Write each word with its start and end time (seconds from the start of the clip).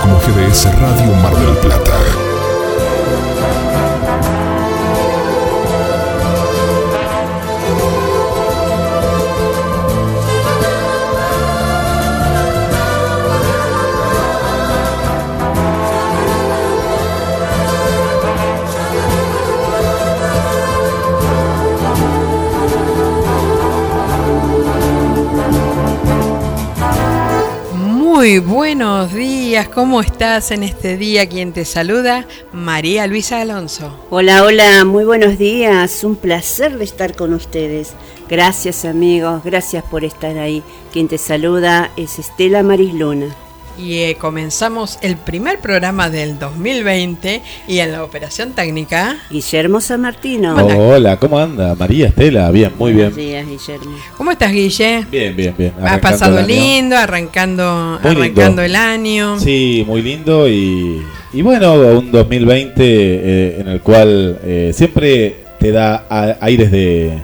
Como 0.00 0.18
GDS 0.18 0.64
Radio 0.80 1.12
Mar 1.22 1.34
del 1.36 1.56
Plata. 1.58 1.92
Muy 28.22 28.38
buenos 28.38 29.12
días, 29.12 29.68
¿cómo 29.68 30.00
estás 30.00 30.52
en 30.52 30.62
este 30.62 30.96
día? 30.96 31.28
Quien 31.28 31.52
te 31.52 31.64
saluda, 31.64 32.24
María 32.52 33.08
Luisa 33.08 33.40
Alonso. 33.40 33.98
Hola, 34.10 34.44
hola, 34.44 34.84
muy 34.84 35.04
buenos 35.04 35.38
días, 35.38 36.04
un 36.04 36.14
placer 36.14 36.78
de 36.78 36.84
estar 36.84 37.16
con 37.16 37.34
ustedes. 37.34 37.94
Gracias 38.28 38.84
amigos, 38.84 39.42
gracias 39.42 39.82
por 39.82 40.04
estar 40.04 40.38
ahí. 40.38 40.62
Quien 40.92 41.08
te 41.08 41.18
saluda 41.18 41.90
es 41.96 42.20
Estela 42.20 42.62
Marisluna. 42.62 43.26
Y 43.78 43.98
eh, 44.00 44.16
comenzamos 44.20 44.98
el 45.00 45.16
primer 45.16 45.58
programa 45.58 46.10
del 46.10 46.38
2020 46.38 47.42
y 47.66 47.78
en 47.78 47.92
la 47.92 48.04
operación 48.04 48.52
técnica. 48.52 49.16
Guillermo 49.30 49.80
San 49.80 50.02
Martino. 50.02 50.54
Hola, 50.56 51.18
¿cómo 51.18 51.38
anda? 51.38 51.74
María 51.74 52.08
Estela, 52.08 52.50
bien, 52.50 52.72
muy 52.78 52.92
bien. 52.92 53.10
Buenos 53.12 53.16
días, 53.16 53.46
Guillermo. 53.48 53.96
¿Cómo 54.18 54.30
estás, 54.30 54.52
Guille? 54.52 55.06
Bien, 55.10 55.34
bien, 55.34 55.54
bien. 55.56 55.72
¿Has 55.78 55.84
Arrancando 55.84 56.02
pasado 56.18 56.42
lindo, 56.46 56.96
arrancando, 56.96 57.98
Muy 58.02 58.10
arrancando 58.12 58.42
lindo. 58.44 58.62
el 58.62 58.76
año? 58.76 59.40
Sí, 59.40 59.84
muy 59.86 60.02
lindo 60.02 60.48
y, 60.48 61.02
y 61.32 61.42
bueno, 61.42 61.74
un 61.74 62.12
2020 62.12 62.74
eh, 62.84 63.60
en 63.60 63.68
el 63.68 63.80
cual 63.80 64.38
eh, 64.44 64.72
siempre 64.74 65.36
te 65.58 65.72
da 65.72 66.36
aires 66.40 66.70
de, 66.70 67.18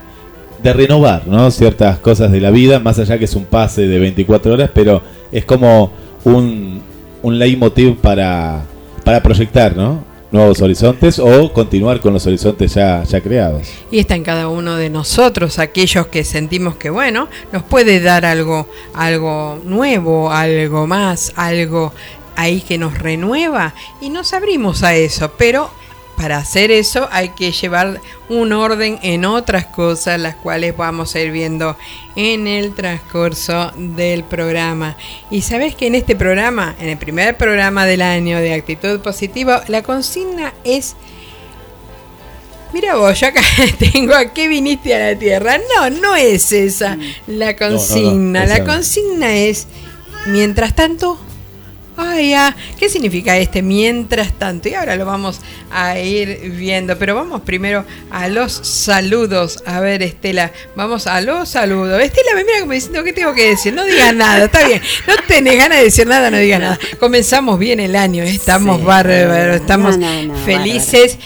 de 0.62 0.72
renovar, 0.72 1.26
¿no? 1.26 1.50
Ciertas 1.50 1.98
cosas 1.98 2.32
de 2.32 2.40
la 2.40 2.50
vida, 2.50 2.80
más 2.80 2.98
allá 2.98 3.18
que 3.18 3.26
es 3.26 3.34
un 3.34 3.44
pase 3.44 3.86
de 3.86 3.98
24 3.98 4.54
horas, 4.54 4.70
pero 4.72 5.02
es 5.30 5.44
como 5.44 5.92
un, 6.28 6.82
un 7.22 7.38
leitmotiv 7.38 7.96
para, 7.96 8.62
para 9.04 9.22
proyectar, 9.22 9.76
¿no? 9.76 10.04
Nuevos 10.30 10.60
horizontes 10.60 11.18
o 11.18 11.52
continuar 11.52 12.00
con 12.00 12.12
los 12.12 12.26
horizontes 12.26 12.74
ya, 12.74 13.02
ya 13.04 13.20
creados. 13.20 13.68
Y 13.90 13.98
está 13.98 14.14
en 14.14 14.24
cada 14.24 14.48
uno 14.48 14.76
de 14.76 14.90
nosotros, 14.90 15.58
aquellos 15.58 16.08
que 16.08 16.22
sentimos 16.22 16.76
que, 16.76 16.90
bueno, 16.90 17.28
nos 17.50 17.62
puede 17.62 18.00
dar 18.00 18.26
algo, 18.26 18.68
algo 18.92 19.58
nuevo, 19.64 20.30
algo 20.30 20.86
más, 20.86 21.32
algo 21.36 21.92
ahí 22.36 22.60
que 22.60 22.78
nos 22.78 22.98
renueva 22.98 23.74
y 24.00 24.10
nos 24.10 24.32
abrimos 24.32 24.82
a 24.82 24.94
eso, 24.94 25.32
pero 25.38 25.70
para 26.18 26.38
hacer 26.38 26.72
eso 26.72 27.08
hay 27.12 27.30
que 27.30 27.52
llevar 27.52 28.00
un 28.28 28.52
orden 28.52 28.98
en 29.02 29.24
otras 29.24 29.66
cosas, 29.66 30.20
las 30.20 30.34
cuales 30.34 30.76
vamos 30.76 31.14
a 31.14 31.20
ir 31.20 31.30
viendo 31.30 31.76
en 32.16 32.48
el 32.48 32.74
transcurso 32.74 33.72
del 33.76 34.24
programa. 34.24 34.96
Y 35.30 35.42
sabes 35.42 35.76
que 35.76 35.86
en 35.86 35.94
este 35.94 36.16
programa, 36.16 36.74
en 36.80 36.88
el 36.88 36.98
primer 36.98 37.36
programa 37.36 37.86
del 37.86 38.02
año 38.02 38.38
de 38.38 38.52
actitud 38.52 39.00
positiva, 39.00 39.62
la 39.68 39.82
consigna 39.82 40.52
es 40.64 40.96
Mira 42.72 42.96
vos, 42.96 43.18
yo 43.18 43.28
acá 43.28 43.40
tengo 43.92 44.14
a 44.14 44.26
qué 44.26 44.46
viniste 44.46 44.94
a 44.94 45.12
la 45.12 45.18
tierra. 45.18 45.58
No, 45.74 45.88
no 45.88 46.16
es 46.16 46.52
esa 46.52 46.98
la 47.26 47.52
no, 47.52 47.52
no, 47.52 47.58
consigna. 47.58 48.44
la 48.44 48.64
consigna 48.64 49.34
es, 49.36 49.66
mientras 50.26 50.74
tanto, 50.74 51.18
ay, 51.98 52.32
ah, 52.34 52.54
¿qué 52.78 52.88
significa 52.88 53.36
este 53.36 53.60
mientras 53.60 54.32
tanto? 54.38 54.68
Y 54.68 54.74
ahora 54.74 54.96
lo 54.96 55.04
vamos 55.04 55.40
a 55.70 55.98
ir 55.98 56.52
viendo, 56.56 56.96
pero 56.98 57.14
vamos 57.14 57.42
primero 57.42 57.84
a 58.10 58.28
los 58.28 58.52
saludos. 58.52 59.62
A 59.66 59.80
ver, 59.80 60.02
Estela, 60.02 60.52
vamos 60.76 61.06
a 61.06 61.20
los 61.20 61.48
saludos. 61.50 62.00
Estela 62.02 62.34
me 62.34 62.44
mira 62.44 62.60
como 62.60 62.72
diciendo, 62.72 63.04
¿qué 63.04 63.12
tengo 63.12 63.34
que 63.34 63.50
decir? 63.50 63.74
No 63.74 63.84
digas 63.84 64.14
nada, 64.14 64.44
está 64.44 64.66
bien. 64.66 64.80
No 65.06 65.14
tenés 65.26 65.56
ganas 65.56 65.78
de 65.78 65.84
decir 65.84 66.06
nada, 66.06 66.30
no 66.30 66.38
digas 66.38 66.60
nada. 66.60 66.78
Comenzamos 66.98 67.58
bien 67.58 67.80
el 67.80 67.96
año, 67.96 68.22
estamos 68.22 68.78
Sí. 68.78 68.84
bárbaros, 68.84 69.56
estamos 69.56 69.98
No, 69.98 70.22
no, 70.24 70.34
no, 70.34 70.44
felices. 70.44 71.18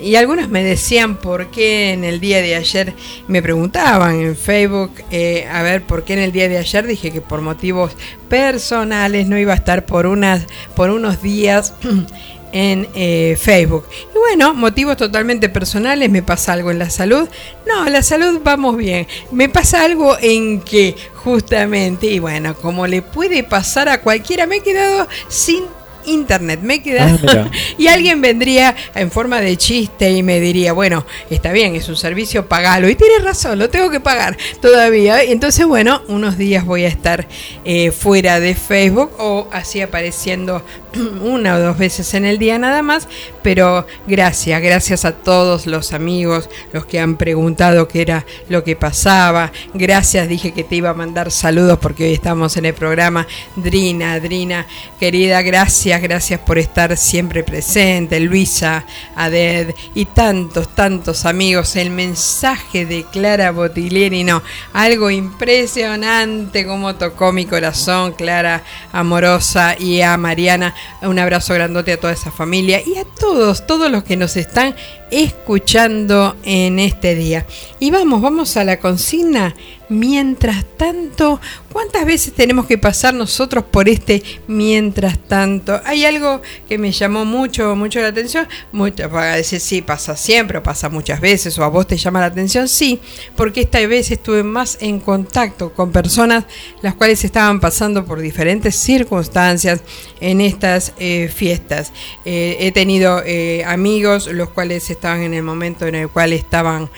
Y 0.00 0.14
algunos 0.14 0.48
me 0.48 0.62
decían 0.62 1.16
por 1.16 1.50
qué 1.50 1.92
en 1.92 2.04
el 2.04 2.20
día 2.20 2.40
de 2.40 2.54
ayer, 2.54 2.94
me 3.26 3.42
preguntaban 3.42 4.20
en 4.20 4.36
Facebook, 4.36 4.92
eh, 5.10 5.48
a 5.50 5.62
ver, 5.62 5.82
por 5.82 6.04
qué 6.04 6.12
en 6.12 6.20
el 6.20 6.32
día 6.32 6.48
de 6.48 6.58
ayer 6.58 6.86
dije 6.86 7.10
que 7.10 7.20
por 7.20 7.40
motivos 7.40 7.96
personales 8.28 9.26
no 9.26 9.38
iba 9.38 9.52
a 9.52 9.56
estar 9.56 9.84
por, 9.86 10.06
unas, 10.06 10.46
por 10.76 10.90
unos 10.90 11.20
días 11.20 11.74
en 12.52 12.88
eh, 12.94 13.36
Facebook. 13.40 13.84
Y 14.14 14.18
bueno, 14.18 14.54
motivos 14.54 14.96
totalmente 14.96 15.48
personales, 15.48 16.10
me 16.10 16.22
pasa 16.22 16.52
algo 16.52 16.70
en 16.70 16.78
la 16.78 16.90
salud. 16.90 17.28
No, 17.66 17.88
la 17.88 18.02
salud 18.02 18.40
vamos 18.44 18.76
bien. 18.76 19.06
Me 19.32 19.48
pasa 19.48 19.82
algo 19.82 20.16
en 20.20 20.60
que 20.60 20.94
justamente, 21.16 22.06
y 22.06 22.18
bueno, 22.18 22.54
como 22.54 22.86
le 22.86 23.02
puede 23.02 23.42
pasar 23.42 23.88
a 23.88 24.00
cualquiera, 24.00 24.46
me 24.46 24.56
he 24.56 24.60
quedado 24.60 25.08
sin 25.28 25.64
internet, 26.06 26.60
me 26.62 26.74
he 26.74 26.82
quedado... 26.82 27.18
Ah, 27.28 27.50
y 27.78 27.88
alguien 27.88 28.20
vendría 28.20 28.74
en 28.94 29.10
forma 29.10 29.40
de 29.40 29.56
chiste 29.56 30.10
y 30.10 30.22
me 30.22 30.40
diría, 30.40 30.72
bueno, 30.72 31.06
está 31.30 31.52
bien, 31.52 31.74
es 31.74 31.88
un 31.88 31.96
servicio, 31.96 32.46
pagalo. 32.46 32.88
Y 32.88 32.94
tiene 32.94 33.18
razón, 33.18 33.58
lo 33.58 33.68
tengo 33.70 33.90
que 33.90 34.00
pagar 34.00 34.36
todavía. 34.60 35.22
Entonces, 35.22 35.66
bueno, 35.66 36.02
unos 36.08 36.38
días 36.38 36.64
voy 36.64 36.84
a 36.84 36.88
estar 36.88 37.26
eh, 37.64 37.90
fuera 37.90 38.40
de 38.40 38.54
Facebook 38.54 39.12
o 39.18 39.48
así 39.52 39.80
apareciendo 39.80 40.62
una 41.22 41.56
o 41.56 41.60
dos 41.60 41.78
veces 41.78 42.14
en 42.14 42.24
el 42.24 42.38
día 42.38 42.58
nada 42.58 42.82
más. 42.82 43.08
Pero 43.46 43.86
gracias, 44.08 44.60
gracias 44.60 45.04
a 45.04 45.12
todos 45.12 45.68
los 45.68 45.92
amigos, 45.92 46.50
los 46.72 46.84
que 46.84 46.98
han 46.98 47.16
preguntado 47.16 47.86
qué 47.86 48.02
era 48.02 48.26
lo 48.48 48.64
que 48.64 48.74
pasaba. 48.74 49.52
Gracias, 49.72 50.28
dije 50.28 50.52
que 50.52 50.64
te 50.64 50.74
iba 50.74 50.90
a 50.90 50.94
mandar 50.94 51.30
saludos 51.30 51.78
porque 51.78 52.06
hoy 52.06 52.12
estamos 52.12 52.56
en 52.56 52.64
el 52.64 52.74
programa. 52.74 53.24
Drina, 53.54 54.18
Drina, 54.18 54.66
querida, 54.98 55.42
gracias, 55.42 56.02
gracias 56.02 56.40
por 56.40 56.58
estar 56.58 56.96
siempre 56.96 57.44
presente. 57.44 58.18
Luisa, 58.18 58.84
Aded 59.14 59.76
y 59.94 60.06
tantos, 60.06 60.74
tantos 60.74 61.24
amigos. 61.24 61.76
El 61.76 61.90
mensaje 61.90 62.84
de 62.84 63.04
Clara 63.04 63.52
Botilieri, 63.52 64.24
no, 64.24 64.42
algo 64.72 65.08
impresionante 65.08 66.66
como 66.66 66.96
tocó 66.96 67.30
mi 67.30 67.46
corazón, 67.46 68.10
Clara, 68.14 68.64
amorosa, 68.90 69.76
y 69.78 70.00
a 70.00 70.16
Mariana. 70.16 70.74
Un 71.02 71.20
abrazo 71.20 71.54
grandote 71.54 71.92
a 71.92 72.00
toda 72.00 72.12
esa 72.12 72.32
familia 72.32 72.82
y 72.84 72.98
a 72.98 73.04
todos, 73.04 73.35
todos 73.66 73.90
los 73.90 74.04
que 74.04 74.16
nos 74.16 74.36
están 74.36 74.74
escuchando 75.10 76.36
en 76.42 76.78
este 76.78 77.14
día. 77.14 77.46
Y 77.78 77.90
vamos, 77.90 78.22
vamos 78.22 78.56
a 78.56 78.64
la 78.64 78.78
consigna. 78.78 79.54
Mientras 79.88 80.64
tanto, 80.76 81.40
¿cuántas 81.72 82.04
veces 82.04 82.32
tenemos 82.32 82.66
que 82.66 82.76
pasar 82.76 83.14
nosotros 83.14 83.62
por 83.70 83.88
este 83.88 84.20
mientras 84.48 85.16
tanto? 85.16 85.80
Hay 85.84 86.04
algo 86.04 86.42
que 86.68 86.76
me 86.76 86.90
llamó 86.90 87.24
mucho, 87.24 87.76
mucho 87.76 88.00
la 88.00 88.08
atención. 88.08 88.48
Mucho, 88.72 89.08
para 89.08 89.36
decir, 89.36 89.60
sí, 89.60 89.82
pasa 89.82 90.16
siempre, 90.16 90.58
o 90.58 90.62
pasa 90.62 90.88
muchas 90.88 91.20
veces, 91.20 91.56
o 91.58 91.64
a 91.64 91.68
vos 91.68 91.86
te 91.86 91.96
llama 91.96 92.18
la 92.20 92.26
atención, 92.26 92.68
sí, 92.68 93.00
porque 93.36 93.60
esta 93.60 93.78
vez 93.86 94.10
estuve 94.10 94.42
más 94.42 94.78
en 94.80 94.98
contacto 94.98 95.72
con 95.72 95.92
personas 95.92 96.46
las 96.82 96.94
cuales 96.94 97.24
estaban 97.24 97.60
pasando 97.60 98.04
por 98.04 98.20
diferentes 98.20 98.74
circunstancias 98.74 99.82
en 100.20 100.40
estas 100.40 100.94
eh, 100.98 101.30
fiestas. 101.32 101.92
Eh, 102.24 102.56
he 102.58 102.72
tenido 102.72 103.22
eh, 103.24 103.64
amigos 103.64 104.26
los 104.26 104.48
cuales 104.50 104.90
estaban 104.90 105.22
en 105.22 105.34
el 105.34 105.42
momento 105.42 105.86
en 105.86 105.94
el 105.94 106.08
cual 106.08 106.32
estaban 106.32 106.90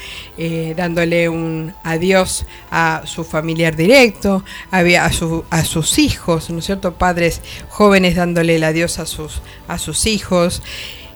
dándole 0.76 1.28
un 1.28 1.74
adiós 1.82 2.46
a 2.70 2.77
su 3.04 3.24
familiar 3.24 3.74
directo, 3.76 4.44
había 4.70 5.04
a, 5.04 5.12
su- 5.12 5.44
a 5.50 5.64
sus 5.64 5.98
hijos, 5.98 6.50
¿no 6.50 6.58
es 6.58 6.66
cierto? 6.66 6.94
Padres 6.94 7.40
jóvenes 7.68 8.14
dándole 8.16 8.56
el 8.56 8.64
adiós 8.64 8.98
a 8.98 9.06
sus, 9.06 9.40
a 9.68 9.78
sus 9.78 10.06
hijos. 10.06 10.62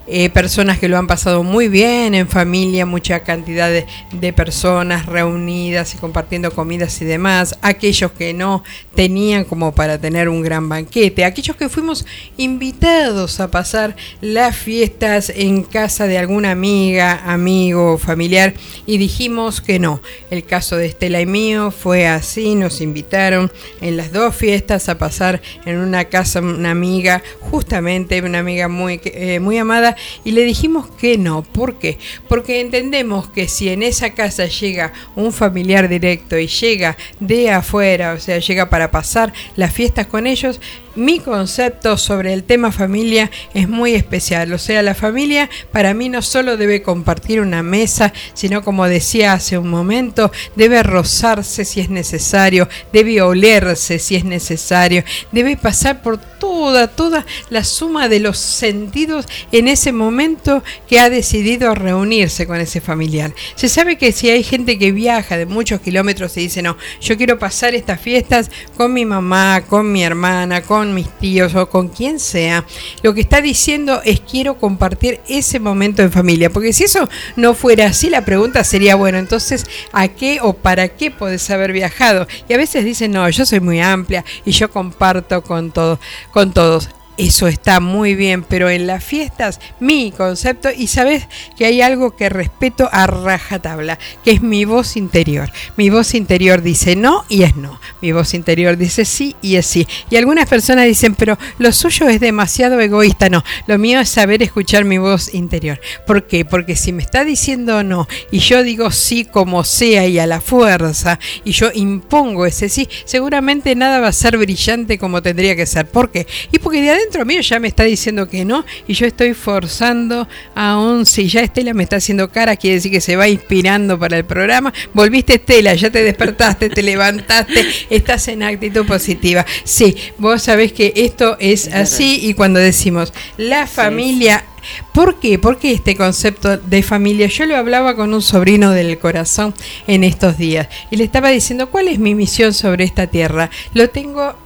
Eh, 0.09 0.31
personas 0.31 0.79
que 0.81 0.89
lo 0.89 0.99
han 0.99 1.07
pasado 1.07 1.45
muy 1.45 1.69
bien 1.69 2.15
en 2.15 2.27
familia, 2.27 2.85
mucha 2.85 3.21
cantidad 3.21 3.71
de, 3.71 4.33
personas 4.33 5.07
reunidas 5.07 5.95
y 5.95 5.99
compartiendo 5.99 6.51
comidas 6.53 7.01
y 7.03 7.05
demás, 7.05 7.57
aquellos 7.63 8.13
que 8.13 8.33
no 8.33 8.65
tenían 8.95 9.45
como 9.45 9.75
para 9.75 9.99
tener 9.99 10.29
un 10.29 10.43
gran 10.43 10.69
banquete, 10.69 11.25
aquellos 11.25 11.57
que 11.57 11.69
fuimos 11.69 12.07
invitados 12.37 13.41
a 13.41 13.51
pasar 13.51 13.95
las 14.21 14.57
fiestas 14.57 15.31
en 15.35 15.63
casa 15.63 16.07
de 16.07 16.19
alguna 16.19 16.51
amiga, 16.51 17.23
amigo, 17.25 17.99
familiar 17.99 18.55
y 18.87 18.99
dijimos 18.99 19.61
que 19.61 19.79
no. 19.79 20.01
El 20.31 20.45
caso 20.45 20.77
de 20.77 20.87
Estela 20.87 21.21
y 21.21 21.27
mío 21.27 21.71
fue 21.71 22.09
así, 22.09 22.55
nos 22.55 22.81
invitaron 22.81 23.53
en 23.81 23.97
las 23.97 24.13
dos 24.13 24.35
fiestas 24.35 24.89
a 24.89 24.99
pasar 24.99 25.43
en 25.65 25.79
una 25.79 26.07
casa 26.07 26.41
una 26.41 26.71
amiga, 26.71 27.23
justamente 27.41 28.21
una 28.23 28.39
amiga 28.39 28.69
muy, 28.69 29.01
eh, 29.05 29.39
muy 29.39 29.59
amada 29.59 29.92
y 30.25 30.33
le 30.33 30.45
dijimos 30.45 30.89
que 30.89 31.19
no. 31.19 31.43
¿Por 31.43 31.79
qué? 31.79 31.99
Porque 32.29 32.61
entendemos 32.61 33.29
que 33.29 33.49
si 33.49 33.69
en 33.69 33.83
esa 33.83 34.15
casa 34.15 34.47
llega 34.47 34.93
un 35.17 35.33
familiar 35.33 35.89
directo 35.89 36.39
y 36.39 36.47
llega 36.47 36.97
de 37.21 37.51
afuera, 37.51 38.13
o 38.13 38.21
sea, 38.21 38.39
llega 38.39 38.71
para 38.71 38.91
pasar 38.91 39.33
las 39.57 39.73
fiestas 39.73 40.07
con 40.07 40.27
ellos, 40.27 40.61
mi 40.95 41.21
concepto 41.21 41.97
sobre 41.97 42.33
el 42.33 42.45
tema 42.45 42.73
familia 42.73 43.31
es 43.55 43.69
muy 43.69 43.95
especial. 43.95 44.53
O 44.53 44.59
sea, 44.59 44.83
la 44.83 44.95
familia 44.95 45.49
para 45.71 45.95
mí 45.95 46.09
no 46.09 46.23
solo 46.23 46.57
debe 46.57 46.83
compartir 46.83 47.41
una 47.41 47.63
mesa, 47.63 48.13
sino 48.35 48.63
como 48.63 48.87
decía 48.87 49.33
hace 49.33 49.59
un 49.59 49.71
momento, 49.71 50.31
debe 50.57 50.83
rozarse 50.83 51.65
si 51.65 51.81
es 51.81 51.91
necesario, 51.91 52.69
debe 52.93 53.23
olerse 53.23 53.99
si 53.99 54.17
es 54.17 54.25
necesario, 54.25 55.05
debe 55.31 55.57
pasar 55.57 56.03
por 56.03 56.19
toda, 56.19 56.89
toda 56.89 57.25
la 57.51 57.65
suma 57.65 58.09
de 58.09 58.21
los 58.21 58.39
sentidos 58.39 59.27
en 59.53 59.69
ese 59.69 59.93
momento 59.93 60.63
que 60.89 61.01
ha 61.01 61.11
decidido 61.11 61.75
reunirse 61.75 62.47
con 62.47 62.61
ese 62.61 62.81
familiar. 62.81 63.33
Se 63.55 63.69
sabe 63.69 63.97
que 63.97 64.13
si 64.13 64.31
hay 64.31 64.43
gente 64.43 64.79
que 64.79 64.93
viaja 64.93 65.37
de 65.37 65.47
muchos 65.47 65.81
kilómetros 65.81 66.37
y 66.37 66.41
dice, 66.41 66.63
no, 66.63 66.77
yo 67.01 67.17
quiero 67.17 67.39
pasar 67.39 67.75
estas 67.75 68.01
fiestas 68.01 68.51
con 68.77 68.93
mi 68.93 69.05
mamá, 69.05 69.63
con 69.69 69.91
mi 69.93 70.03
hermana, 70.05 70.63
con 70.63 70.82
mis 70.91 71.09
tíos 71.19 71.55
o 71.55 71.69
con 71.69 71.89
quien 71.89 72.19
sea, 72.19 72.65
lo 73.03 73.15
que 73.15 73.21
está 73.21 73.41
diciendo 73.41 74.01
es 74.05 74.21
quiero 74.21 74.59
compartir 74.59 75.21
ese 75.29 75.61
momento 75.61 76.03
en 76.03 76.11
familia. 76.11 76.51
Porque 76.51 76.73
si 76.73 76.85
eso 76.85 77.09
no 77.37 77.55
fuera 77.55 77.87
así, 77.87 78.11
la 78.11 78.25
pregunta 78.25 78.65
sería, 78.65 78.95
bueno, 78.97 79.19
entonces, 79.19 79.67
¿a 79.93 80.09
qué 80.09 80.39
o 80.43 80.55
para 80.55 80.89
qué 80.89 81.11
podés 81.11 81.49
haber 81.51 81.73
viajado? 81.73 82.27
Y 82.49 82.55
a 82.55 82.59
veces 82.59 82.85
dicen, 82.85 83.13
no, 83.13 83.29
yo 83.29 83.47
soy 83.47 83.61
muy 83.61 83.81
amplia 83.81 84.25
y 84.45 84.53
yo 84.53 84.71
comparto 84.71 85.43
con, 85.43 85.71
todo, 85.71 86.01
con 86.33 86.53
todos. 86.53 86.89
Eso 87.19 87.47
está 87.47 87.79
muy 87.81 88.15
bien, 88.15 88.43
pero 88.43 88.71
en 88.71 88.87
las 88.87 89.05
fiestas 89.05 89.61
mi 89.81 90.13
concepto, 90.13 90.71
y 90.75 90.87
sabes 90.87 91.29
que 91.59 91.67
hay 91.67 91.83
algo 91.83 92.17
que 92.17 92.31
respeto 92.31 92.89
a 92.91 93.07
rajatabla, 93.07 93.99
que 94.25 94.31
es 94.31 94.41
mi 94.41 94.65
voz 94.65 94.97
interior. 94.97 95.51
Mi 95.77 95.91
voz 95.91 96.15
interior 96.15 96.63
dice 96.63 96.97
no 96.97 97.25
y 97.29 97.43
es 97.43 97.55
no. 97.55 97.79
Mi 98.01 98.13
voz 98.13 98.33
interior 98.33 98.79
dice 98.79 99.05
sí 99.05 99.37
y 99.43 99.57
es 99.57 99.67
sí. 99.67 99.87
Y 100.09 100.17
algunas 100.17 100.49
personas 100.49 100.87
dicen, 100.87 101.15
pero 101.15 101.39
lo 101.59 101.71
suyo 101.73 102.09
es 102.09 102.19
demasiado 102.19 102.81
egoísta. 102.81 103.29
No, 103.29 103.45
lo 103.67 103.79
mío 103.79 104.01
es 104.01 104.09
saber 104.09 104.43
escuchar 104.43 104.85
mi 104.85 104.97
voz 104.97 105.35
interior. 105.35 105.81
¿Por 106.07 106.27
qué? 106.27 106.47
Porque 106.47 106.77
si 106.77 106.93
me 106.93 107.03
está 107.03 107.25
diciendo 107.25 107.83
no 107.83 108.09
y 108.31 108.39
yo 108.39 108.63
digo 108.63 108.91
sí 108.91 109.27
como 109.27 109.65
sea 109.65 110.07
y 110.07 110.19
a 110.19 110.27
la 110.27 110.41
fuerza 110.41 111.19
y 111.45 111.53
yo 111.53 111.71
impongo 111.75 112.47
ese 112.47 112.71
sí, 112.71 112.89
seguramente 113.05 113.75
nada 113.75 114.01
va 114.01 114.09
a 114.09 114.13
ser 114.13 114.39
brillante 114.39 114.99
como 114.99 115.23
tendría 115.23 115.55
que 115.57 115.67
ser. 115.67 115.87
¿Por 115.87 116.11
qué? 116.11 116.27
Y 116.51 116.59
porque 116.59 116.81
de 116.81 117.02
dentro 117.03 117.25
mío 117.25 117.41
ya 117.41 117.59
me 117.59 117.69
está 117.69 117.85
diciendo 117.85 118.29
que 118.29 118.45
no 118.45 118.65
y 118.87 118.95
yo 118.95 119.07
estoy 119.07 119.35
forzando 119.35 120.29
aún 120.55 121.07
si 121.07 121.29
ya 121.29 121.41
Estela 121.41 121.75
me 121.75 121.83
está 121.83 121.97
haciendo 121.97 122.31
cara, 122.31 122.57
quiere 122.57 122.77
decir 122.77 122.91
que 122.91 123.01
se 123.01 123.17
va 123.17 123.29
inspirando 123.29 123.99
para 123.99 124.17
el 124.17 124.25
programa. 124.25 124.73
Volviste 124.95 125.35
Estela, 125.35 125.75
ya 125.75 125.91
te 125.91 126.03
despertaste, 126.03 126.71
te 126.71 126.83
levantaste, 126.83 127.67
estás 127.91 128.29
en 128.29 128.43
actitud 128.43 128.87
positiva. 128.87 129.45
Sí, 129.65 129.97
vos 130.19 130.43
sabés 130.43 130.73
que 130.73 130.93
esto 130.97 131.37
es 131.41 131.69
así 131.69 132.21
y 132.23 132.35
cuando 132.35 132.61
decimos 132.61 133.13
la 133.37 133.67
familia 133.67 134.45
¿Por 134.93 135.19
qué? 135.19 135.39
¿Por 135.39 135.59
qué 135.59 135.73
este 135.73 135.97
concepto 135.97 136.57
de 136.57 136.83
familia? 136.83 137.27
Yo 137.27 137.47
lo 137.47 137.57
hablaba 137.57 137.97
con 137.97 138.15
un 138.15 138.23
sobrino 138.23 138.71
del 138.71 138.99
corazón 138.99 139.55
en 139.87 140.05
estos 140.05 140.39
días 140.39 140.69
y 140.91 140.97
le 140.97 141.05
estaba 141.05 141.31
diciendo 141.31 141.71
cuál 141.71 141.89
es 141.89 141.99
mi 141.99 142.15
misión 142.15 142.55
sobre 142.55 142.85
esta 142.85 143.07
tierra. 143.07 143.51
Lo 143.75 143.91
tengo 143.91 144.37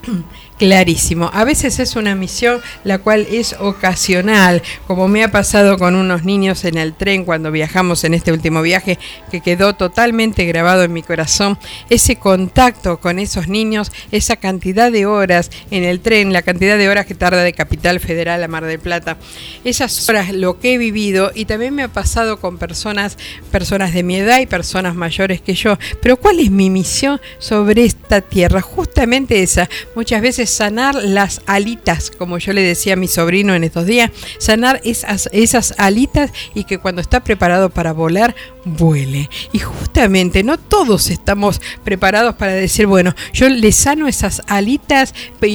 clarísimo. 0.57 1.29
A 1.33 1.43
veces 1.43 1.79
es 1.79 1.95
una 1.95 2.15
misión 2.15 2.61
la 2.83 2.97
cual 2.99 3.27
es 3.29 3.55
ocasional, 3.59 4.61
como 4.87 5.07
me 5.07 5.23
ha 5.23 5.31
pasado 5.31 5.77
con 5.77 5.95
unos 5.95 6.23
niños 6.23 6.65
en 6.65 6.77
el 6.77 6.93
tren 6.93 7.25
cuando 7.25 7.51
viajamos 7.51 8.03
en 8.03 8.13
este 8.13 8.31
último 8.31 8.61
viaje, 8.61 8.97
que 9.31 9.41
quedó 9.41 9.75
totalmente 9.75 10.45
grabado 10.45 10.83
en 10.83 10.93
mi 10.93 11.03
corazón. 11.03 11.57
Ese 11.89 12.17
contacto 12.17 12.97
con 12.99 13.19
esos 13.19 13.47
niños, 13.47 13.91
esa 14.11 14.35
cantidad 14.35 14.91
de 14.91 15.05
horas 15.05 15.51
en 15.71 15.83
el 15.83 15.99
tren, 15.99 16.33
la 16.33 16.41
cantidad 16.41 16.77
de 16.77 16.89
horas 16.89 17.05
que 17.05 17.15
tarda 17.15 17.43
de 17.43 17.53
Capital 17.53 17.99
Federal 17.99 18.43
a 18.43 18.47
Mar 18.47 18.65
del 18.65 18.79
Plata, 18.79 19.17
esas 19.63 20.09
horas, 20.09 20.33
lo 20.33 20.59
que 20.59 20.73
he 20.73 20.77
vivido 20.77 21.31
y 21.33 21.45
también 21.45 21.75
me 21.75 21.83
ha 21.83 21.87
pasado 21.87 22.39
con 22.39 22.57
personas, 22.57 23.17
personas 23.51 23.93
de 23.93 24.03
mi 24.03 24.17
edad 24.17 24.39
y 24.39 24.45
personas 24.45 24.95
mayores 24.95 25.41
que 25.41 25.53
yo. 25.53 25.77
Pero 26.01 26.17
¿cuál 26.17 26.39
es 26.39 26.49
mi 26.49 26.69
misión 26.69 27.21
sobre 27.39 27.85
esta 27.85 28.21
tierra? 28.21 28.61
Justamente 28.61 29.43
esa. 29.43 29.69
Muchas 29.95 30.21
veces 30.21 30.46
sanar 30.47 30.95
las 30.95 31.41
alitas, 31.45 32.11
como 32.11 32.37
yo 32.37 32.53
le 32.53 32.61
decía 32.61 32.93
a 32.93 32.97
mi 32.97 33.07
sobrino 33.07 33.53
en 33.53 33.63
estos 33.63 33.85
días, 33.85 34.11
sanar 34.39 34.81
esas, 34.83 35.29
esas 35.31 35.75
alitas 35.77 36.31
y 36.53 36.63
que 36.63 36.79
cuando 36.79 37.01
está 37.01 37.23
preparado 37.23 37.69
para 37.69 37.93
volar, 37.93 38.35
vuele. 38.67 39.29
Y 39.51 39.59
justamente 39.59 40.43
no 40.43 40.57
todos 40.57 41.09
estamos 41.09 41.61
preparados 41.83 42.35
para 42.35 42.53
decir, 42.53 42.85
bueno, 42.85 43.15
yo 43.33 43.49
le 43.49 43.71
sano 43.71 44.07
esas 44.07 44.41
alitas 44.47 45.13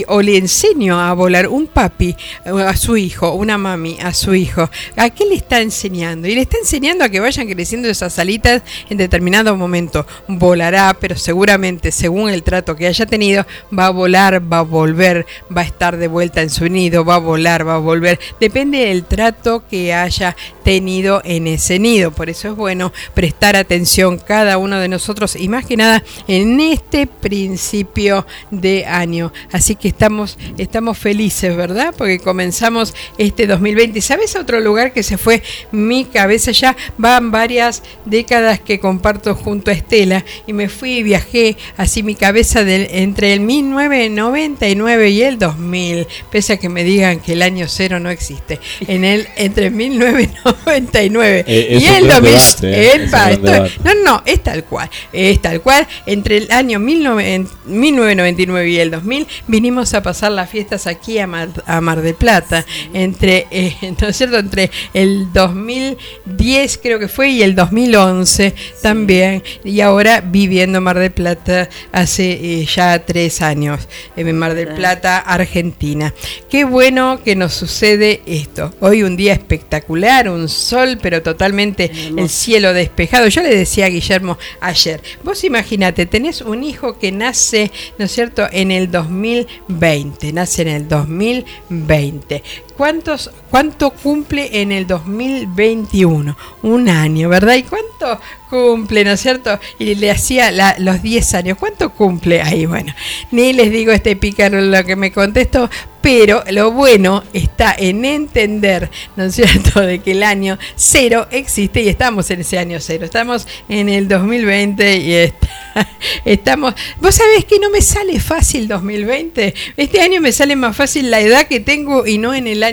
o 0.08 0.22
le 0.22 0.38
enseño 0.38 1.00
a 1.00 1.12
volar 1.12 1.48
un 1.48 1.66
papi 1.66 2.16
a 2.44 2.76
su 2.76 2.96
hijo, 2.96 3.32
una 3.32 3.58
mami 3.58 3.98
a 4.02 4.14
su 4.14 4.34
hijo. 4.34 4.68
¿A 4.96 5.10
qué 5.10 5.26
le 5.26 5.36
está 5.36 5.60
enseñando? 5.60 6.28
Y 6.28 6.34
le 6.34 6.42
está 6.42 6.56
enseñando 6.58 7.04
a 7.04 7.08
que 7.08 7.20
vayan 7.20 7.48
creciendo 7.48 7.88
esas 7.88 8.18
alitas 8.18 8.62
en 8.88 8.96
determinado 8.96 9.56
momento. 9.56 10.06
Volará, 10.28 10.96
pero 10.98 11.16
seguramente 11.16 11.92
según 11.92 12.30
el 12.30 12.42
trato 12.42 12.76
que 12.76 12.86
haya 12.86 13.06
tenido, 13.06 13.46
va 13.76 13.86
a 13.86 13.90
volar, 13.90 14.52
va 14.52 14.58
a 14.58 14.62
volver, 14.62 15.26
va 15.54 15.62
a 15.62 15.64
estar 15.64 15.96
de 15.96 16.08
vuelta 16.08 16.42
en 16.42 16.50
su 16.50 16.68
nido, 16.68 17.04
va 17.04 17.16
a 17.16 17.18
volar, 17.18 17.66
va 17.66 17.74
a 17.74 17.78
volver. 17.78 18.18
Depende 18.40 18.86
del 18.86 19.04
trato 19.04 19.64
que 19.68 19.92
haya 19.92 20.36
tenido 20.64 21.20
en 21.24 21.46
ese 21.46 21.78
nido. 21.78 22.10
Por 22.10 22.30
eso 22.30 22.48
es 22.48 22.56
bueno 22.56 22.92
prestar 23.14 23.56
atención 23.56 24.18
cada 24.18 24.58
uno 24.58 24.78
de 24.78 24.88
nosotros 24.88 25.36
y 25.36 25.48
más 25.48 25.64
que 25.66 25.76
nada 25.76 26.02
en 26.28 26.60
este 26.60 27.06
principio 27.06 28.26
de 28.50 28.84
año. 28.86 29.32
Así 29.52 29.74
que 29.74 29.88
estamos, 29.88 30.38
estamos 30.58 30.98
felices, 30.98 31.56
¿verdad? 31.56 31.94
Porque 31.96 32.18
comenzamos 32.18 32.94
este 33.18 33.46
2020. 33.46 34.00
¿Sabes 34.00 34.36
otro 34.36 34.60
lugar 34.60 34.92
que 34.92 35.02
se 35.02 35.18
fue 35.18 35.42
mi 35.70 36.04
cabeza? 36.04 36.50
Ya 36.52 36.76
van 36.98 37.30
varias 37.30 37.82
décadas 38.04 38.60
que 38.60 38.78
comparto 38.78 39.34
junto 39.34 39.70
a 39.70 39.74
Estela 39.74 40.24
y 40.46 40.52
me 40.52 40.68
fui 40.68 40.98
y 40.98 41.02
viajé 41.02 41.56
así 41.76 42.02
mi 42.02 42.14
cabeza 42.14 42.60
entre 42.66 43.32
el 43.34 43.40
1999 43.40 45.10
y 45.10 45.22
el 45.22 45.38
2000, 45.38 46.06
pese 46.30 46.54
a 46.54 46.56
que 46.58 46.68
me 46.68 46.84
digan 46.84 47.20
que 47.20 47.32
el 47.32 47.42
año 47.42 47.66
cero 47.68 47.98
no 48.00 48.10
existe. 48.10 48.60
En 48.86 49.04
el 49.04 49.26
entre 49.36 49.70
1999 49.70 51.44
Eh, 51.46 51.78
y 51.80 51.84
el 51.86 52.06
gran 52.06 52.22
2000. 52.22 52.32
debate, 52.32 52.86
¿eh? 52.86 52.91
Epa, 52.94 53.30
esto- 53.30 53.64
no, 53.84 53.94
no, 54.04 54.22
es 54.26 54.42
tal 54.42 54.64
cual. 54.64 54.90
Es 55.12 55.40
tal 55.40 55.60
cual. 55.60 55.86
Entre 56.06 56.38
el 56.38 56.50
año 56.50 56.80
19 56.80 57.46
1999 57.66 58.68
y 58.68 58.78
el 58.78 58.90
2000 58.90 59.26
vinimos 59.46 59.94
a 59.94 60.02
pasar 60.02 60.32
las 60.32 60.50
fiestas 60.50 60.86
aquí 60.86 61.18
a 61.18 61.26
Mar, 61.26 61.48
a 61.66 61.80
Mar 61.80 62.02
del 62.02 62.14
Plata. 62.14 62.64
Entre, 62.92 63.46
eh, 63.50 63.76
¿no 64.00 64.08
es 64.08 64.16
cierto? 64.16 64.38
Entre 64.38 64.70
el 64.94 65.32
2010 65.32 66.78
creo 66.82 66.98
que 66.98 67.08
fue 67.08 67.30
y 67.30 67.42
el 67.42 67.54
2011 67.54 68.54
también. 68.82 69.42
Y 69.64 69.80
ahora 69.80 70.20
viviendo 70.20 70.78
en 70.78 70.84
Mar 70.84 70.98
del 70.98 71.12
Plata 71.12 71.68
hace 71.92 72.32
eh, 72.32 72.66
ya 72.66 72.98
tres 73.04 73.42
años. 73.42 73.88
En 74.16 74.36
Mar 74.36 74.54
del. 74.54 74.72
Plata, 74.74 75.18
Argentina. 75.18 76.14
Qué 76.50 76.64
bueno 76.64 77.20
que 77.24 77.36
nos 77.36 77.52
sucede 77.54 78.22
esto. 78.26 78.74
Hoy 78.80 79.02
un 79.02 79.16
día 79.16 79.32
espectacular, 79.32 80.28
un 80.28 80.48
sol, 80.48 80.98
pero 81.00 81.22
totalmente 81.22 81.90
el 82.16 82.28
cielo 82.28 82.71
despejado. 82.72 83.28
Yo 83.28 83.42
le 83.42 83.54
decía 83.54 83.86
a 83.86 83.90
Guillermo 83.90 84.38
ayer, 84.60 85.00
vos 85.22 85.44
imagínate, 85.44 86.06
tenés 86.06 86.40
un 86.40 86.64
hijo 86.64 86.98
que 86.98 87.12
nace, 87.12 87.70
¿no 87.98 88.04
es 88.04 88.12
cierto?, 88.12 88.46
en 88.50 88.70
el 88.70 88.90
2020, 88.90 90.32
nace 90.32 90.62
en 90.62 90.68
el 90.68 90.88
2020. 90.88 92.42
¿Cuántos, 92.76 93.30
¿Cuánto 93.50 93.90
cumple 93.90 94.60
en 94.60 94.72
el 94.72 94.86
2021? 94.86 96.36
Un 96.62 96.88
año, 96.88 97.28
¿verdad? 97.28 97.54
¿Y 97.54 97.62
cuánto 97.64 98.18
cumple, 98.52 99.04
¿no 99.04 99.12
es 99.12 99.20
cierto? 99.20 99.58
Y 99.78 99.94
le 99.94 100.10
hacía 100.10 100.76
los 100.78 101.02
10 101.02 101.34
años. 101.34 101.58
¿Cuánto 101.58 101.90
cumple 101.90 102.42
ahí? 102.42 102.66
Bueno, 102.66 102.94
ni 103.30 103.52
les 103.52 103.70
digo 103.70 103.92
este 103.92 104.16
pícaro 104.16 104.60
lo 104.60 104.84
que 104.84 104.96
me 104.96 105.10
contestó, 105.10 105.70
pero 106.02 106.42
lo 106.50 106.72
bueno 106.72 107.22
está 107.32 107.74
en 107.78 108.04
entender, 108.04 108.90
¿no 109.16 109.24
es 109.24 109.36
cierto?, 109.36 109.80
de 109.80 110.00
que 110.00 110.10
el 110.10 110.22
año 110.22 110.58
cero 110.74 111.28
existe 111.30 111.80
y 111.80 111.88
estamos 111.88 112.30
en 112.30 112.40
ese 112.40 112.58
año 112.58 112.78
cero. 112.80 113.04
Estamos 113.04 113.46
en 113.68 113.88
el 113.88 114.08
2020 114.08 114.96
y 114.96 115.32
estamos... 116.24 116.74
Vos 117.00 117.14
sabés 117.14 117.44
que 117.44 117.58
no 117.58 117.70
me 117.70 117.80
sale 117.80 118.20
fácil 118.20 118.68
2020. 118.68 119.54
Este 119.76 120.00
año 120.00 120.20
me 120.20 120.32
sale 120.32 120.56
más 120.56 120.76
fácil 120.76 121.10
la 121.10 121.20
edad 121.20 121.46
que 121.46 121.60
tengo 121.60 122.06
y 122.06 122.18
no 122.18 122.34
en 122.34 122.48
el 122.48 122.62
año 122.64 122.71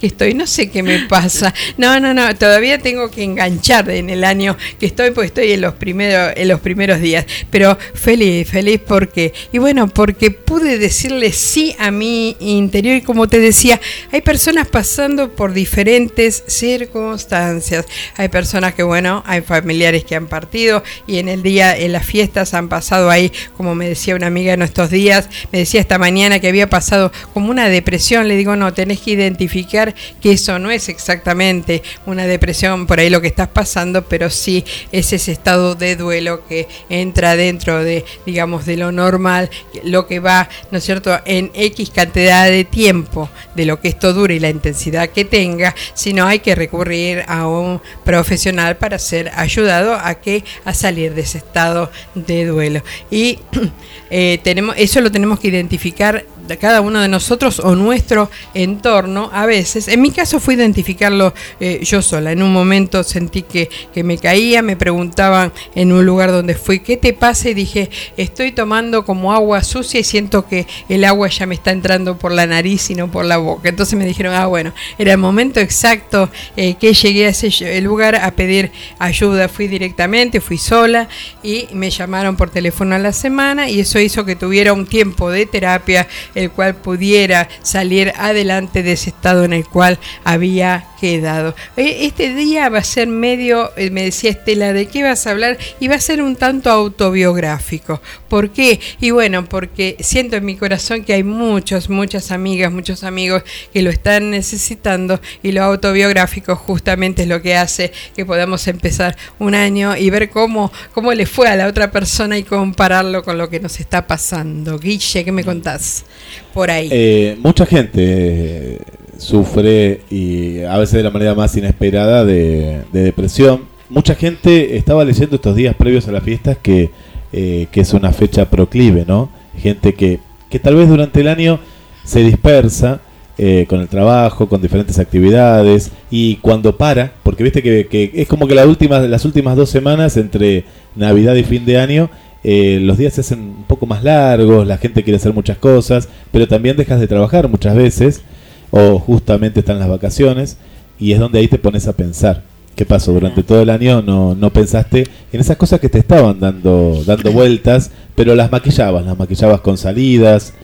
que 0.00 0.06
estoy. 0.06 0.34
No 0.34 0.46
sé 0.46 0.70
qué 0.70 0.82
me 0.82 1.00
pasa. 1.08 1.52
No, 1.76 2.00
no, 2.00 2.14
no. 2.14 2.34
Todavía 2.36 2.78
tengo 2.78 3.10
que 3.10 3.22
enganchar 3.22 3.90
en 3.90 4.10
el 4.10 4.24
año 4.24 4.56
que 4.78 4.86
estoy, 4.86 5.10
pues 5.10 5.26
estoy 5.26 5.52
en 5.52 5.60
los 5.60 5.74
primeros, 5.74 6.32
en 6.36 6.48
los 6.48 6.60
primeros 6.60 7.00
días. 7.00 7.26
Pero 7.50 7.78
feliz, 7.94 8.48
feliz 8.48 8.80
porque... 8.86 9.32
Y 9.52 9.58
bueno, 9.58 9.88
porque 9.88 10.30
pude 10.30 10.78
decirle 10.78 11.32
sí 11.32 11.74
a 11.78 11.90
mi 11.90 12.36
interior 12.40 12.96
y 12.96 13.02
como 13.02 13.28
te 13.28 13.38
decía, 13.38 13.80
hay 14.12 14.20
personas 14.20 14.68
pasando 14.68 15.32
por 15.32 15.52
diferentes 15.52 16.44
circunstancias. 16.46 17.86
Hay 18.16 18.28
personas 18.28 18.74
que, 18.74 18.82
bueno, 18.82 19.22
hay 19.26 19.40
familiares 19.40 20.04
que 20.04 20.16
han 20.16 20.26
partido 20.26 20.82
y 21.06 21.18
en 21.18 21.28
el 21.28 21.42
día, 21.42 21.76
en 21.76 21.92
las 21.92 22.06
fiestas 22.06 22.54
han 22.54 22.68
pasado 22.68 23.10
ahí, 23.10 23.32
como 23.56 23.74
me 23.74 23.88
decía 23.88 24.14
una 24.14 24.26
amiga 24.26 24.52
en 24.52 24.62
estos 24.62 24.90
días, 24.90 25.28
me 25.52 25.60
decía 25.60 25.80
esta 25.80 25.98
mañana 25.98 26.40
que 26.40 26.48
había 26.48 26.68
pasado 26.68 27.12
como 27.32 27.50
una 27.50 27.68
depresión. 27.68 28.28
Le 28.28 28.36
digo, 28.36 28.56
no, 28.56 28.72
tenés 28.72 29.00
que 29.00 29.12
que 29.36 30.32
eso 30.32 30.58
no 30.58 30.70
es 30.70 30.88
exactamente 30.88 31.82
una 32.06 32.26
depresión 32.26 32.86
por 32.86 33.00
ahí 33.00 33.10
lo 33.10 33.20
que 33.20 33.28
estás 33.28 33.48
pasando, 33.48 34.02
pero 34.02 34.30
sí 34.30 34.64
es 34.92 35.12
ese 35.12 35.32
estado 35.32 35.74
de 35.74 35.96
duelo 35.96 36.46
que 36.46 36.68
entra 36.88 37.36
dentro 37.36 37.82
de, 37.82 38.04
digamos, 38.26 38.66
de 38.66 38.76
lo 38.76 38.92
normal, 38.92 39.50
lo 39.84 40.06
que 40.06 40.20
va, 40.20 40.48
¿no 40.70 40.78
es 40.78 40.84
cierto?, 40.84 41.18
en 41.24 41.50
X 41.54 41.90
cantidad 41.90 42.48
de 42.48 42.64
tiempo 42.64 43.28
de 43.54 43.66
lo 43.66 43.80
que 43.80 43.88
esto 43.88 44.12
dure 44.12 44.34
y 44.34 44.40
la 44.40 44.50
intensidad 44.50 45.10
que 45.10 45.24
tenga, 45.24 45.74
sino 45.94 46.26
hay 46.26 46.40
que 46.40 46.54
recurrir 46.54 47.24
a 47.26 47.46
un 47.46 47.80
profesional 48.04 48.76
para 48.76 48.98
ser 48.98 49.30
ayudado 49.34 49.94
a 49.94 50.14
que 50.14 50.44
a 50.64 50.74
salir 50.74 51.14
de 51.14 51.22
ese 51.22 51.38
estado 51.38 51.90
de 52.14 52.46
duelo. 52.46 52.82
Y 53.10 53.38
eh, 54.10 54.38
tenemos 54.42 54.74
eso 54.78 55.00
lo 55.00 55.10
tenemos 55.10 55.40
que 55.40 55.48
identificar 55.48 56.24
cada 56.56 56.80
uno 56.80 57.00
de 57.00 57.08
nosotros 57.08 57.60
o 57.60 57.74
nuestro 57.74 58.30
entorno 58.54 59.30
a 59.32 59.46
veces. 59.46 59.88
En 59.88 60.00
mi 60.02 60.10
caso 60.10 60.40
fue 60.40 60.54
identificarlo 60.54 61.34
eh, 61.58 61.80
yo 61.82 62.02
sola. 62.02 62.32
En 62.32 62.42
un 62.42 62.52
momento 62.52 63.02
sentí 63.02 63.42
que, 63.42 63.68
que, 63.92 64.02
me 64.02 64.18
caía, 64.18 64.62
me 64.62 64.76
preguntaban 64.76 65.52
en 65.74 65.92
un 65.92 66.04
lugar 66.04 66.32
donde 66.32 66.54
fui, 66.54 66.80
¿qué 66.80 66.96
te 66.96 67.12
pasa? 67.12 67.50
Y 67.50 67.54
dije, 67.54 67.90
estoy 68.16 68.52
tomando 68.52 69.04
como 69.04 69.32
agua 69.32 69.62
sucia 69.62 70.00
y 70.00 70.04
siento 70.04 70.46
que 70.46 70.66
el 70.88 71.04
agua 71.04 71.28
ya 71.28 71.46
me 71.46 71.54
está 71.54 71.70
entrando 71.70 72.18
por 72.18 72.32
la 72.32 72.46
nariz 72.46 72.90
y 72.90 72.94
no 72.94 73.10
por 73.10 73.24
la 73.24 73.38
boca. 73.38 73.68
Entonces 73.68 73.98
me 73.98 74.04
dijeron, 74.04 74.34
ah, 74.34 74.46
bueno, 74.46 74.72
era 74.98 75.12
el 75.12 75.18
momento 75.18 75.60
exacto 75.60 76.30
eh, 76.56 76.74
que 76.74 76.92
llegué 76.92 77.26
a 77.26 77.30
ese 77.30 77.80
lugar 77.80 78.14
a 78.16 78.30
pedir 78.32 78.70
ayuda. 78.98 79.48
Fui 79.48 79.68
directamente, 79.68 80.40
fui 80.40 80.58
sola 80.58 81.08
y 81.42 81.68
me 81.72 81.90
llamaron 81.90 82.36
por 82.36 82.50
teléfono 82.50 82.94
a 82.94 82.98
la 82.98 83.12
semana 83.12 83.68
y 83.68 83.80
eso 83.80 83.98
hizo 83.98 84.24
que 84.24 84.36
tuviera 84.36 84.72
un 84.72 84.86
tiempo 84.86 85.30
de 85.30 85.46
terapia 85.46 86.06
el 86.40 86.50
cual 86.50 86.74
pudiera 86.74 87.48
salir 87.62 88.12
adelante 88.16 88.82
de 88.82 88.92
ese 88.92 89.10
estado 89.10 89.44
en 89.44 89.52
el 89.52 89.66
cual 89.66 89.98
había 90.24 90.86
quedado. 91.00 91.54
Eh, 91.76 91.98
este 92.02 92.34
día 92.34 92.68
va 92.68 92.78
a 92.78 92.84
ser 92.84 93.08
medio, 93.08 93.70
eh, 93.76 93.90
me 93.90 94.02
decía 94.02 94.30
Estela, 94.30 94.72
¿de 94.72 94.86
qué 94.86 95.02
vas 95.02 95.26
a 95.26 95.30
hablar? 95.30 95.58
Y 95.80 95.88
va 95.88 95.94
a 95.94 96.00
ser 96.00 96.22
un 96.22 96.36
tanto 96.36 96.70
autobiográfico. 96.70 98.00
¿Por 98.28 98.50
qué? 98.50 98.80
Y 99.00 99.10
bueno, 99.10 99.46
porque 99.46 99.96
siento 100.00 100.36
en 100.36 100.44
mi 100.44 100.56
corazón 100.56 101.04
que 101.04 101.14
hay 101.14 101.22
muchos, 101.22 101.88
muchas 101.88 102.30
amigas, 102.30 102.70
muchos 102.70 103.02
amigos 103.02 103.42
que 103.72 103.82
lo 103.82 103.90
están 103.90 104.30
necesitando 104.30 105.20
y 105.42 105.52
lo 105.52 105.64
autobiográfico 105.64 106.54
justamente 106.56 107.22
es 107.22 107.28
lo 107.28 107.40
que 107.40 107.56
hace 107.56 107.92
que 108.14 108.26
podamos 108.26 108.66
empezar 108.68 109.16
un 109.38 109.54
año 109.54 109.96
y 109.96 110.10
ver 110.10 110.30
cómo, 110.30 110.72
cómo 110.92 111.12
le 111.12 111.26
fue 111.26 111.48
a 111.48 111.56
la 111.56 111.66
otra 111.66 111.90
persona 111.90 112.36
y 112.38 112.42
compararlo 112.42 113.22
con 113.22 113.38
lo 113.38 113.48
que 113.48 113.60
nos 113.60 113.80
está 113.80 114.06
pasando. 114.06 114.78
Guille, 114.78 115.24
¿qué 115.24 115.32
me 115.32 115.44
contás? 115.44 116.04
Por 116.52 116.70
ahí. 116.70 116.88
Eh, 116.90 117.36
mucha 117.42 117.66
gente 117.66 118.78
sufre 119.18 120.00
y 120.10 120.62
a 120.62 120.78
veces 120.78 120.94
de 120.94 121.02
la 121.02 121.10
manera 121.10 121.34
más 121.34 121.56
inesperada 121.56 122.24
de, 122.24 122.82
depresión. 122.92 123.62
Mucha 123.88 124.14
gente 124.14 124.76
estaba 124.76 125.04
leyendo 125.04 125.36
estos 125.36 125.56
días 125.56 125.74
previos 125.74 126.08
a 126.08 126.12
las 126.12 126.22
fiestas 126.22 126.56
que, 126.62 126.90
eh, 127.32 127.66
que 127.70 127.80
es 127.80 127.92
una 127.92 128.12
fecha 128.12 128.48
proclive, 128.48 129.04
¿no? 129.06 129.30
Gente 129.56 129.94
que, 129.94 130.20
que 130.48 130.58
tal 130.58 130.76
vez 130.76 130.88
durante 130.88 131.20
el 131.20 131.28
año 131.28 131.60
se 132.04 132.20
dispersa 132.20 133.00
eh, 133.42 133.64
con 133.68 133.80
el 133.80 133.88
trabajo, 133.88 134.48
con 134.48 134.60
diferentes 134.60 134.98
actividades 134.98 135.90
y 136.10 136.36
cuando 136.36 136.76
para, 136.76 137.12
porque 137.22 137.42
viste 137.42 137.62
que, 137.62 137.86
que 137.86 138.10
es 138.14 138.28
como 138.28 138.46
que 138.46 138.54
la 138.54 138.66
última, 138.66 138.98
las 139.00 139.24
últimas 139.24 139.56
dos 139.56 139.70
semanas 139.70 140.16
entre 140.16 140.64
Navidad 140.94 141.34
y 141.36 141.44
fin 141.44 141.64
de 141.64 141.78
año 141.78 142.10
eh, 142.42 142.78
los 142.80 142.96
días 142.96 143.14
se 143.14 143.20
hacen 143.20 143.40
un 143.40 143.64
poco 143.64 143.86
más 143.86 144.02
largos, 144.02 144.66
la 144.66 144.78
gente 144.78 145.02
quiere 145.02 145.16
hacer 145.16 145.32
muchas 145.32 145.58
cosas, 145.58 146.08
pero 146.32 146.48
también 146.48 146.76
dejas 146.76 147.00
de 147.00 147.08
trabajar 147.08 147.48
muchas 147.48 147.74
veces, 147.74 148.22
o 148.70 148.98
justamente 148.98 149.60
están 149.60 149.78
las 149.78 149.88
vacaciones, 149.88 150.56
y 150.98 151.12
es 151.12 151.18
donde 151.18 151.38
ahí 151.38 151.48
te 151.48 151.58
pones 151.58 151.86
a 151.86 151.92
pensar. 151.92 152.42
¿Qué 152.76 152.86
pasó? 152.86 153.12
Durante 153.12 153.42
todo 153.42 153.60
el 153.60 153.68
año 153.68 154.00
no, 154.00 154.34
no 154.34 154.50
pensaste 154.50 155.06
en 155.32 155.40
esas 155.40 155.56
cosas 155.56 155.80
que 155.80 155.88
te 155.88 155.98
estaban 155.98 156.40
dando, 156.40 157.02
dando 157.04 157.32
vueltas, 157.32 157.90
pero 158.14 158.34
las 158.34 158.50
maquillabas, 158.50 159.04
las 159.04 159.18
maquillabas 159.18 159.60
con 159.60 159.76
salidas, 159.76 160.54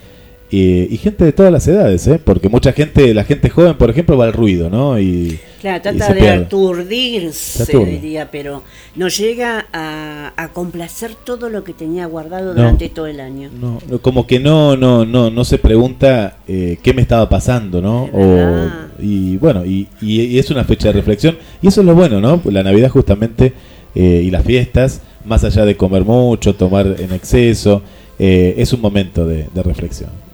y 0.50 0.97
gente 0.99 1.25
de 1.25 1.33
todas 1.33 1.53
las 1.53 1.67
edades, 1.67 2.07
¿eh? 2.07 2.21
porque 2.23 2.49
mucha 2.49 2.73
gente, 2.73 3.12
la 3.15 3.25
gente 3.25 3.50
joven, 3.50 3.75
por 3.75 3.91
ejemplo, 3.91 4.17
va 4.17 4.26
al 4.26 4.33
ruido, 4.33 4.71
¿no? 4.71 4.99
Y, 4.99 5.38
claro, 5.61 5.83
trata 5.83 6.15
de 6.15 6.31
aturdirse, 6.31 7.76
diría, 7.85 8.31
pero 8.31 8.62
no 8.95 9.09
llega 9.09 9.67
a, 9.73 10.33
a, 10.37 10.49
complacer 10.53 11.15
todo 11.15 11.50
lo 11.50 11.65
que 11.65 11.73
tenía 11.73 12.07
guardado 12.07 12.55
durante 12.55 12.88
todo 12.88 13.07
el 13.07 13.21
año. 13.21 13.50
No, 13.61 13.81
como 14.00 14.26
que 14.26 14.38
no, 14.38 14.76
no, 14.76 15.05
no, 15.05 15.31
no 15.31 15.45
se 15.45 15.59
pregunta 15.59 16.38
eh, 16.47 16.79
qué 16.83 16.95
me 16.95 17.03
estaba 17.03 17.29
pasando, 17.29 17.83
¿no? 17.83 18.05
O, 18.12 18.71
y 19.00 19.37
bueno, 19.38 19.65
y, 19.65 19.88
y, 20.00 20.38
es 20.38 20.50
una 20.50 20.65
fecha 20.65 20.88
de 20.88 20.93
reflexión, 20.93 21.37
y 21.61 21.69
eso 21.69 21.81
es 21.81 21.87
lo 21.87 21.95
bueno, 21.95 22.21
¿no? 22.21 22.41
La 22.45 22.62
Navidad 22.62 22.91
justamente 22.91 23.53
eh, 23.97 24.23
y 24.25 24.31
las 24.31 24.45
fiestas, 24.45 25.03
más 25.25 25.43
allá 25.43 25.65
de 25.65 25.76
comer 25.76 26.05
mucho, 26.05 26.55
tomar 26.55 26.87
en 26.99 27.12
exceso, 27.12 27.83
eh, 28.19 28.55
es 28.59 28.73
un 28.73 28.81
momento 28.81 29.26
de 29.26 29.62
reflexión. 29.62 30.25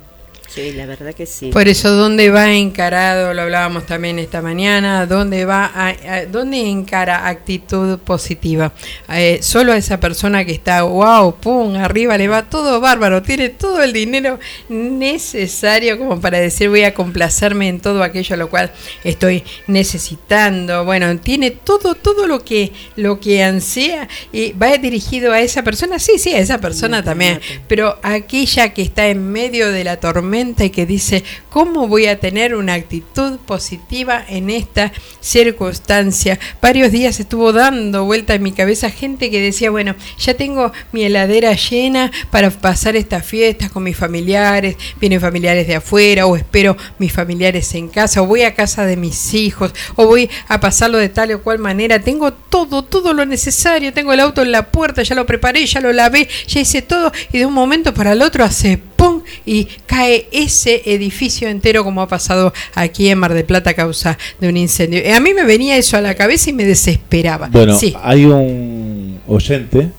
Sí, 0.54 0.72
la 0.72 0.84
verdad 0.84 1.14
que 1.14 1.24
sí. 1.24 1.46
Por 1.46 1.66
eso, 1.66 1.90
¿dónde 1.92 2.28
va 2.28 2.52
encarado? 2.52 3.32
Lo 3.32 3.40
hablábamos 3.40 3.86
también 3.86 4.18
esta 4.18 4.42
mañana. 4.42 5.06
¿Dónde 5.06 5.46
va 5.46 5.72
a, 5.74 6.26
dónde 6.26 6.68
encara 6.68 7.26
actitud 7.26 7.98
positiva? 8.00 8.70
Eh, 9.08 9.38
solo 9.40 9.72
a 9.72 9.78
esa 9.78 9.98
persona 9.98 10.44
que 10.44 10.52
está, 10.52 10.82
wow, 10.82 11.36
pum, 11.36 11.76
arriba 11.76 12.18
le 12.18 12.28
va 12.28 12.50
todo 12.50 12.82
bárbaro, 12.82 13.22
tiene 13.22 13.48
todo 13.48 13.82
el 13.82 13.94
dinero 13.94 14.38
necesario 14.68 15.96
como 15.96 16.20
para 16.20 16.38
decir 16.38 16.68
voy 16.68 16.82
a 16.82 16.92
complacerme 16.92 17.68
en 17.68 17.80
todo 17.80 18.02
aquello 18.02 18.34
a 18.34 18.38
lo 18.38 18.50
cual 18.50 18.72
estoy 19.04 19.44
necesitando. 19.68 20.84
Bueno, 20.84 21.18
tiene 21.18 21.52
todo, 21.52 21.94
todo 21.94 22.26
lo 22.26 22.44
que, 22.44 22.72
lo 22.96 23.20
que 23.20 23.42
ansía 23.42 24.06
y 24.32 24.52
va 24.52 24.76
dirigido 24.76 25.32
a 25.32 25.40
esa 25.40 25.62
persona. 25.62 25.98
Sí, 25.98 26.18
sí, 26.18 26.34
a 26.34 26.40
esa 26.40 26.58
persona 26.58 27.02
también. 27.02 27.40
Pero 27.68 27.98
aquella 28.02 28.74
que 28.74 28.82
está 28.82 29.06
en 29.08 29.32
medio 29.32 29.72
de 29.72 29.84
la 29.84 29.98
tormenta 29.98 30.41
y 30.42 30.70
que 30.70 30.86
dice, 30.86 31.22
¿cómo 31.50 31.86
voy 31.86 32.06
a 32.06 32.18
tener 32.18 32.56
una 32.56 32.74
actitud 32.74 33.38
positiva 33.38 34.24
en 34.28 34.50
esta 34.50 34.92
circunstancia? 35.20 36.38
Varios 36.60 36.90
días 36.90 37.20
estuvo 37.20 37.52
dando 37.52 38.04
vuelta 38.04 38.34
en 38.34 38.42
mi 38.42 38.50
cabeza 38.50 38.90
gente 38.90 39.30
que 39.30 39.40
decía, 39.40 39.70
bueno, 39.70 39.94
ya 40.18 40.34
tengo 40.34 40.72
mi 40.90 41.04
heladera 41.04 41.52
llena 41.54 42.10
para 42.30 42.50
pasar 42.50 42.96
estas 42.96 43.24
fiestas 43.24 43.70
con 43.70 43.84
mis 43.84 43.96
familiares, 43.96 44.76
vienen 45.00 45.20
familiares 45.20 45.66
de 45.68 45.76
afuera, 45.76 46.26
o 46.26 46.36
espero 46.36 46.76
mis 46.98 47.12
familiares 47.12 47.72
en 47.74 47.88
casa, 47.88 48.20
o 48.20 48.26
voy 48.26 48.42
a 48.42 48.54
casa 48.54 48.84
de 48.84 48.96
mis 48.96 49.34
hijos, 49.34 49.72
o 49.94 50.06
voy 50.06 50.28
a 50.48 50.58
pasarlo 50.58 50.98
de 50.98 51.08
tal 51.08 51.32
o 51.32 51.42
cual 51.42 51.60
manera. 51.60 52.00
Tengo 52.00 52.32
todo, 52.32 52.82
todo 52.82 53.12
lo 53.12 53.24
necesario, 53.24 53.92
tengo 53.92 54.12
el 54.12 54.20
auto 54.20 54.42
en 54.42 54.50
la 54.50 54.70
puerta, 54.70 55.04
ya 55.04 55.14
lo 55.14 55.24
preparé, 55.24 55.64
ya 55.66 55.80
lo 55.80 55.92
lavé, 55.92 56.28
ya 56.48 56.60
hice 56.60 56.82
todo, 56.82 57.12
y 57.32 57.38
de 57.38 57.46
un 57.46 57.54
momento 57.54 57.94
para 57.94 58.12
el 58.12 58.22
otro 58.22 58.44
hace 58.44 58.80
¡pum! 59.02 59.22
y 59.44 59.64
cae 59.86 60.28
ese 60.32 60.82
edificio 60.86 61.48
entero 61.48 61.84
como 61.84 62.02
ha 62.02 62.08
pasado 62.08 62.52
aquí 62.74 63.08
en 63.08 63.18
Mar 63.18 63.34
del 63.34 63.44
Plata 63.44 63.70
a 63.70 63.74
causa 63.74 64.18
de 64.40 64.48
un 64.48 64.56
incendio. 64.56 65.02
A 65.14 65.20
mí 65.20 65.34
me 65.34 65.44
venía 65.44 65.76
eso 65.76 65.96
a 65.96 66.00
la 66.00 66.14
cabeza 66.14 66.50
y 66.50 66.52
me 66.52 66.64
desesperaba. 66.64 67.48
Bueno, 67.48 67.76
hay 68.02 68.24
un 68.24 69.20
oyente 69.26 69.90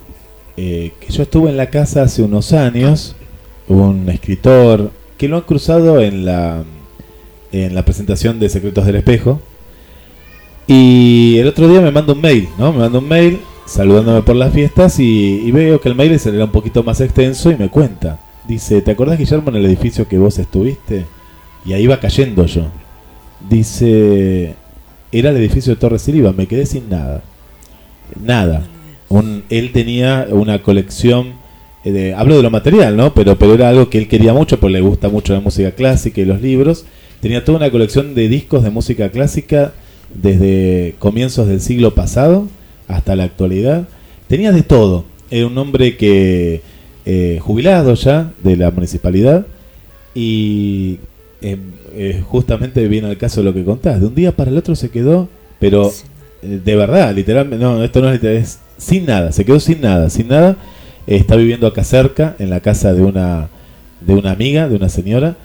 eh, 0.58 0.92
que 1.00 1.12
yo 1.12 1.24
estuve 1.24 1.50
en 1.50 1.58
la 1.58 1.70
casa 1.70 2.04
hace 2.04 2.22
unos 2.22 2.54
años, 2.54 3.16
un 3.68 4.10
escritor 4.10 4.92
que 5.18 5.28
lo 5.28 5.38
han 5.38 5.44
cruzado 5.44 6.00
en 6.00 6.26
la, 6.26 6.64
en 7.52 7.76
la 7.76 7.84
presentación 7.84 8.40
de 8.40 8.50
Secretos 8.50 8.86
del 8.86 8.96
Espejo. 8.96 9.42
Y 10.66 11.38
el 11.40 11.48
otro 11.48 11.68
día 11.68 11.82
me 11.82 11.92
manda 11.92 12.14
un 12.14 12.22
mail, 12.22 12.48
¿no? 12.58 12.72
Me 12.72 12.80
manda 12.80 13.00
un 13.00 13.08
mail 13.08 13.40
saludándome 13.66 14.22
por 14.22 14.36
las 14.36 14.54
fiestas 14.54 15.00
y, 15.00 15.42
y 15.46 15.52
veo 15.52 15.82
que 15.82 15.90
el 15.90 15.96
mail 15.96 16.18
era 16.26 16.46
un 16.46 16.52
poquito 16.52 16.84
más 16.84 17.02
extenso 17.02 17.52
y 17.52 17.58
me 17.58 17.70
cuenta 17.70 18.20
Dice, 18.48 18.82
¿te 18.82 18.92
acordás, 18.92 19.18
Guillermo, 19.18 19.50
en 19.50 19.56
el 19.58 19.66
edificio 19.66 20.08
que 20.08 20.18
vos 20.18 20.38
estuviste? 20.38 21.06
Y 21.66 21.74
ahí 21.74 21.84
iba 21.84 22.00
cayendo 22.00 22.46
yo. 22.46 22.68
Dice, 23.50 24.56
era 25.12 25.30
el 25.30 25.38
edificio 25.38 25.74
de 25.74 25.80
Torres 25.80 26.02
Siliva, 26.02 26.34
me 26.34 26.48
quedé 26.48 26.66
sin 26.66 26.90
nada. 26.90 27.24
Nada. 28.22 28.68
Él 29.50 29.72
tenía 29.72 30.28
una 30.30 30.62
colección, 30.62 31.34
eh, 31.84 31.92
de, 31.92 32.14
hablo 32.14 32.36
de 32.36 32.44
lo 32.44 32.50
material, 32.50 32.98
¿no? 32.98 33.14
Pero, 33.14 33.38
pero 33.38 33.54
era 33.54 33.70
algo 33.70 33.90
que 33.90 34.00
él 34.00 34.08
quería 34.08 34.34
mucho, 34.34 34.60
porque 34.60 34.74
le 34.74 34.82
gusta 34.82 35.10
mucho 35.10 35.34
la 35.34 35.40
música 35.40 35.72
clásica 35.72 36.20
y 36.20 36.26
los 36.26 36.42
libros. 36.42 36.86
Tenía 37.22 37.46
toda 37.46 37.60
una 37.60 37.72
colección 37.72 38.16
de 38.16 38.28
discos 38.28 38.64
de 38.64 38.72
música 38.72 39.10
clásica 39.10 39.74
desde 40.14 40.96
comienzos 41.00 41.48
del 41.48 41.62
siglo 41.62 41.94
pasado 41.94 42.48
hasta 42.88 43.16
la 43.16 43.24
actualidad. 43.24 43.88
Tenía 44.28 44.52
de 44.52 44.64
todo. 44.64 45.06
Era 45.30 45.48
un 45.48 45.58
hombre 45.58 45.96
que 45.96 46.62
eh, 47.06 47.40
jubilado 47.42 47.94
ya 47.96 48.32
de 48.44 48.56
la 48.58 48.72
municipalidad 48.72 49.46
y, 50.16 51.00
eh, 51.42 51.58
eh, 51.96 52.24
justamente 52.26 52.88
viene 52.88 53.10
el 53.10 53.18
caso 53.18 53.42
de 53.42 53.46
lo 53.46 53.54
que 53.54 53.64
contás. 53.64 54.00
De 54.00 54.08
un 54.08 54.16
día 54.16 54.32
para 54.32 54.50
el 54.50 54.58
otro 54.58 54.76
se 54.76 54.90
quedó, 54.90 55.30
pero 55.60 55.92
eh, 56.42 56.60
de 56.64 56.76
verdad, 56.76 57.14
literalmente, 57.14 57.64
no, 57.64 57.84
esto 57.84 58.02
no 58.02 58.08
es 58.08 58.14
literal, 58.14 58.38
es 58.38 58.60
sin 58.78 59.06
nada, 59.06 59.32
se 59.32 59.46
quedó 59.46 59.60
sin 59.60 59.82
nada, 59.82 60.10
sin 60.10 60.28
nada. 60.28 60.58
Eh, 61.06 61.18
está 61.18 61.36
viviendo 61.36 61.68
acá 61.68 61.84
cerca, 61.84 62.36
en 62.40 62.50
la 62.50 62.62
casa 62.62 62.94
de 62.94 63.04
una, 63.04 63.50
de 64.02 64.14
una 64.16 64.32
amiga, 64.32 64.68
de 64.68 64.76
una 64.76 64.90
señora, 64.90 65.36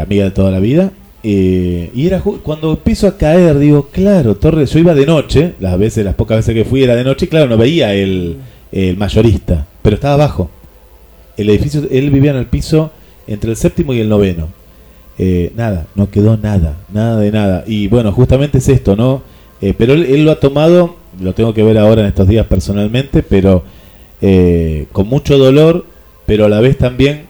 amiga 0.00 0.24
de 0.24 0.30
toda 0.30 0.50
la 0.50 0.60
vida. 0.60 0.92
y 1.22 2.06
era 2.06 2.20
cuando 2.20 2.72
empiezo 2.72 3.06
a 3.06 3.18
caer, 3.18 3.58
digo, 3.58 3.88
claro, 3.92 4.36
Torres, 4.36 4.70
yo 4.72 4.78
iba 4.78 4.94
de 4.94 5.04
noche, 5.06 5.54
las 5.60 5.78
veces, 5.78 6.04
las 6.04 6.14
pocas 6.14 6.38
veces 6.38 6.54
que 6.54 6.64
fui 6.64 6.82
era 6.84 6.96
de 6.96 7.04
noche, 7.04 7.26
y 7.26 7.28
claro, 7.28 7.48
no 7.48 7.58
veía 7.58 7.92
el, 7.94 8.36
el 8.72 8.96
mayorista, 8.96 9.66
pero 9.82 9.96
estaba 9.96 10.14
abajo. 10.14 10.50
El 11.38 11.48
edificio, 11.48 11.82
él 11.90 12.10
vivía 12.10 12.32
en 12.32 12.36
el 12.36 12.46
piso 12.46 12.90
entre 13.26 13.50
el 13.50 13.56
séptimo 13.56 13.94
y 13.94 14.00
el 14.00 14.08
noveno. 14.08 14.48
Eh, 15.18 15.52
nada, 15.56 15.86
no 15.94 16.10
quedó 16.10 16.36
nada, 16.36 16.76
nada 16.92 17.18
de 17.18 17.32
nada. 17.32 17.64
Y 17.66 17.88
bueno, 17.88 18.12
justamente 18.12 18.58
es 18.58 18.68
esto, 18.68 18.94
¿no? 18.94 19.22
Eh, 19.60 19.74
pero 19.76 19.94
él, 19.94 20.24
lo 20.24 20.32
ha 20.32 20.40
tomado, 20.40 20.96
lo 21.20 21.32
tengo 21.32 21.54
que 21.54 21.62
ver 21.62 21.78
ahora 21.78 22.02
en 22.02 22.08
estos 22.08 22.28
días 22.28 22.46
personalmente, 22.46 23.22
pero 23.22 23.64
eh, 24.20 24.86
con 24.92 25.08
mucho 25.08 25.38
dolor, 25.38 25.86
pero 26.26 26.44
a 26.44 26.48
la 26.48 26.60
vez 26.60 26.76
también 26.76 27.22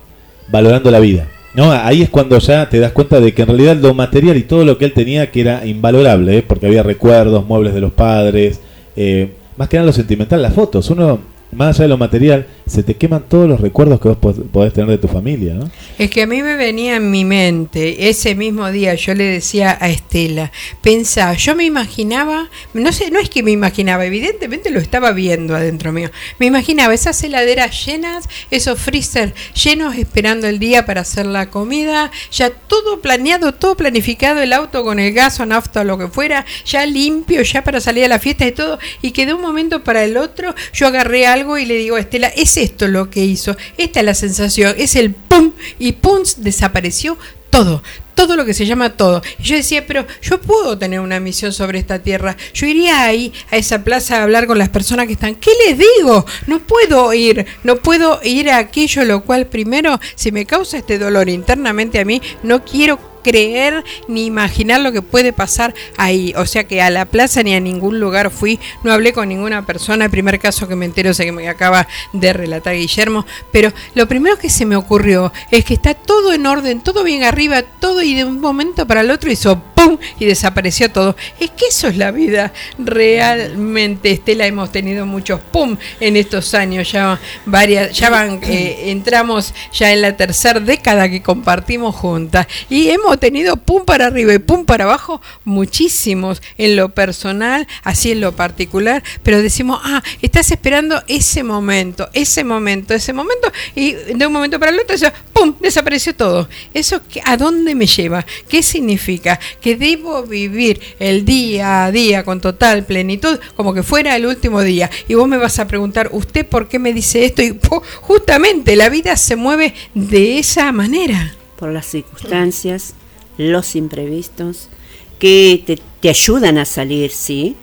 valorando 0.50 0.90
la 0.90 0.98
vida. 0.98 1.28
¿no? 1.54 1.72
Ahí 1.72 2.02
es 2.02 2.10
cuando 2.10 2.38
ya 2.38 2.68
te 2.68 2.78
das 2.78 2.92
cuenta 2.92 3.20
de 3.20 3.32
que 3.32 3.42
en 3.42 3.48
realidad 3.48 3.76
lo 3.76 3.94
material 3.94 4.36
y 4.36 4.42
todo 4.42 4.64
lo 4.64 4.78
que 4.78 4.84
él 4.84 4.92
tenía 4.92 5.30
que 5.30 5.40
era 5.40 5.66
invalorable, 5.66 6.38
¿eh? 6.38 6.44
porque 6.46 6.66
había 6.66 6.82
recuerdos, 6.82 7.46
muebles 7.46 7.74
de 7.74 7.80
los 7.80 7.92
padres, 7.92 8.60
eh, 8.96 9.32
más 9.56 9.68
que 9.68 9.76
nada 9.76 9.86
lo 9.86 9.92
sentimental, 9.92 10.42
las 10.42 10.54
fotos. 10.54 10.88
Uno, 10.90 11.18
más 11.50 11.76
allá 11.76 11.84
de 11.84 11.88
lo 11.88 11.98
material, 11.98 12.46
se 12.66 12.82
te 12.82 12.94
queman 12.96 13.24
todos 13.28 13.48
los 13.48 13.60
recuerdos 13.60 14.00
que 14.00 14.08
vos 14.08 14.18
po- 14.18 14.34
podés 14.34 14.72
tener 14.74 14.90
de 14.90 14.98
tu 14.98 15.08
familia. 15.08 15.54
¿no? 15.54 15.70
Es 15.98 16.10
que 16.10 16.22
a 16.22 16.26
mí 16.26 16.42
me 16.42 16.56
venía 16.56 16.96
en 16.96 17.10
mi 17.10 17.24
mente, 17.24 18.10
ese 18.10 18.34
mismo 18.34 18.70
día 18.70 18.94
yo 18.94 19.14
le 19.14 19.24
decía 19.24 19.78
a 19.80 19.88
Estela, 19.88 20.52
pensá, 20.82 21.32
yo 21.32 21.54
me 21.56 21.64
imaginaba, 21.64 22.50
no 22.74 22.92
sé, 22.92 23.10
no 23.10 23.18
es 23.18 23.30
que 23.30 23.42
me 23.42 23.50
imaginaba, 23.50 24.04
evidentemente 24.04 24.70
lo 24.70 24.78
estaba 24.78 25.12
viendo 25.12 25.56
adentro 25.56 25.90
mío, 25.92 26.10
me 26.38 26.44
imaginaba 26.46 26.92
esas 26.92 27.22
heladeras 27.22 27.86
llenas, 27.86 28.28
esos 28.50 28.78
freezer 28.78 29.32
llenos 29.54 29.96
esperando 29.96 30.46
el 30.46 30.58
día 30.58 30.84
para 30.84 31.00
hacer 31.00 31.24
la 31.24 31.48
comida, 31.48 32.10
ya 32.30 32.50
todo 32.50 33.00
planeado, 33.00 33.54
todo 33.54 33.76
planificado, 33.76 34.42
el 34.42 34.52
auto 34.52 34.84
con 34.84 34.98
el 34.98 35.14
gas 35.14 35.40
o 35.40 35.46
nafta 35.46 35.80
o 35.80 35.84
lo 35.84 35.96
que 35.96 36.08
fuera, 36.08 36.44
ya 36.66 36.84
limpio, 36.84 37.40
ya 37.42 37.64
para 37.64 37.80
salir 37.80 38.04
a 38.04 38.08
la 38.08 38.18
fiesta 38.18 38.46
y 38.46 38.52
todo, 38.52 38.78
y 39.00 39.12
que 39.12 39.24
de 39.24 39.32
un 39.32 39.40
momento 39.40 39.82
para 39.82 40.04
el 40.04 40.18
otro 40.18 40.54
yo 40.74 40.86
agarré 40.86 41.26
algo 41.26 41.37
y 41.58 41.66
le 41.66 41.74
digo 41.74 41.96
a 41.96 42.00
Estela, 42.00 42.28
es 42.28 42.56
esto 42.56 42.88
lo 42.88 43.10
que 43.10 43.24
hizo, 43.24 43.56
esta 43.76 44.00
es 44.00 44.06
la 44.06 44.14
sensación, 44.14 44.74
es 44.78 44.96
el 44.96 45.12
pum 45.12 45.52
y 45.78 45.92
pum 45.92 46.22
desapareció 46.38 47.16
todo, 47.50 47.82
todo 48.18 48.34
lo 48.34 48.44
que 48.44 48.52
se 48.52 48.66
llama 48.66 48.90
todo. 48.90 49.22
Y 49.38 49.44
yo 49.44 49.54
decía, 49.54 49.86
pero 49.86 50.04
yo 50.20 50.40
puedo 50.40 50.76
tener 50.76 50.98
una 50.98 51.20
misión 51.20 51.52
sobre 51.52 51.78
esta 51.78 52.00
tierra. 52.00 52.36
Yo 52.52 52.66
iría 52.66 53.04
ahí 53.04 53.32
a 53.52 53.56
esa 53.56 53.84
plaza 53.84 54.18
a 54.18 54.24
hablar 54.24 54.48
con 54.48 54.58
las 54.58 54.70
personas 54.70 55.06
que 55.06 55.12
están. 55.12 55.36
¿Qué 55.36 55.52
les 55.64 55.78
digo? 55.78 56.26
No 56.48 56.58
puedo 56.58 57.14
ir, 57.14 57.46
no 57.62 57.76
puedo 57.76 58.18
ir 58.24 58.50
a 58.50 58.58
aquello 58.58 59.04
lo 59.04 59.22
cual 59.24 59.46
primero, 59.46 60.00
si 60.16 60.32
me 60.32 60.46
causa 60.46 60.78
este 60.78 60.98
dolor 60.98 61.28
internamente 61.28 62.00
a 62.00 62.04
mí, 62.04 62.20
no 62.42 62.64
quiero 62.64 62.98
creer 63.22 63.84
ni 64.06 64.26
imaginar 64.26 64.80
lo 64.80 64.92
que 64.92 65.02
puede 65.02 65.32
pasar 65.32 65.74
ahí. 65.96 66.32
O 66.36 66.46
sea 66.46 66.64
que 66.64 66.82
a 66.82 66.90
la 66.90 67.04
plaza 67.04 67.42
ni 67.42 67.54
a 67.54 67.60
ningún 67.60 68.00
lugar 68.00 68.30
fui, 68.30 68.58
no 68.82 68.92
hablé 68.92 69.12
con 69.12 69.28
ninguna 69.28 69.66
persona. 69.66 70.06
El 70.06 70.10
primer 70.10 70.38
caso 70.38 70.66
que 70.68 70.76
me 70.76 70.86
entero 70.86 71.10
es 71.10 71.20
el 71.20 71.26
que 71.26 71.32
me 71.32 71.48
acaba 71.48 71.86
de 72.12 72.32
relatar 72.32 72.74
Guillermo. 72.74 73.26
Pero 73.52 73.72
lo 73.94 74.08
primero 74.08 74.38
que 74.38 74.50
se 74.50 74.64
me 74.64 74.76
ocurrió 74.76 75.32
es 75.50 75.64
que 75.64 75.74
está 75.74 75.94
todo 75.94 76.32
en 76.32 76.46
orden, 76.46 76.80
todo 76.80 77.04
bien 77.04 77.22
arriba, 77.22 77.62
todo 77.62 78.02
y 78.08 78.14
de 78.14 78.24
un 78.24 78.40
momento 78.40 78.86
para 78.86 79.02
el 79.02 79.10
otro 79.10 79.30
hizo 79.30 79.60
¡pum! 79.78 79.98
y 80.18 80.24
desapareció 80.24 80.90
todo. 80.90 81.16
Es 81.38 81.50
que 81.50 81.66
eso 81.66 81.88
es 81.88 81.96
la 81.96 82.10
vida 82.10 82.52
realmente, 82.78 84.10
Estela, 84.10 84.46
hemos 84.46 84.72
tenido 84.72 85.06
muchos 85.06 85.40
¡pum! 85.40 85.76
en 86.00 86.16
estos 86.16 86.54
años, 86.54 86.90
ya 86.90 87.20
varias, 87.46 87.96
ya 87.96 88.10
van, 88.10 88.40
eh, 88.42 88.90
entramos 88.90 89.54
ya 89.72 89.92
en 89.92 90.02
la 90.02 90.16
tercera 90.16 90.60
década 90.60 91.08
que 91.08 91.22
compartimos 91.22 91.94
juntas 91.94 92.46
y 92.68 92.88
hemos 92.88 93.18
tenido 93.20 93.56
pum 93.56 93.84
para 93.84 94.06
arriba 94.06 94.34
y 94.34 94.38
pum 94.38 94.64
para 94.64 94.84
abajo 94.84 95.20
muchísimos 95.44 96.42
en 96.56 96.76
lo 96.76 96.88
personal, 96.90 97.66
así 97.84 98.12
en 98.12 98.20
lo 98.20 98.34
particular, 98.34 99.02
pero 99.22 99.42
decimos, 99.42 99.80
ah, 99.84 100.02
estás 100.22 100.50
esperando 100.50 101.02
ese 101.06 101.42
momento, 101.42 102.08
ese 102.12 102.44
momento, 102.44 102.94
ese 102.94 103.12
momento 103.12 103.52
y 103.74 103.92
de 103.92 104.26
un 104.26 104.32
momento 104.32 104.58
para 104.58 104.72
el 104.72 104.80
otro, 104.80 104.96
ya, 104.96 105.12
pum, 105.32 105.54
desapareció 105.60 106.14
todo. 106.14 106.48
¿Eso 106.74 107.00
a 107.24 107.36
dónde 107.36 107.74
me 107.74 107.86
lleva? 107.86 108.24
¿Qué 108.48 108.62
significa? 108.62 109.38
Que 109.68 109.76
debo 109.76 110.22
vivir 110.22 110.80
el 110.98 111.26
día 111.26 111.84
a 111.84 111.92
día 111.92 112.24
con 112.24 112.40
total 112.40 112.86
plenitud 112.86 113.38
como 113.54 113.74
que 113.74 113.82
fuera 113.82 114.16
el 114.16 114.24
último 114.24 114.62
día. 114.62 114.88
Y 115.08 115.12
vos 115.12 115.28
me 115.28 115.36
vas 115.36 115.58
a 115.58 115.66
preguntar, 115.66 116.08
¿usted 116.10 116.46
por 116.46 116.68
qué 116.68 116.78
me 116.78 116.94
dice 116.94 117.26
esto? 117.26 117.42
Y 117.42 117.60
justamente 118.00 118.76
la 118.76 118.88
vida 118.88 119.14
se 119.18 119.36
mueve 119.36 119.74
de 119.92 120.38
esa 120.38 120.72
manera. 120.72 121.34
por 121.58 121.70
las 121.70 121.84
circunstancias, 121.84 122.94
los 123.36 123.76
imprevistos, 123.76 124.70
que 125.18 125.62
te, 126.00 126.08
ayudan 126.08 126.56
a 126.56 126.64
salir, 126.64 127.10
sí, 127.10 127.54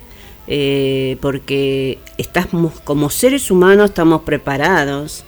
eh, 0.45 1.17
porque 1.21 1.97
estamos 2.19 2.81
como 2.81 3.09
seres 3.09 3.49
humanos 3.49 3.89
estamos 3.89 4.21
preparados 4.21 5.23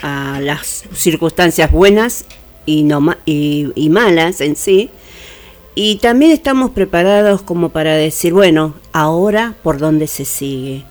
a 0.00 0.38
las 0.40 0.84
circunstancias 0.94 1.72
buenas 1.72 2.24
y, 2.66 2.84
no, 2.84 3.16
y, 3.26 3.72
y 3.74 3.88
malas 3.88 4.40
en 4.40 4.54
sí, 4.54 4.90
y 5.74 5.96
también 5.96 6.32
estamos 6.32 6.70
preparados 6.70 7.42
como 7.42 7.68
para 7.68 7.94
decir, 7.94 8.32
bueno, 8.32 8.74
ahora 8.92 9.54
por 9.62 9.78
dónde 9.78 10.06
se 10.06 10.24
sigue. 10.24 10.84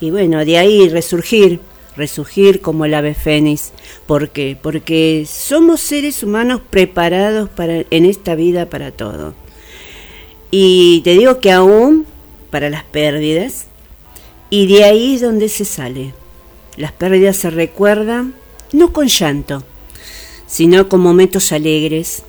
Y 0.00 0.10
bueno, 0.10 0.44
de 0.44 0.58
ahí 0.58 0.88
resurgir, 0.88 1.60
resurgir 1.96 2.60
como 2.60 2.84
el 2.84 2.94
ave 2.94 3.14
fénix. 3.14 3.72
¿Por 4.06 4.30
qué? 4.30 4.56
Porque 4.60 5.26
somos 5.28 5.80
seres 5.80 6.22
humanos 6.22 6.60
preparados 6.70 7.48
para, 7.48 7.84
en 7.90 8.04
esta 8.04 8.34
vida 8.34 8.66
para 8.66 8.92
todo. 8.92 9.34
Y 10.50 11.00
te 11.02 11.14
digo 11.14 11.40
que 11.40 11.50
aún 11.50 12.06
para 12.50 12.70
las 12.70 12.84
pérdidas, 12.84 13.66
y 14.50 14.66
de 14.66 14.84
ahí 14.84 15.16
es 15.16 15.20
donde 15.22 15.48
se 15.48 15.64
sale. 15.64 16.14
Las 16.76 16.92
pérdidas 16.92 17.36
se 17.36 17.50
recuerdan 17.50 18.34
no 18.72 18.92
con 18.92 19.08
llanto, 19.08 19.64
sino 20.46 20.88
con 20.88 21.00
momentos 21.00 21.50
alegres, 21.52 22.22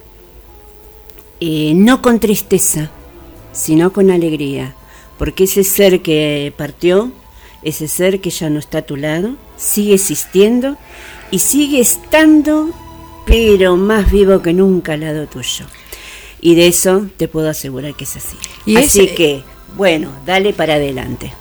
eh, 1.39 1.73
no 1.75 2.01
con 2.01 2.19
tristeza, 2.19 2.89
sino 3.51 3.91
con 3.93 4.11
alegría, 4.11 4.75
porque 5.17 5.45
ese 5.45 5.63
ser 5.63 6.01
que 6.01 6.53
partió, 6.57 7.11
ese 7.63 7.87
ser 7.87 8.19
que 8.21 8.29
ya 8.29 8.49
no 8.49 8.59
está 8.59 8.79
a 8.79 8.81
tu 8.83 8.95
lado, 8.95 9.35
sigue 9.57 9.95
existiendo 9.95 10.77
y 11.31 11.39
sigue 11.39 11.79
estando, 11.79 12.69
pero 13.25 13.75
más 13.77 14.11
vivo 14.11 14.41
que 14.41 14.53
nunca 14.53 14.93
al 14.93 15.01
lado 15.01 15.27
tuyo. 15.27 15.65
Y 16.39 16.53
de 16.55 16.67
eso 16.67 17.07
te 17.17 17.27
puedo 17.27 17.49
asegurar 17.49 17.95
que 17.95 18.03
es 18.03 18.15
así. 18.15 18.37
Y 18.65 18.77
así 18.77 18.99
ese- 19.05 19.15
que, 19.15 19.43
bueno, 19.75 20.11
dale 20.25 20.53
para 20.53 20.75
adelante. 20.75 21.33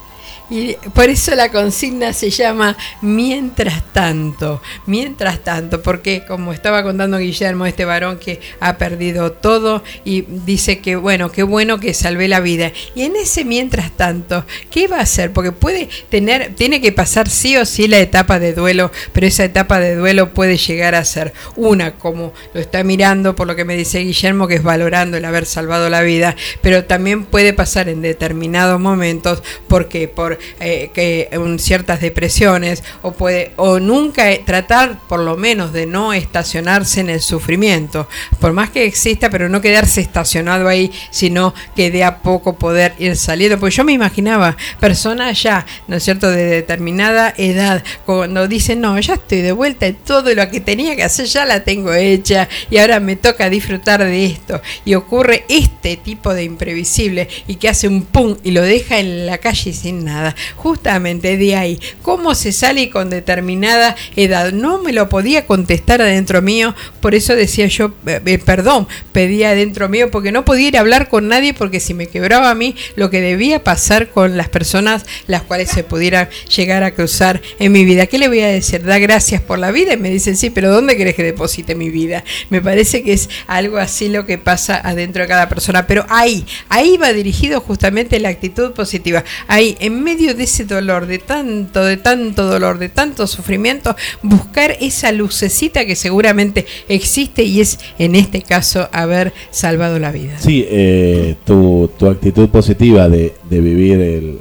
Y 0.48 0.74
por 0.94 1.08
eso 1.08 1.34
la 1.34 1.50
consigna 1.50 2.12
se 2.12 2.30
llama 2.30 2.76
mientras 3.02 3.82
tanto, 3.92 4.62
mientras 4.86 5.40
tanto, 5.40 5.82
porque 5.82 6.24
como 6.24 6.52
estaba 6.52 6.84
contando 6.84 7.18
Guillermo, 7.18 7.66
este 7.66 7.84
varón 7.84 8.18
que 8.18 8.40
ha 8.60 8.78
perdido 8.78 9.32
todo 9.32 9.82
y 10.04 10.22
dice 10.22 10.78
que 10.78 10.94
bueno, 10.94 11.32
qué 11.32 11.42
bueno 11.42 11.80
que 11.80 11.94
salvé 11.94 12.28
la 12.28 12.38
vida. 12.38 12.70
Y 12.94 13.02
en 13.02 13.16
ese 13.16 13.44
mientras 13.44 13.90
tanto, 13.90 14.44
¿qué 14.70 14.86
va 14.86 14.98
a 14.98 15.02
hacer? 15.02 15.32
Porque 15.32 15.50
puede 15.50 15.88
tener, 16.10 16.54
tiene 16.54 16.80
que 16.80 16.92
pasar 16.92 17.28
sí 17.28 17.56
o 17.56 17.64
sí 17.64 17.88
la 17.88 17.98
etapa 17.98 18.38
de 18.38 18.54
duelo, 18.54 18.92
pero 19.12 19.26
esa 19.26 19.44
etapa 19.44 19.80
de 19.80 19.96
duelo 19.96 20.32
puede 20.32 20.56
llegar 20.56 20.94
a 20.94 21.04
ser 21.04 21.32
una, 21.56 21.94
como 21.94 22.32
lo 22.54 22.60
está 22.60 22.84
mirando 22.84 23.34
por 23.34 23.48
lo 23.48 23.56
que 23.56 23.64
me 23.64 23.76
dice 23.76 23.98
Guillermo, 23.98 24.46
que 24.46 24.54
es 24.54 24.62
valorando 24.62 25.16
el 25.16 25.24
haber 25.24 25.44
salvado 25.44 25.88
la 25.88 26.02
vida, 26.02 26.36
pero 26.60 26.84
también 26.84 27.24
puede 27.24 27.52
pasar 27.52 27.88
en 27.88 28.00
determinados 28.00 28.78
momentos 28.80 29.42
porque 29.66 30.06
por 30.06 30.35
eh, 30.60 30.90
que 30.94 31.28
un- 31.38 31.58
ciertas 31.58 32.00
depresiones 32.00 32.82
o 33.02 33.12
puede 33.12 33.52
o 33.56 33.78
nunca 33.80 34.30
eh, 34.30 34.42
tratar 34.44 34.98
por 35.08 35.20
lo 35.20 35.36
menos 35.36 35.72
de 35.72 35.86
no 35.86 36.12
estacionarse 36.12 37.00
en 37.00 37.10
el 37.10 37.20
sufrimiento. 37.20 38.08
Por 38.40 38.52
más 38.52 38.70
que 38.70 38.84
exista 38.84 39.30
pero 39.30 39.48
no 39.48 39.60
quedarse 39.60 40.00
estacionado 40.00 40.68
ahí 40.68 40.90
sino 41.10 41.54
que 41.74 41.90
de 41.90 42.04
a 42.04 42.18
poco 42.18 42.56
poder 42.58 42.94
ir 42.98 43.16
saliendo. 43.16 43.58
Porque 43.58 43.74
yo 43.76 43.84
me 43.84 43.92
imaginaba 43.92 44.56
personas 44.80 45.42
ya 45.42 45.64
no 45.88 45.96
es 45.96 46.02
cierto 46.04 46.30
de 46.30 46.44
determinada 46.46 47.34
edad 47.36 47.82
cuando 48.04 48.48
dicen 48.48 48.80
no 48.80 48.98
ya 49.00 49.14
estoy 49.14 49.42
de 49.42 49.52
vuelta 49.52 49.86
y 49.86 49.92
todo 49.92 50.34
lo 50.34 50.48
que 50.50 50.60
tenía 50.60 50.96
que 50.96 51.02
hacer 51.02 51.26
ya 51.26 51.44
la 51.44 51.64
tengo 51.64 51.92
hecha 51.92 52.48
y 52.70 52.78
ahora 52.78 53.00
me 53.00 53.16
toca 53.16 53.48
disfrutar 53.50 54.02
de 54.04 54.26
esto 54.26 54.60
y 54.84 54.94
ocurre 54.94 55.44
este 55.48 55.96
tipo 55.96 56.32
de 56.34 56.44
imprevisible 56.44 57.28
y 57.46 57.56
que 57.56 57.68
hace 57.68 57.88
un 57.88 58.02
pum 58.02 58.36
y 58.42 58.50
lo 58.52 58.62
deja 58.62 58.98
en 58.98 59.26
la 59.26 59.38
calle 59.38 59.72
sin 59.72 60.04
nada 60.04 60.25
Justamente 60.56 61.36
de 61.36 61.56
ahí, 61.56 61.80
¿cómo 62.02 62.34
se 62.34 62.52
sale 62.52 62.90
con 62.90 63.10
determinada 63.10 63.96
edad? 64.16 64.52
No 64.52 64.78
me 64.78 64.92
lo 64.92 65.08
podía 65.08 65.46
contestar 65.46 66.02
adentro 66.02 66.42
mío, 66.42 66.74
por 67.00 67.14
eso 67.14 67.36
decía 67.36 67.66
yo, 67.66 67.92
eh, 68.06 68.20
eh, 68.24 68.38
perdón, 68.38 68.88
pedía 69.12 69.50
adentro 69.50 69.88
mío, 69.88 70.10
porque 70.10 70.32
no 70.32 70.44
podía 70.44 70.68
ir 70.68 70.76
a 70.76 70.80
hablar 70.80 71.08
con 71.08 71.28
nadie, 71.28 71.54
porque 71.54 71.80
si 71.80 71.94
me 71.94 72.06
quebraba 72.06 72.50
a 72.50 72.54
mí, 72.54 72.74
lo 72.96 73.10
que 73.10 73.20
debía 73.20 73.62
pasar 73.62 74.08
con 74.10 74.36
las 74.36 74.48
personas 74.48 75.04
las 75.26 75.42
cuales 75.42 75.70
se 75.70 75.84
pudiera 75.84 76.28
llegar 76.54 76.82
a 76.82 76.92
cruzar 76.92 77.40
en 77.58 77.72
mi 77.72 77.84
vida. 77.84 78.06
¿Qué 78.06 78.18
le 78.18 78.28
voy 78.28 78.40
a 78.40 78.48
decir? 78.48 78.82
Da 78.82 78.98
gracias 78.98 79.40
por 79.40 79.58
la 79.58 79.70
vida 79.70 79.94
y 79.94 79.96
me 79.96 80.10
dicen, 80.10 80.36
sí, 80.36 80.50
pero 80.50 80.70
¿dónde 80.70 80.96
querés 80.96 81.14
que 81.14 81.22
deposite 81.22 81.74
mi 81.74 81.90
vida? 81.90 82.24
Me 82.50 82.60
parece 82.60 83.02
que 83.02 83.12
es 83.12 83.28
algo 83.46 83.78
así 83.78 84.08
lo 84.08 84.26
que 84.26 84.38
pasa 84.38 84.80
adentro 84.82 85.22
de 85.22 85.28
cada 85.28 85.48
persona, 85.48 85.86
pero 85.86 86.06
ahí, 86.08 86.46
ahí 86.68 86.96
va 86.96 87.12
dirigido 87.12 87.60
justamente 87.60 88.20
la 88.20 88.28
actitud 88.28 88.72
positiva. 88.72 89.24
Ahí, 89.48 89.76
en 89.80 90.02
medio 90.02 90.15
de 90.16 90.44
ese 90.44 90.64
dolor, 90.64 91.06
de 91.06 91.18
tanto, 91.18 91.84
de 91.84 91.96
tanto 91.96 92.46
dolor, 92.46 92.78
de 92.78 92.88
tanto 92.88 93.26
sufrimiento, 93.26 93.94
buscar 94.22 94.76
esa 94.80 95.12
lucecita 95.12 95.84
que 95.84 95.94
seguramente 95.94 96.66
existe 96.88 97.44
y 97.44 97.60
es 97.60 97.78
en 97.98 98.14
este 98.16 98.42
caso 98.42 98.88
haber 98.92 99.32
salvado 99.50 99.98
la 99.98 100.12
vida. 100.12 100.38
Sí, 100.38 100.66
eh, 100.68 101.36
tu, 101.44 101.90
tu, 101.98 102.08
actitud 102.08 102.48
positiva 102.48 103.08
de, 103.08 103.34
de 103.48 103.60
vivir 103.60 104.00
el, 104.00 104.38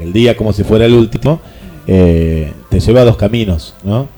el, 0.00 0.12
día 0.12 0.36
como 0.36 0.52
si 0.52 0.62
fuera 0.62 0.86
el 0.86 0.94
último, 0.94 1.40
eh, 1.86 2.52
te 2.68 2.80
lleva 2.80 3.00
a 3.00 3.04
dos 3.04 3.16
caminos, 3.16 3.74
¿no? 3.82 4.08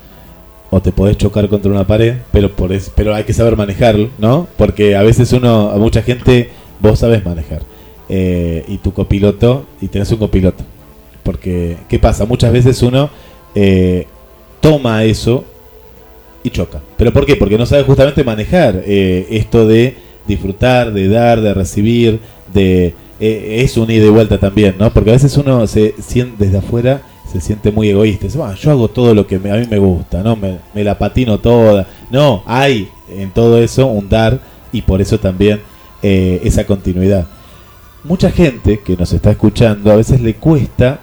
O 0.71 0.81
te 0.83 0.93
podés 0.93 1.17
chocar 1.17 1.49
contra 1.49 1.71
una 1.71 1.87
pared, 1.87 2.17
pero 2.33 2.55
por 2.55 2.73
es, 2.73 2.91
pero 2.95 3.15
hay 3.15 3.25
que 3.25 3.33
saber 3.33 3.57
manejarlo, 3.57 4.11
¿no? 4.19 4.47
Porque 4.59 4.95
a 4.95 5.03
veces 5.03 5.33
uno, 5.33 5.71
a 5.71 5.79
mucha 5.79 6.03
gente, 6.03 6.51
vos 6.81 6.99
sabes 6.99 7.25
manejar. 7.25 7.62
Eh, 8.09 8.64
y 8.69 8.79
tu 8.79 8.92
copiloto, 8.92 9.66
y 9.81 9.88
tenés 9.88 10.11
un 10.12 10.19
copiloto. 10.19 10.64
Porque, 11.23 11.77
¿qué 11.88 11.99
pasa? 11.99 12.25
Muchas 12.25 12.53
veces 12.53 12.83
uno 12.83 13.11
eh, 13.55 14.07
toma 14.61 15.03
eso 15.05 15.45
y 16.42 16.51
choca. 16.51 16.81
¿Pero 16.97 17.12
por 17.12 17.27
qué? 17.27 17.37
Porque 17.37 17.59
no 17.59 17.66
sabe 17.66 17.83
justamente 17.83 18.23
manejar 18.23 18.83
esto 18.87 19.66
de 19.66 19.97
disfrutar, 20.27 20.92
de 20.92 21.09
dar, 21.09 21.40
de 21.40 21.55
recibir, 21.55 22.21
de 22.53 22.95
eh, 23.19 23.62
es 23.62 23.77
un 23.77 23.90
ida 23.90 24.07
y 24.07 24.11
vuelta 24.11 24.38
también, 24.38 24.75
¿no? 24.79 24.92
Porque 24.92 25.11
a 25.11 25.14
veces 25.14 25.37
uno 25.37 25.66
se 25.66 25.95
siente 26.01 26.45
desde 26.45 26.59
afuera 26.59 27.03
se 27.33 27.40
siente 27.40 27.73
muy 27.73 27.88
egoísta. 27.88 28.27
Dice, 28.27 28.38
yo 28.61 28.71
hago 28.71 28.88
todo 28.88 29.12
lo 29.12 29.27
que 29.27 29.35
a 29.35 29.38
mí 29.38 29.66
me 29.69 29.79
gusta, 29.79 30.23
¿no? 30.23 30.37
Me, 30.37 30.85
la 30.85 30.97
patino 30.97 31.38
toda. 31.38 31.87
No, 32.09 32.45
hay 32.47 32.88
en 33.09 33.31
todo 33.31 33.61
eso 33.61 33.87
un 33.87 34.09
dar 34.09 34.38
y 34.71 34.83
por 34.83 35.01
eso 35.01 35.19
también 35.19 35.61
eh, 36.03 36.40
esa 36.45 36.64
continuidad. 36.64 37.27
Mucha 38.07 38.31
gente 38.31 38.79
que 38.85 38.97
nos 38.97 39.12
está 39.12 39.33
escuchando 39.33 39.90
a 39.90 39.97
veces 39.97 40.21
le 40.21 40.35
cuesta 40.35 41.01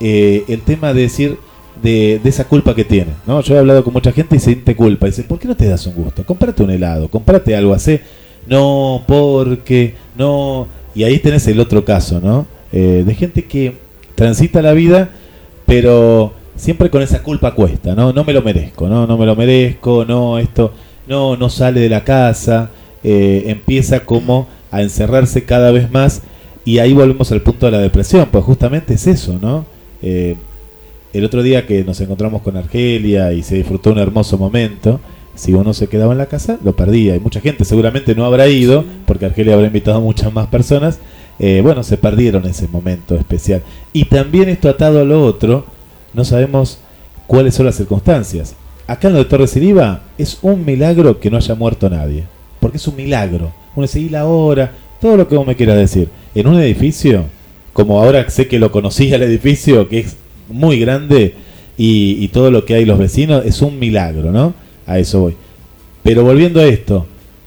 eh, 0.00 0.44
el 0.48 0.62
tema 0.62 0.94
de 0.94 1.02
decir 1.02 1.38
de, 1.82 2.20
esa 2.24 2.44
culpa 2.44 2.74
que 2.74 2.84
tiene, 2.84 3.12
¿no? 3.26 3.42
Yo 3.42 3.54
he 3.54 3.58
hablado 3.58 3.84
con 3.84 3.92
mucha 3.92 4.12
gente 4.12 4.36
y 4.36 4.38
siente 4.38 4.74
culpa. 4.74 5.06
Dice, 5.06 5.24
¿por 5.24 5.38
qué 5.38 5.46
no 5.46 5.56
te 5.56 5.68
das 5.68 5.86
un 5.86 5.94
gusto? 5.94 6.24
Comprate 6.24 6.62
un 6.62 6.70
helado, 6.70 7.08
comprate 7.08 7.54
algo 7.54 7.74
así. 7.74 8.00
No, 8.46 9.04
porque, 9.06 9.94
no, 10.16 10.68
y 10.94 11.04
ahí 11.04 11.18
tenés 11.18 11.46
el 11.48 11.60
otro 11.60 11.84
caso, 11.84 12.18
¿no? 12.18 12.46
Eh, 12.72 13.04
de 13.06 13.14
gente 13.14 13.44
que 13.44 13.76
transita 14.14 14.62
la 14.62 14.72
vida, 14.72 15.10
pero 15.66 16.32
siempre 16.56 16.88
con 16.88 17.02
esa 17.02 17.22
culpa 17.22 17.54
cuesta, 17.54 17.94
¿no? 17.94 18.14
No 18.14 18.24
me 18.24 18.32
lo 18.32 18.40
merezco, 18.40 18.88
¿no? 18.88 19.06
No 19.06 19.18
me 19.18 19.26
lo 19.26 19.36
merezco, 19.36 20.06
no, 20.06 20.38
esto, 20.38 20.72
no, 21.06 21.36
no 21.36 21.50
sale 21.50 21.80
de 21.80 21.90
la 21.90 22.04
casa, 22.04 22.70
eh, 23.04 23.44
empieza 23.48 24.00
como 24.00 24.48
a 24.70 24.80
encerrarse 24.80 25.44
cada 25.44 25.72
vez 25.72 25.90
más 25.90 26.22
y 26.68 26.80
ahí 26.80 26.92
volvemos 26.92 27.32
al 27.32 27.40
punto 27.40 27.64
de 27.64 27.72
la 27.72 27.78
depresión, 27.78 28.28
pues 28.30 28.44
justamente 28.44 28.92
es 28.92 29.06
eso, 29.06 29.38
¿no? 29.40 29.64
Eh, 30.02 30.36
el 31.14 31.24
otro 31.24 31.42
día 31.42 31.64
que 31.64 31.82
nos 31.82 31.98
encontramos 32.02 32.42
con 32.42 32.58
Argelia 32.58 33.32
y 33.32 33.42
se 33.42 33.54
disfrutó 33.54 33.90
un 33.92 33.98
hermoso 33.98 34.36
momento, 34.36 35.00
si 35.34 35.54
uno 35.54 35.72
se 35.72 35.86
quedaba 35.86 36.12
en 36.12 36.18
la 36.18 36.26
casa, 36.26 36.58
lo 36.62 36.76
perdía. 36.76 37.16
Y 37.16 37.20
mucha 37.20 37.40
gente 37.40 37.64
seguramente 37.64 38.14
no 38.14 38.26
habrá 38.26 38.48
ido, 38.48 38.84
porque 39.06 39.24
Argelia 39.24 39.54
habrá 39.54 39.68
invitado 39.68 39.96
a 39.96 40.00
muchas 40.00 40.30
más 40.30 40.48
personas. 40.48 40.98
Eh, 41.38 41.60
bueno, 41.62 41.82
se 41.82 41.96
perdieron 41.96 42.44
ese 42.44 42.68
momento 42.68 43.14
especial. 43.14 43.62
Y 43.94 44.04
también 44.04 44.50
esto 44.50 44.68
atado 44.68 45.00
a 45.00 45.04
lo 45.04 45.24
otro, 45.24 45.64
no 46.12 46.22
sabemos 46.22 46.80
cuáles 47.26 47.54
son 47.54 47.64
las 47.64 47.76
circunstancias. 47.76 48.56
Acá 48.86 49.08
en 49.08 49.14
lo 49.14 49.20
de 49.20 49.24
Torres 49.24 49.56
Iriba 49.56 50.02
es 50.18 50.36
un 50.42 50.66
milagro 50.66 51.18
que 51.18 51.30
no 51.30 51.38
haya 51.38 51.54
muerto 51.54 51.88
nadie. 51.88 52.24
Porque 52.60 52.76
es 52.76 52.86
un 52.86 52.96
milagro. 52.96 53.54
Uno 53.74 53.86
dice, 53.86 54.06
la 54.10 54.26
hora? 54.26 54.70
Todo 55.00 55.16
lo 55.16 55.28
que 55.28 55.36
vos 55.36 55.46
me 55.46 55.56
quieras 55.56 55.76
decir. 55.76 56.08
En 56.34 56.46
un 56.46 56.60
edificio, 56.60 57.24
como 57.72 58.00
ahora 58.00 58.28
sé 58.30 58.48
que 58.48 58.58
lo 58.58 58.72
conocí 58.72 59.12
el 59.12 59.22
edificio, 59.22 59.88
que 59.88 60.00
es 60.00 60.16
muy 60.48 60.78
grande, 60.78 61.34
y, 61.76 62.16
y 62.20 62.28
todo 62.28 62.50
lo 62.50 62.64
que 62.64 62.74
hay 62.74 62.84
los 62.84 62.98
vecinos, 62.98 63.44
es 63.46 63.62
un 63.62 63.78
milagro, 63.78 64.32
¿no? 64.32 64.54
A 64.86 64.98
eso 64.98 65.20
voy. 65.20 65.36
Pero 66.02 66.24
volviendo 66.24 66.60
a 66.60 66.66
esto, 66.66 67.06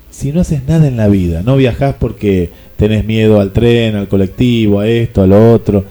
si 0.09 0.31
no 0.31 0.41
haces 0.41 0.61
nada 0.67 0.87
en 0.87 0.97
la 0.97 1.07
vida, 1.07 1.41
no 1.43 1.57
viajas 1.57 1.95
porque 1.99 2.51
tenés 2.77 3.05
miedo 3.05 3.39
al 3.39 3.51
tren, 3.51 3.95
al 3.95 4.07
colectivo, 4.07 4.79
a 4.79 4.87
esto, 4.87 5.21
a 5.21 5.27
lo 5.27 5.53
otro, 5.53 5.83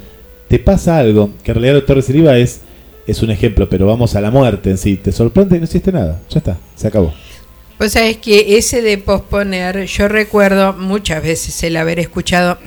te 0.49 0.59
pasa 0.59 0.99
algo, 0.99 1.31
que 1.43 1.53
en 1.53 1.55
realidad 1.55 1.77
el 1.77 1.81
doctor 1.81 2.03
Siriba 2.03 2.37
es, 2.37 2.61
es 3.07 3.23
un 3.23 3.31
ejemplo, 3.31 3.69
pero 3.69 3.87
vamos 3.87 4.15
a 4.17 4.21
la 4.21 4.31
muerte 4.31 4.71
en 4.71 4.79
sí, 4.79 4.97
te 4.97 5.13
sorprende 5.13 5.57
y 5.57 5.59
no 5.61 5.65
hiciste 5.65 5.93
nada, 5.93 6.21
ya 6.29 6.39
está, 6.39 6.59
se 6.75 6.89
acabó. 6.89 7.13
Pues 7.81 7.93
sabes 7.93 8.19
que 8.19 8.59
ese 8.59 8.83
de 8.83 8.99
posponer, 8.99 9.87
yo 9.87 10.07
recuerdo 10.07 10.75
muchas 10.75 11.23
veces 11.23 11.63
el 11.63 11.79
haber 11.79 11.99
escuchado, 11.99 12.59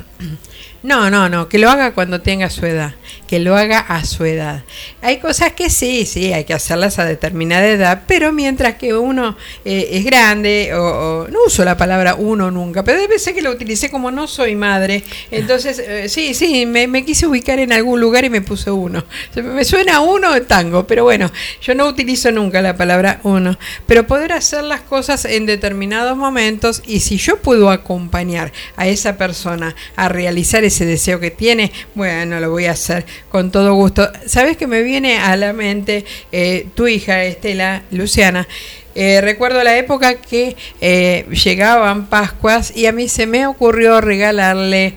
no, 0.84 1.10
no, 1.10 1.30
no, 1.30 1.50
que 1.50 1.58
lo 1.58 1.70
haga 1.70 1.94
cuando 1.94 2.22
tenga 2.22 2.50
su 2.50 2.66
edad 2.66 2.94
que 3.34 3.40
lo 3.40 3.56
haga 3.58 3.80
a 3.80 4.06
su 4.06 4.26
edad. 4.26 4.64
Hay 5.02 5.18
cosas 5.18 5.54
que 5.54 5.72
sí, 5.72 6.06
sí, 6.06 6.32
hay 6.34 6.44
que 6.44 6.54
hacerlas 6.54 7.00
a 7.00 7.06
determinada 7.06 7.68
edad, 7.68 8.04
pero 8.06 8.32
mientras 8.32 8.76
que 8.76 8.94
uno 8.94 9.36
eh, 9.66 9.90
es 9.94 10.06
grande, 10.06 10.72
o, 10.76 11.28
no 11.32 11.40
uso 11.48 11.66
la 11.66 11.76
palabra 11.76 12.14
uno 12.14 12.52
nunca, 12.52 12.84
pero 12.84 13.00
debe 13.00 13.18
ser 13.18 13.34
que 13.34 13.42
lo 13.42 13.50
utilicé 13.50 13.90
como 13.90 14.12
no 14.12 14.28
soy 14.28 14.56
madre, 14.56 15.04
entonces 15.32 15.80
eh, 15.80 16.10
sí, 16.10 16.36
sí, 16.36 16.68
me, 16.68 17.04
quise 17.06 17.26
ubicar 17.26 17.58
en 17.58 17.74
algún 17.74 18.00
lugar 18.00 18.24
y 18.24 18.30
me 18.30 18.42
puse 18.42 18.70
uno. 18.70 19.04
Me 19.36 19.66
suena 19.66 20.02
uno 20.02 20.40
tango, 20.44 20.86
pero 20.86 21.04
bueno, 21.04 21.32
yo 21.60 21.74
no 21.74 21.88
utilizo 21.88 22.32
nunca 22.32 22.62
la 22.62 22.78
palabra 22.78 23.20
uno, 23.24 23.58
pero 23.88 24.06
poder 24.06 24.32
hacer 24.32 24.64
las 24.64 24.82
cosas 24.82 25.26
en 25.26 25.48
determinados 25.48 26.16
momentos 26.16 26.84
y 26.86 27.00
si 27.00 27.18
yo 27.18 27.38
puedo 27.38 27.72
acompañar 27.72 28.54
a 28.76 28.88
esa 28.88 29.18
persona 29.18 29.76
a 29.96 30.08
realizar 30.08 30.64
deseo 30.80 31.20
que 31.20 31.32
tiene, 31.32 31.72
bueno, 31.96 32.40
lo 32.40 32.50
voy 32.50 32.66
a 32.66 32.72
hacer 32.72 33.06
con 33.30 33.52
todo 33.52 33.74
gusto. 33.74 34.10
¿Sabes 34.26 34.58
que 34.58 34.68
me 34.68 34.82
viene 34.82 35.18
a 35.18 35.36
la 35.36 35.54
mente 35.54 36.06
eh, 36.32 36.68
tu 36.76 36.88
hija 36.88 37.24
Estela, 37.24 37.84
Luciana? 37.92 38.48
Eh, 38.96 39.22
recuerdo 39.22 39.64
la 39.64 39.78
época 39.78 40.16
que 40.16 40.56
eh, 40.80 41.26
llegaban 41.44 42.08
Pascuas 42.08 42.76
y 42.76 42.86
a 42.86 42.92
mí 42.92 43.08
se 43.08 43.26
me 43.26 43.48
ocurrió 43.48 44.02
regalarle 44.02 44.94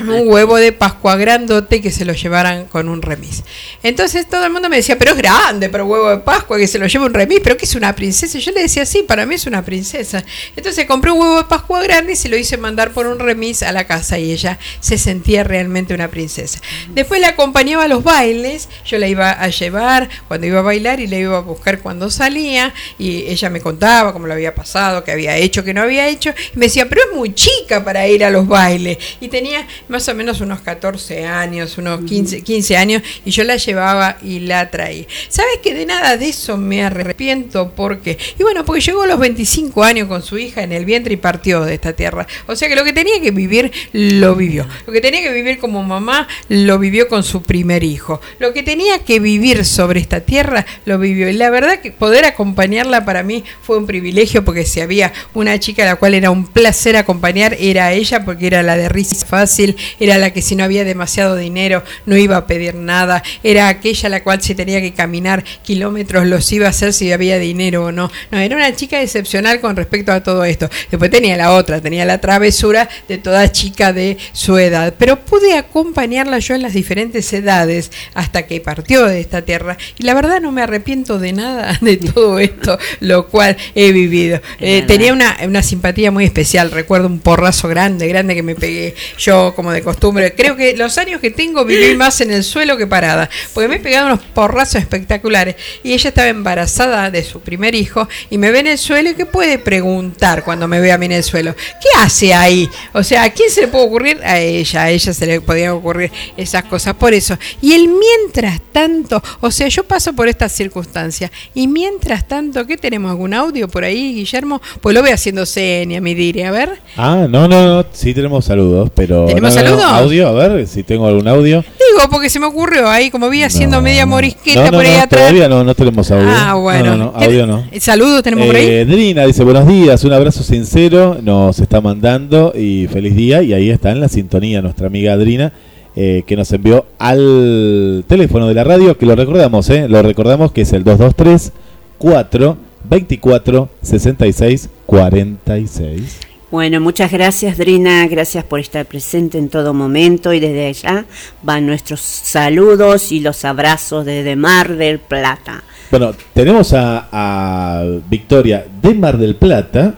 un 0.00 0.28
huevo 0.28 0.56
de 0.56 0.72
Pascua 0.72 1.16
grandote 1.16 1.80
que 1.80 1.90
se 1.90 2.04
lo 2.04 2.12
llevaran 2.12 2.66
con 2.66 2.88
un 2.88 3.02
remis. 3.02 3.42
Entonces 3.82 4.28
todo 4.28 4.44
el 4.44 4.52
mundo 4.52 4.68
me 4.68 4.76
decía, 4.76 4.98
pero 4.98 5.12
es 5.12 5.16
grande 5.16 5.68
un 5.82 5.90
huevo 5.90 6.10
de 6.10 6.18
Pascua 6.18 6.58
que 6.58 6.66
se 6.66 6.78
lo 6.78 6.86
lleve 6.86 7.06
un 7.06 7.14
remis, 7.14 7.40
pero 7.42 7.56
que 7.56 7.64
es 7.64 7.74
una 7.74 7.94
princesa. 7.94 8.38
Yo 8.38 8.52
le 8.52 8.62
decía, 8.62 8.84
sí, 8.86 9.02
para 9.02 9.26
mí 9.26 9.34
es 9.34 9.46
una 9.46 9.64
princesa. 9.64 10.24
Entonces 10.56 10.86
compré 10.86 11.10
un 11.10 11.20
huevo 11.20 11.38
de 11.38 11.44
Pascua 11.44 11.82
grande 11.82 12.12
y 12.12 12.16
se 12.16 12.28
lo 12.28 12.36
hice 12.36 12.56
mandar 12.56 12.92
por 12.92 13.06
un 13.06 13.18
remis 13.18 13.62
a 13.62 13.72
la 13.72 13.86
casa 13.86 14.18
y 14.18 14.32
ella 14.32 14.58
se 14.80 14.98
sentía 14.98 15.44
realmente 15.44 15.94
una 15.94 16.08
princesa. 16.08 16.60
Después 16.92 17.20
la 17.20 17.28
acompañaba 17.28 17.84
a 17.84 17.88
los 17.88 18.02
bailes, 18.02 18.68
yo 18.84 18.98
la 18.98 19.08
iba 19.08 19.30
a 19.30 19.48
llevar 19.48 20.08
cuando 20.28 20.46
iba 20.46 20.60
a 20.60 20.62
bailar 20.62 21.00
y 21.00 21.06
la 21.06 21.16
iba 21.16 21.38
a 21.38 21.40
buscar 21.40 21.80
cuando 21.80 22.10
salía 22.10 22.72
y 22.98 23.26
ella 23.26 23.50
me 23.50 23.60
contaba 23.60 24.12
cómo 24.12 24.26
lo 24.26 24.34
había 24.34 24.54
pasado, 24.54 25.04
qué 25.04 25.12
había 25.12 25.36
hecho, 25.36 25.64
qué 25.64 25.74
no 25.74 25.82
había 25.82 26.08
hecho. 26.08 26.34
Y 26.54 26.58
me 26.58 26.66
decía, 26.66 26.88
pero 26.88 27.02
es 27.08 27.16
muy 27.16 27.34
chica 27.34 27.84
para 27.84 28.06
ir 28.06 28.24
a 28.24 28.30
los 28.30 28.46
bailes. 28.46 28.98
Y 29.20 29.28
tenía 29.28 29.66
más 29.90 30.08
o 30.08 30.14
menos 30.14 30.40
unos 30.40 30.60
14 30.60 31.26
años, 31.26 31.76
unos 31.76 32.00
15, 32.02 32.42
15 32.42 32.76
años, 32.76 33.02
y 33.24 33.30
yo 33.30 33.44
la 33.44 33.56
llevaba 33.56 34.16
y 34.22 34.40
la 34.40 34.70
traía. 34.70 35.04
¿Sabes 35.28 35.58
que 35.62 35.74
de 35.74 35.86
nada 35.86 36.16
de 36.16 36.28
eso 36.28 36.56
me 36.56 36.82
arrepiento? 36.82 37.72
porque 37.76 38.18
Y 38.38 38.42
bueno, 38.42 38.64
porque 38.64 38.80
llegó 38.80 39.02
a 39.02 39.06
los 39.06 39.18
25 39.18 39.82
años 39.82 40.08
con 40.08 40.22
su 40.22 40.38
hija 40.38 40.62
en 40.62 40.72
el 40.72 40.84
vientre 40.84 41.14
y 41.14 41.16
partió 41.16 41.62
de 41.62 41.74
esta 41.74 41.92
tierra. 41.92 42.26
O 42.46 42.56
sea 42.56 42.68
que 42.68 42.76
lo 42.76 42.84
que 42.84 42.92
tenía 42.92 43.20
que 43.20 43.30
vivir, 43.30 43.70
lo 43.92 44.34
vivió. 44.34 44.66
Lo 44.86 44.92
que 44.92 45.00
tenía 45.00 45.22
que 45.22 45.32
vivir 45.32 45.58
como 45.58 45.82
mamá, 45.82 46.28
lo 46.48 46.78
vivió 46.78 47.08
con 47.08 47.22
su 47.22 47.42
primer 47.42 47.84
hijo. 47.84 48.20
Lo 48.38 48.52
que 48.52 48.62
tenía 48.62 49.00
que 49.00 49.20
vivir 49.20 49.64
sobre 49.64 50.00
esta 50.00 50.20
tierra, 50.20 50.66
lo 50.84 50.98
vivió. 50.98 51.28
Y 51.28 51.34
la 51.34 51.50
verdad 51.50 51.80
que 51.80 51.92
poder 51.92 52.24
acompañarla 52.24 53.04
para 53.04 53.22
mí 53.22 53.44
fue 53.62 53.78
un 53.78 53.86
privilegio, 53.86 54.44
porque 54.44 54.64
si 54.64 54.80
había 54.80 55.12
una 55.34 55.58
chica 55.58 55.82
a 55.82 55.86
la 55.86 55.96
cual 55.96 56.14
era 56.14 56.30
un 56.30 56.46
placer 56.46 56.96
acompañar, 56.96 57.56
era 57.58 57.92
ella, 57.92 58.24
porque 58.24 58.46
era 58.46 58.62
la 58.62 58.76
de 58.76 58.88
risa 58.88 59.26
fácil, 59.26 59.76
era 59.98 60.18
la 60.18 60.32
que 60.32 60.42
si 60.42 60.56
no 60.56 60.64
había 60.64 60.84
demasiado 60.84 61.36
dinero 61.36 61.82
no 62.06 62.16
iba 62.16 62.36
a 62.36 62.46
pedir 62.46 62.74
nada, 62.74 63.22
era 63.42 63.68
aquella 63.68 64.08
la 64.08 64.22
cual 64.22 64.42
si 64.42 64.54
tenía 64.54 64.80
que 64.80 64.92
caminar 64.92 65.44
kilómetros 65.62 66.26
los 66.26 66.50
iba 66.52 66.66
a 66.66 66.70
hacer 66.70 66.92
si 66.92 67.12
había 67.12 67.38
dinero 67.38 67.84
o 67.84 67.92
no. 67.92 68.10
No, 68.30 68.38
era 68.38 68.56
una 68.56 68.74
chica 68.74 69.00
excepcional 69.00 69.60
con 69.60 69.76
respecto 69.76 70.12
a 70.12 70.22
todo 70.22 70.44
esto. 70.44 70.68
Después 70.90 71.10
tenía 71.10 71.36
la 71.36 71.52
otra, 71.52 71.80
tenía 71.80 72.04
la 72.04 72.20
travesura 72.20 72.88
de 73.08 73.18
toda 73.18 73.50
chica 73.52 73.92
de 73.92 74.18
su 74.32 74.58
edad, 74.58 74.94
pero 74.98 75.20
pude 75.24 75.56
acompañarla 75.56 76.38
yo 76.38 76.54
en 76.54 76.62
las 76.62 76.72
diferentes 76.72 77.32
edades 77.32 77.90
hasta 78.14 78.46
que 78.46 78.60
partió 78.60 79.06
de 79.06 79.20
esta 79.20 79.42
tierra 79.42 79.76
y 79.98 80.04
la 80.04 80.14
verdad 80.14 80.40
no 80.40 80.52
me 80.52 80.62
arrepiento 80.62 81.18
de 81.18 81.32
nada 81.32 81.78
de 81.80 81.96
todo 81.96 82.38
esto, 82.38 82.78
lo 83.00 83.28
cual 83.28 83.56
he 83.74 83.92
vivido. 83.92 84.40
Eh, 84.58 84.82
tenía 84.86 85.12
una, 85.12 85.36
una 85.44 85.62
simpatía 85.62 86.10
muy 86.10 86.24
especial, 86.24 86.70
recuerdo 86.70 87.06
un 87.06 87.20
porrazo 87.20 87.68
grande, 87.68 88.08
grande 88.08 88.34
que 88.34 88.42
me 88.42 88.54
pegué 88.54 88.94
yo 89.18 89.54
como 89.60 89.72
de 89.72 89.82
costumbre. 89.82 90.34
Creo 90.34 90.56
que 90.56 90.74
los 90.74 90.96
años 90.96 91.20
que 91.20 91.30
tengo 91.30 91.66
viví 91.66 91.94
más 91.98 92.22
en 92.22 92.30
el 92.30 92.44
suelo 92.44 92.78
que 92.78 92.86
parada, 92.86 93.28
porque 93.52 93.68
me 93.68 93.76
he 93.76 93.78
pegado 93.78 94.06
unos 94.06 94.20
porrazos 94.32 94.76
espectaculares 94.76 95.56
y 95.84 95.92
ella 95.92 96.08
estaba 96.08 96.28
embarazada 96.28 97.10
de 97.10 97.22
su 97.22 97.40
primer 97.40 97.74
hijo 97.74 98.08
y 98.30 98.38
me 98.38 98.50
ve 98.50 98.60
en 98.60 98.68
el 98.68 98.78
suelo 98.78 99.10
y 99.10 99.14
¿qué 99.14 99.26
puede 99.26 99.58
preguntar 99.58 100.44
cuando 100.44 100.66
me 100.66 100.80
ve 100.80 100.92
a 100.92 100.96
mí 100.96 101.04
en 101.04 101.12
el 101.12 101.24
suelo? 101.24 101.54
¿Qué 101.54 101.88
hace 101.98 102.32
ahí? 102.32 102.70
O 102.94 103.02
sea, 103.02 103.24
¿a 103.24 103.30
quién 103.30 103.50
se 103.50 103.60
le 103.60 103.68
puede 103.68 103.84
ocurrir? 103.84 104.20
A 104.24 104.38
ella, 104.38 104.84
a 104.84 104.90
ella 104.90 105.12
se 105.12 105.26
le 105.26 105.42
podían 105.42 105.72
ocurrir 105.72 106.10
esas 106.38 106.64
cosas. 106.64 106.94
Por 106.94 107.12
eso, 107.12 107.38
y 107.60 107.74
el 107.74 107.86
mientras 107.88 108.62
tanto, 108.72 109.22
o 109.40 109.50
sea, 109.50 109.68
yo 109.68 109.84
paso 109.84 110.14
por 110.14 110.26
estas 110.26 110.52
circunstancias 110.52 111.30
y 111.54 111.68
mientras 111.68 112.26
tanto, 112.26 112.66
¿qué 112.66 112.78
tenemos? 112.78 113.10
¿Algún 113.10 113.34
audio 113.34 113.68
por 113.68 113.84
ahí, 113.84 114.14
Guillermo? 114.14 114.62
Pues 114.80 114.94
lo 114.94 115.02
voy 115.02 115.10
haciendo 115.10 115.44
seña, 115.44 116.00
mi 116.00 116.14
diría, 116.14 116.48
a 116.48 116.52
ver. 116.52 116.78
Ah, 116.96 117.26
no, 117.28 117.46
no, 117.46 117.66
no, 117.66 117.86
sí 117.92 118.14
tenemos 118.14 118.46
saludos, 118.46 118.90
pero... 118.94 119.26
¿Tenemos 119.26 119.49
saludos? 119.50 119.84
audio, 119.84 120.28
a 120.28 120.32
ver 120.32 120.66
si 120.66 120.82
tengo 120.82 121.06
algún 121.06 121.26
audio. 121.28 121.62
Digo, 121.62 122.08
porque 122.10 122.30
se 122.30 122.40
me 122.40 122.46
ocurrió 122.46 122.88
ahí, 122.88 123.10
como 123.10 123.28
vi 123.28 123.42
haciendo 123.42 123.80
media 123.80 124.06
morisqueta 124.06 124.66
no, 124.66 124.70
por 124.72 124.86
ahí 124.86 124.96
atrás. 124.96 125.22
Todavía 125.22 125.48
no, 125.48 125.64
no 125.64 125.74
tenemos 125.74 126.10
audio. 126.10 126.28
Ah, 126.28 126.54
bueno. 126.54 126.96
No, 126.96 127.12
audio 127.14 127.46
no. 127.46 127.64
Saludos 127.78 128.22
tenemos 128.22 128.46
por 128.46 128.56
ahí. 128.56 128.66
Eh, 128.66 128.84
Drina 128.84 129.26
dice, 129.26 129.44
buenos 129.44 129.66
días, 129.66 130.02
un 130.04 130.12
abrazo 130.12 130.42
sincero, 130.42 131.18
nos 131.22 131.58
está 131.58 131.80
mandando 131.80 132.52
y 132.56 132.86
feliz 132.88 133.14
día. 133.16 133.42
Y 133.42 133.52
ahí 133.52 133.70
está 133.70 133.90
en 133.90 134.00
la 134.00 134.08
sintonía 134.08 134.62
nuestra 134.62 134.86
amiga 134.86 135.12
Adrina. 135.12 135.52
Eh, 135.96 136.22
que 136.24 136.36
nos 136.36 136.52
envió 136.52 136.86
al 137.00 138.04
teléfono 138.06 138.46
de 138.46 138.54
la 138.54 138.62
radio, 138.62 138.96
que 138.96 139.06
lo 139.06 139.16
recordamos, 139.16 139.68
eh, 139.70 139.88
lo 139.88 140.00
recordamos 140.02 140.52
que 140.52 140.60
es 140.60 140.72
el 140.72 140.84
223 140.84 141.52
4 141.98 142.56
24 142.88 143.68
66 143.82 144.68
46. 144.86 146.29
Bueno, 146.50 146.80
muchas 146.80 147.12
gracias 147.12 147.58
Drina, 147.58 148.08
gracias 148.08 148.42
por 148.42 148.58
estar 148.58 148.84
presente 148.84 149.38
en 149.38 149.48
todo 149.48 149.72
momento 149.72 150.32
y 150.32 150.40
desde 150.40 150.66
allá 150.66 151.04
van 151.44 151.64
nuestros 151.64 152.00
saludos 152.00 153.12
y 153.12 153.20
los 153.20 153.44
abrazos 153.44 154.04
desde 154.04 154.34
Mar 154.34 154.76
del 154.76 154.98
Plata. 154.98 155.62
Bueno, 155.92 156.12
tenemos 156.34 156.72
a, 156.74 157.84
Victoria 158.08 158.66
de 158.82 158.94
Mar 158.94 159.16
del 159.16 159.36
Plata 159.36 159.94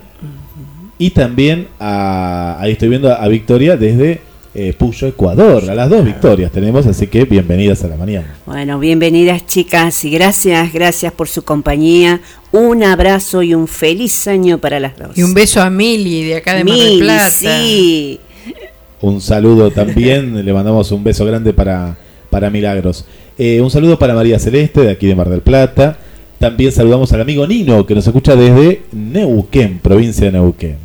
y 0.99 1.09
también 1.09 1.69
a, 1.79 2.57
ahí 2.59 2.73
estoy 2.73 2.89
viendo 2.89 3.11
a 3.11 3.27
Victoria 3.27 3.75
desde 3.75 4.21
eh, 4.55 4.73
Puyo, 4.77 5.07
Ecuador. 5.07 5.69
A 5.69 5.75
las 5.75 5.89
dos 5.89 6.05
victorias 6.05 6.51
tenemos, 6.51 6.85
así 6.85 7.07
que 7.07 7.25
bienvenidas 7.25 7.83
a 7.83 7.87
la 7.87 7.97
mañana. 7.97 8.35
Bueno, 8.45 8.79
bienvenidas 8.79 9.45
chicas 9.45 10.05
y 10.05 10.11
gracias, 10.11 10.71
gracias 10.71 11.11
por 11.11 11.27
su 11.27 11.43
compañía. 11.43 12.21
Un 12.51 12.83
abrazo 12.83 13.41
y 13.41 13.55
un 13.55 13.67
feliz 13.67 14.27
año 14.27 14.59
para 14.59 14.79
las 14.79 14.97
dos. 14.97 15.17
Y 15.17 15.23
un 15.23 15.33
beso 15.33 15.61
a 15.61 15.69
Mili 15.69 16.23
de 16.23 16.35
acá 16.35 16.53
de 16.53 16.63
Mar 16.63 16.77
del 16.77 16.99
Plata. 16.99 17.31
Sí. 17.31 18.19
Un 19.01 19.21
saludo 19.21 19.71
también, 19.71 20.45
le 20.45 20.53
mandamos 20.53 20.91
un 20.91 21.03
beso 21.03 21.25
grande 21.25 21.51
para, 21.51 21.97
para 22.29 22.49
Milagros. 22.49 23.05
Eh, 23.37 23.59
un 23.59 23.71
saludo 23.71 23.97
para 23.97 24.13
María 24.13 24.37
Celeste 24.37 24.81
de 24.81 24.91
aquí 24.91 25.07
de 25.07 25.15
Mar 25.15 25.29
del 25.29 25.41
Plata. 25.41 25.97
También 26.39 26.71
saludamos 26.71 27.11
al 27.13 27.21
amigo 27.21 27.47
Nino 27.47 27.85
que 27.85 27.95
nos 27.95 28.05
escucha 28.05 28.35
desde 28.35 28.83
Neuquén, 28.91 29.79
provincia 29.79 30.25
de 30.25 30.33
Neuquén. 30.33 30.77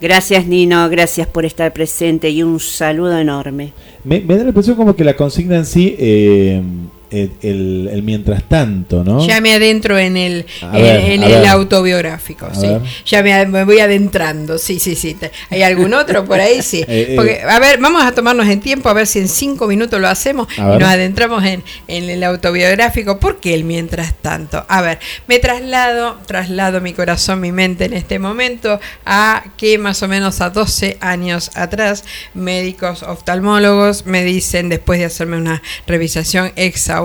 Gracias 0.00 0.46
Nino, 0.46 0.88
gracias 0.88 1.26
por 1.26 1.44
estar 1.44 1.72
presente 1.72 2.30
y 2.30 2.42
un 2.42 2.58
saludo 2.58 3.18
enorme. 3.18 3.72
Me, 4.02 4.20
da 4.20 4.36
la 4.36 4.48
impresión 4.48 4.76
como 4.76 4.96
que 4.96 5.04
la 5.04 5.14
consigna 5.14 5.56
en 5.56 5.66
sí 5.66 5.94
eh, 5.98 6.62
el, 7.10 8.00
mientras 8.04 8.44
tanto, 8.44 9.04
¿no? 9.04 9.26
Ya 9.26 9.40
me 9.40 9.52
adentro 9.52 9.98
en 9.98 10.16
el, 10.16 10.46
en, 10.72 11.22
el 11.22 11.46
autobiográfico, 11.46 12.48
sí. 12.54 12.68
Ya 13.06 13.22
me, 13.22 13.64
voy 13.64 13.80
adentrando, 13.80 14.58
sí, 14.58 14.78
sí, 14.78 14.94
sí. 14.94 15.16
¿Hay 15.50 15.62
algún 15.62 15.94
otro 15.94 16.24
por 16.24 16.40
ahí? 16.40 16.62
Sí. 16.62 16.84
Eh, 16.90 17.12
eh. 17.12 17.16
Porque, 17.16 17.40
a 17.42 17.60
ver, 17.60 17.78
vamos 17.78 18.02
a 18.02 18.12
tomarnos 18.12 18.48
en 18.48 18.60
tiempo, 18.60 18.88
a 18.88 18.94
ver 18.94 19.06
si 19.06 19.20
en 19.20 19.28
cinco 19.28 19.68
minutos 19.68 20.00
lo 20.00 20.08
hacemos 20.08 20.48
y 20.56 20.60
nos 20.60 20.82
adentramos 20.82 21.44
en, 21.44 21.62
en 21.86 22.10
el 22.10 22.24
autobiográfico. 22.24 23.20
¿Por 23.20 23.38
qué 23.38 23.54
el 23.54 23.64
mientras 23.64 24.14
tanto? 24.14 24.64
A 24.68 24.82
ver, 24.82 24.98
me 25.28 25.38
traslado, 25.38 26.18
traslado 26.26 26.80
mi 26.80 26.94
corazón, 26.94 27.40
mi 27.40 27.52
mente 27.52 27.84
en 27.84 27.92
este 27.92 28.18
momento 28.18 28.80
a 29.04 29.44
que 29.56 29.78
más 29.78 30.02
o 30.02 30.08
menos 30.08 30.40
a 30.40 30.50
12 30.50 30.98
años 31.00 31.50
atrás, 31.54 32.04
médicos 32.34 33.02
oftalmólogos 33.02 34.06
me 34.06 34.24
dicen, 34.24 34.68
después 34.68 34.98
de 34.98 35.04
hacerme 35.04 35.36
una 35.36 35.62
revisación 35.86 36.52
exhaustiva, 36.56 36.99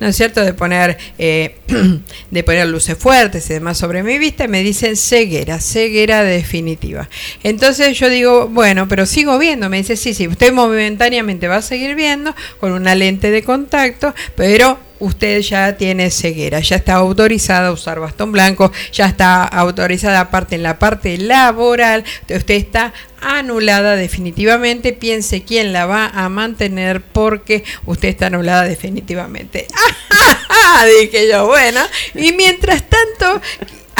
¿no 0.00 0.06
es 0.06 0.16
cierto?, 0.16 0.44
de 0.44 0.54
poner, 0.54 0.98
eh, 1.18 1.56
de 2.30 2.44
poner 2.44 2.66
luces 2.68 2.96
fuertes 2.96 3.48
y 3.50 3.54
demás 3.54 3.78
sobre 3.78 4.02
mi 4.02 4.18
vista, 4.18 4.48
me 4.48 4.62
dicen 4.62 4.96
ceguera, 4.96 5.60
ceguera 5.60 6.22
definitiva. 6.22 7.08
Entonces 7.42 7.98
yo 7.98 8.08
digo, 8.08 8.48
bueno, 8.48 8.88
pero 8.88 9.06
sigo 9.06 9.38
viendo, 9.38 9.68
me 9.68 9.78
dice, 9.78 9.96
sí, 9.96 10.14
sí, 10.14 10.28
usted 10.28 10.52
momentáneamente 10.52 11.48
va 11.48 11.56
a 11.56 11.62
seguir 11.62 11.94
viendo 11.94 12.34
con 12.60 12.72
una 12.72 12.94
lente 12.94 13.30
de 13.30 13.42
contacto, 13.42 14.14
pero 14.36 14.78
usted 15.00 15.40
ya 15.40 15.76
tiene 15.76 16.10
ceguera, 16.10 16.60
ya 16.60 16.76
está 16.76 16.94
autorizada 16.94 17.68
a 17.68 17.72
usar 17.72 18.00
bastón 18.00 18.32
blanco, 18.32 18.72
ya 18.92 19.06
está 19.06 19.44
autorizada 19.44 20.20
aparte 20.20 20.56
en 20.56 20.62
la 20.62 20.78
parte 20.78 21.16
laboral, 21.18 22.04
usted 22.22 22.54
está 22.54 22.92
anulada 23.20 23.96
definitivamente, 23.96 24.92
piense 24.92 25.42
quién 25.42 25.72
la 25.72 25.86
va 25.86 26.06
a 26.06 26.28
mantener 26.28 27.02
porque 27.02 27.64
usted 27.86 28.08
está 28.08 28.26
anulada 28.26 28.64
definitivamente. 28.64 29.66
Dije 31.00 31.28
yo, 31.28 31.46
bueno, 31.46 31.80
y 32.14 32.32
mientras 32.32 32.84
tanto, 32.88 33.40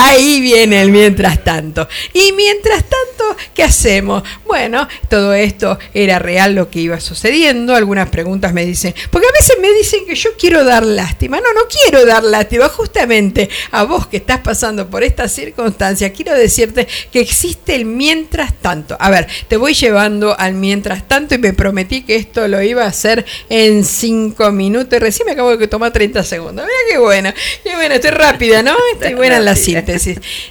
Ahí 0.01 0.41
viene 0.41 0.81
el 0.81 0.93
mientras 0.93 1.43
tanto. 1.43 1.89
Y 2.13 2.31
mientras 2.33 2.85
tanto, 2.85 3.37
¿qué 3.53 3.65
hacemos? 3.65 4.23
Bueno, 4.47 4.87
todo 5.09 5.35
esto 5.35 5.77
era 5.93 6.21
real 6.21 6.55
lo 6.55 6.71
que 6.71 6.79
iba 6.79 7.01
sucediendo. 7.01 7.75
Algunas 7.75 8.09
preguntas 8.09 8.53
me 8.53 8.65
dicen, 8.65 8.95
porque 9.11 9.27
a 9.27 9.33
veces 9.33 9.57
me 9.61 9.73
dicen 9.73 10.07
que 10.07 10.15
yo 10.15 10.31
quiero 10.39 10.63
dar 10.63 10.87
lástima. 10.87 11.39
No, 11.39 11.53
no 11.53 11.63
quiero 11.69 12.07
dar 12.07 12.23
lástima. 12.23 12.69
Justamente 12.69 13.49
a 13.73 13.83
vos 13.83 14.07
que 14.07 14.19
estás 14.19 14.39
pasando 14.39 14.89
por 14.89 15.03
esta 15.03 15.29
circunstancia, 15.29 16.13
quiero 16.13 16.33
decirte 16.33 16.87
que 17.11 17.19
existe 17.19 17.75
el 17.75 17.85
mientras 17.85 18.55
tanto. 18.55 18.97
A 19.01 19.11
ver, 19.11 19.27
te 19.49 19.57
voy 19.57 19.75
llevando 19.75 20.39
al 20.39 20.55
mientras 20.55 21.09
tanto 21.09 21.35
y 21.35 21.39
me 21.39 21.53
prometí 21.55 22.03
que 22.03 22.15
esto 22.15 22.47
lo 22.47 22.63
iba 22.63 22.85
a 22.85 22.89
hacer 22.89 23.27
en 23.49 23.85
cinco 23.85 24.53
minutos. 24.53 25.01
Recién 25.01 25.27
me 25.27 25.33
acabo 25.33 25.57
de 25.57 25.67
tomar 25.67 25.93
30 25.93 26.23
segundos. 26.23 26.65
Mira 26.65 26.79
qué 26.89 26.99
bueno. 26.99 27.33
Qué 27.65 27.75
bueno, 27.75 27.97
estoy 27.97 28.13
rápida, 28.13 28.63
¿no? 28.63 28.77
Estoy 28.95 29.15
buena 29.15 29.39
en 29.39 29.45
la 29.45 29.57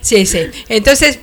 Sí, 0.02 0.26
sí. 0.26 0.40
Entonces, 0.70 1.20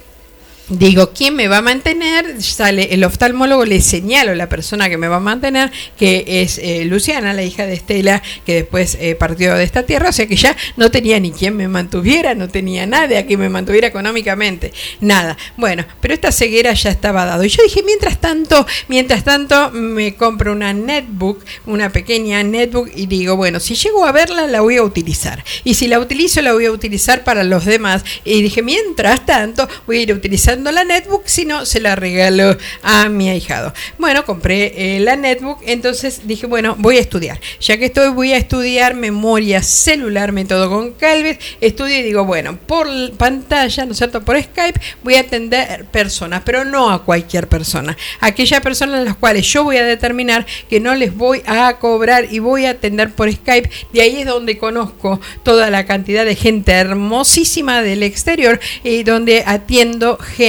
Digo, 0.70 1.12
¿quién 1.12 1.36
me 1.36 1.46
va 1.46 1.58
a 1.58 1.62
mantener? 1.62 2.42
Sale 2.42 2.94
el 2.94 3.04
oftalmólogo, 3.04 3.66
le 3.66 3.82
señalo 3.82 4.32
a 4.32 4.34
la 4.34 4.48
persona 4.48 4.88
que 4.88 4.96
me 4.96 5.08
va 5.08 5.16
a 5.16 5.20
mantener, 5.20 5.70
que 5.98 6.24
es 6.26 6.56
eh, 6.56 6.86
Luciana, 6.86 7.34
la 7.34 7.42
hija 7.42 7.66
de 7.66 7.74
Estela, 7.74 8.22
que 8.46 8.54
después 8.54 8.96
eh, 8.98 9.14
partió 9.14 9.54
de 9.56 9.62
esta 9.62 9.82
tierra, 9.82 10.08
o 10.08 10.12
sea 10.12 10.26
que 10.26 10.36
ya 10.36 10.56
no 10.78 10.90
tenía 10.90 11.20
ni 11.20 11.32
quien 11.32 11.54
me 11.54 11.68
mantuviera, 11.68 12.34
no 12.34 12.48
tenía 12.48 12.86
nadie 12.86 13.18
a 13.18 13.26
quien 13.26 13.40
me 13.40 13.50
mantuviera 13.50 13.88
económicamente, 13.88 14.72
nada. 15.00 15.36
Bueno, 15.58 15.84
pero 16.00 16.14
esta 16.14 16.32
ceguera 16.32 16.72
ya 16.72 16.88
estaba 16.88 17.26
dado. 17.26 17.44
Y 17.44 17.50
yo 17.50 17.62
dije, 17.62 17.82
mientras 17.84 18.18
tanto, 18.18 18.66
mientras 18.88 19.22
tanto, 19.22 19.70
me 19.70 20.14
compro 20.14 20.52
una 20.52 20.72
netbook, 20.72 21.44
una 21.66 21.92
pequeña 21.92 22.42
netbook, 22.42 22.88
y 22.96 23.04
digo, 23.04 23.36
bueno, 23.36 23.60
si 23.60 23.74
llego 23.74 24.06
a 24.06 24.12
verla, 24.12 24.46
la 24.46 24.62
voy 24.62 24.78
a 24.78 24.82
utilizar. 24.82 25.44
Y 25.62 25.74
si 25.74 25.88
la 25.88 26.00
utilizo, 26.00 26.40
la 26.40 26.54
voy 26.54 26.64
a 26.64 26.72
utilizar 26.72 27.22
para 27.22 27.44
los 27.44 27.66
demás. 27.66 28.02
Y 28.24 28.40
dije, 28.40 28.62
mientras 28.62 29.26
tanto, 29.26 29.68
voy 29.86 29.98
a 29.98 30.00
ir 30.00 30.12
utilizando 30.14 30.53
la 30.62 30.84
netbook, 30.84 31.26
sino 31.26 31.66
se 31.66 31.80
la 31.80 31.96
regalo 31.96 32.56
a 32.82 33.08
mi 33.08 33.28
ahijado. 33.28 33.72
Bueno, 33.98 34.24
compré 34.24 34.96
eh, 34.96 35.00
la 35.00 35.16
netbook, 35.16 35.60
entonces 35.66 36.22
dije, 36.26 36.46
bueno, 36.46 36.76
voy 36.78 36.98
a 36.98 37.00
estudiar. 37.00 37.40
Ya 37.60 37.76
que 37.78 37.86
estoy, 37.86 38.08
voy 38.10 38.32
a 38.32 38.36
estudiar 38.36 38.94
memoria 38.94 39.62
celular, 39.62 40.32
método 40.32 40.68
con 40.68 40.92
Calvet. 40.92 41.40
Estudio 41.60 41.98
y 41.98 42.02
digo, 42.02 42.24
bueno, 42.24 42.58
por 42.66 42.88
pantalla, 43.16 43.84
¿no 43.84 43.92
es 43.92 43.98
cierto? 43.98 44.24
Por 44.24 44.40
Skype 44.40 44.80
voy 45.02 45.14
a 45.14 45.20
atender 45.20 45.84
personas, 45.86 46.42
pero 46.44 46.64
no 46.64 46.90
a 46.90 47.04
cualquier 47.04 47.48
persona. 47.48 47.96
Aquellas 48.20 48.60
personas 48.60 49.00
a 49.00 49.04
las 49.04 49.16
cuales 49.16 49.46
yo 49.46 49.64
voy 49.64 49.76
a 49.76 49.84
determinar 49.84 50.46
que 50.68 50.80
no 50.80 50.94
les 50.94 51.14
voy 51.14 51.42
a 51.46 51.78
cobrar 51.78 52.26
y 52.30 52.38
voy 52.38 52.66
a 52.66 52.70
atender 52.70 53.10
por 53.10 53.32
Skype. 53.32 53.70
De 53.92 54.02
ahí 54.02 54.20
es 54.20 54.26
donde 54.26 54.58
conozco 54.58 55.20
toda 55.42 55.70
la 55.70 55.86
cantidad 55.86 56.24
de 56.24 56.36
gente 56.36 56.72
hermosísima 56.72 57.82
del 57.82 58.02
exterior 58.02 58.60
y 58.82 59.02
donde 59.02 59.42
atiendo 59.46 60.18
gente 60.18 60.43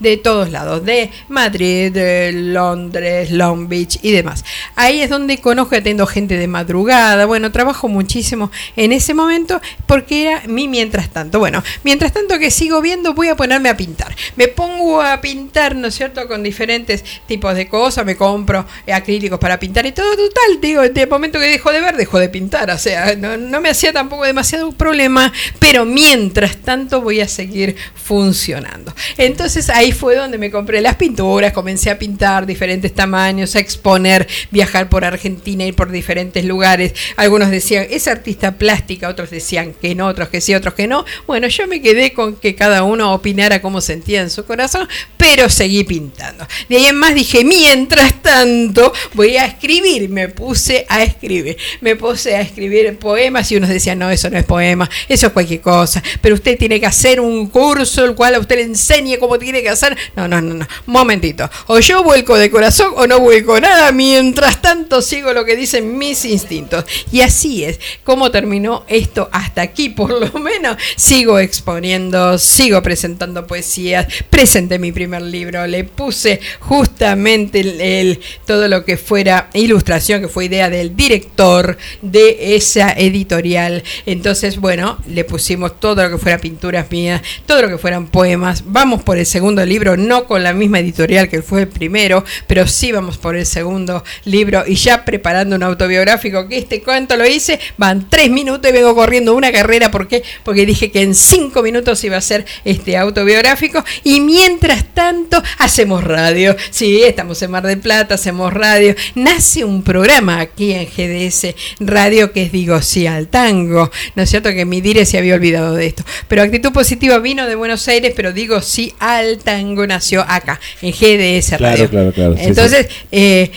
de 0.00 0.16
todos 0.16 0.50
lados, 0.50 0.84
de 0.84 1.10
Madrid, 1.28 1.96
Londres, 2.32 3.30
Long 3.30 3.68
Beach 3.68 3.98
y 4.02 4.10
demás. 4.10 4.44
Ahí 4.74 5.00
es 5.00 5.10
donde 5.10 5.38
conozco 5.38 5.76
atiendo 5.76 6.06
gente 6.06 6.36
de 6.36 6.48
madrugada. 6.48 7.24
Bueno, 7.26 7.52
trabajo 7.52 7.88
muchísimo 7.88 8.50
en 8.76 8.92
ese 8.92 9.14
momento 9.14 9.60
porque 9.86 10.22
era 10.22 10.42
mi 10.46 10.66
mientras 10.66 11.10
tanto. 11.10 11.38
Bueno, 11.38 11.62
mientras 11.84 12.12
tanto 12.12 12.38
que 12.38 12.50
sigo 12.50 12.80
viendo, 12.80 13.14
voy 13.14 13.28
a 13.28 13.36
ponerme 13.36 13.68
a 13.68 13.76
pintar. 13.76 14.14
Me 14.36 14.48
pongo 14.48 15.00
a 15.00 15.20
pintar, 15.20 15.76
¿no 15.76 15.88
es 15.88 15.94
cierto?, 15.94 16.26
con 16.26 16.42
diferentes 16.42 17.04
tipos 17.26 17.54
de 17.54 17.68
cosas. 17.68 18.04
Me 18.04 18.16
compro 18.16 18.66
acrílicos 18.92 19.38
para 19.38 19.58
pintar 19.58 19.86
y 19.86 19.92
todo. 19.92 20.16
Total, 20.16 20.60
digo, 20.60 20.82
de 20.82 21.06
momento 21.06 21.38
que 21.38 21.46
dejo 21.46 21.70
de 21.70 21.80
ver, 21.80 21.96
dejo 21.96 22.18
de 22.18 22.28
pintar. 22.28 22.70
O 22.70 22.78
sea, 22.78 23.14
no 23.14 23.60
me 23.60 23.68
hacía 23.68 23.92
tampoco 23.92 24.24
demasiado 24.24 24.72
problema, 24.72 25.32
pero 25.58 25.84
mientras 25.84 26.56
tanto 26.56 27.00
voy 27.00 27.20
a 27.20 27.28
seguir 27.28 27.76
funcionando. 27.94 28.92
Entonces 29.28 29.68
ahí 29.68 29.92
fue 29.92 30.16
donde 30.16 30.38
me 30.38 30.50
compré 30.50 30.80
las 30.80 30.96
pinturas, 30.96 31.52
comencé 31.52 31.90
a 31.90 31.98
pintar 31.98 32.46
diferentes 32.46 32.94
tamaños, 32.94 33.56
a 33.56 33.60
exponer, 33.60 34.26
viajar 34.50 34.88
por 34.88 35.04
Argentina, 35.04 35.66
ir 35.66 35.74
por 35.74 35.90
diferentes 35.90 36.46
lugares. 36.46 36.94
Algunos 37.16 37.50
decían, 37.50 37.86
es 37.90 38.08
artista 38.08 38.52
plástica, 38.52 39.06
otros 39.06 39.28
decían 39.28 39.74
que 39.74 39.94
no, 39.94 40.06
otros 40.06 40.30
que 40.30 40.40
sí, 40.40 40.54
otros 40.54 40.72
que 40.72 40.86
no. 40.86 41.04
Bueno, 41.26 41.46
yo 41.48 41.66
me 41.66 41.82
quedé 41.82 42.14
con 42.14 42.36
que 42.36 42.54
cada 42.54 42.84
uno 42.84 43.12
opinara 43.12 43.60
cómo 43.60 43.82
sentía 43.82 44.22
en 44.22 44.30
su 44.30 44.46
corazón, 44.46 44.88
pero 45.18 45.50
seguí 45.50 45.84
pintando. 45.84 46.46
De 46.70 46.76
ahí 46.78 46.86
en 46.86 46.96
más 46.96 47.14
dije, 47.14 47.44
mientras 47.44 48.22
tanto 48.22 48.94
voy 49.12 49.36
a 49.36 49.44
escribir, 49.44 50.08
me 50.08 50.30
puse 50.30 50.86
a 50.88 51.02
escribir, 51.02 51.58
me 51.82 51.96
puse 51.96 52.34
a 52.34 52.40
escribir 52.40 52.96
poemas 52.96 53.52
y 53.52 53.56
unos 53.56 53.68
decían, 53.68 53.98
no, 53.98 54.10
eso 54.10 54.30
no 54.30 54.38
es 54.38 54.46
poema, 54.46 54.88
eso 55.06 55.26
es 55.26 55.32
cualquier 55.34 55.60
cosa, 55.60 56.02
pero 56.22 56.34
usted 56.34 56.56
tiene 56.56 56.80
que 56.80 56.86
hacer 56.86 57.20
un 57.20 57.48
curso 57.48 58.06
el 58.06 58.14
cual 58.14 58.34
a 58.34 58.38
usted 58.38 58.56
le 58.56 58.62
enseñe 58.62 59.17
cómo 59.18 59.38
tiene 59.38 59.62
que 59.62 59.68
hacer. 59.68 59.96
No, 60.16 60.28
no, 60.28 60.40
no, 60.40 60.54
no, 60.54 60.66
momentito, 60.86 61.48
o 61.66 61.78
yo 61.78 62.02
vuelco 62.02 62.36
de 62.36 62.50
corazón 62.50 62.92
o 62.96 63.06
no 63.06 63.20
vuelco 63.20 63.60
nada, 63.60 63.92
mientras 63.92 64.60
tanto 64.60 65.02
sigo 65.02 65.32
lo 65.32 65.44
que 65.44 65.56
dicen 65.56 65.96
mis 65.98 66.24
instintos. 66.24 66.84
Y 67.12 67.20
así 67.20 67.64
es, 67.64 67.78
como 68.04 68.30
terminó 68.30 68.84
esto 68.88 69.28
hasta 69.32 69.62
aquí, 69.62 69.88
por 69.90 70.10
lo 70.10 70.38
menos, 70.40 70.76
sigo 70.96 71.38
exponiendo, 71.38 72.38
sigo 72.38 72.82
presentando 72.82 73.46
poesías, 73.46 74.06
presenté 74.30 74.78
mi 74.78 74.92
primer 74.92 75.22
libro, 75.22 75.66
le 75.66 75.84
puse 75.84 76.40
justamente 76.60 77.60
el, 77.60 78.20
todo 78.46 78.68
lo 78.68 78.84
que 78.84 78.96
fuera 78.96 79.50
ilustración, 79.54 80.20
que 80.20 80.28
fue 80.28 80.46
idea 80.46 80.70
del 80.70 80.96
director 80.96 81.76
de 82.02 82.56
esa 82.56 82.92
editorial. 82.92 83.82
Entonces, 84.06 84.58
bueno, 84.58 84.98
le 85.06 85.24
pusimos 85.24 85.78
todo 85.80 86.02
lo 86.02 86.10
que 86.10 86.18
fuera 86.18 86.38
pinturas 86.38 86.90
mías, 86.90 87.22
todo 87.46 87.62
lo 87.62 87.68
que 87.68 87.78
fueran 87.78 88.06
poemas. 88.06 88.62
Vamos 88.66 89.02
por 89.08 89.16
el 89.16 89.24
segundo 89.24 89.64
libro, 89.64 89.96
no 89.96 90.26
con 90.26 90.42
la 90.42 90.52
misma 90.52 90.80
editorial 90.80 91.30
que 91.30 91.40
fue 91.40 91.62
el 91.62 91.68
primero, 91.68 92.26
pero 92.46 92.66
sí 92.66 92.92
vamos 92.92 93.16
por 93.16 93.36
el 93.36 93.46
segundo 93.46 94.04
libro 94.26 94.64
y 94.66 94.74
ya 94.74 95.06
preparando 95.06 95.56
un 95.56 95.62
autobiográfico, 95.62 96.46
que 96.46 96.58
este 96.58 96.82
cuento 96.82 97.16
lo 97.16 97.26
hice, 97.26 97.58
van 97.78 98.10
tres 98.10 98.28
minutos 98.28 98.68
y 98.68 98.74
vengo 98.74 98.94
corriendo 98.94 99.34
una 99.34 99.50
carrera, 99.50 99.90
¿por 99.90 100.08
qué? 100.08 100.22
Porque 100.44 100.66
dije 100.66 100.90
que 100.90 101.00
en 101.00 101.14
cinco 101.14 101.62
minutos 101.62 102.04
iba 102.04 102.18
a 102.18 102.20
ser 102.20 102.44
este 102.66 102.98
autobiográfico 102.98 103.82
y 104.04 104.20
mientras 104.20 104.92
tanto 104.92 105.42
hacemos 105.56 106.04
radio. 106.04 106.54
Sí, 106.68 107.00
estamos 107.02 107.40
en 107.40 107.50
Mar 107.50 107.66
del 107.66 107.78
Plata, 107.78 108.16
hacemos 108.16 108.52
radio. 108.52 108.94
Nace 109.14 109.64
un 109.64 109.84
programa 109.84 110.38
aquí 110.38 110.74
en 110.74 110.84
GDS 110.84 111.54
Radio 111.80 112.30
que 112.30 112.42
es 112.42 112.52
Digo 112.52 112.82
Sí 112.82 113.06
al 113.06 113.28
Tango. 113.28 113.90
¿No 114.16 114.24
es 114.24 114.28
cierto 114.28 114.50
que 114.50 114.66
mi 114.66 114.82
dire 114.82 115.06
se 115.06 115.16
había 115.16 115.34
olvidado 115.34 115.74
de 115.74 115.86
esto? 115.86 116.04
Pero 116.28 116.42
Actitud 116.42 116.72
Positiva 116.72 117.18
vino 117.20 117.46
de 117.46 117.54
Buenos 117.54 117.88
Aires, 117.88 118.12
pero 118.14 118.34
Digo 118.34 118.60
Sí 118.60 118.92
al 119.00 119.38
Tango 119.38 119.86
nació 119.86 120.22
acá, 120.22 120.60
en 120.82 120.92
GDS 120.92 121.58
Radio. 121.58 121.88
Claro, 121.88 121.90
claro, 121.90 122.12
claro. 122.12 122.34
sí, 122.36 122.42
Entonces, 122.46 122.86
sí. 122.88 122.94
eh, 123.12 123.50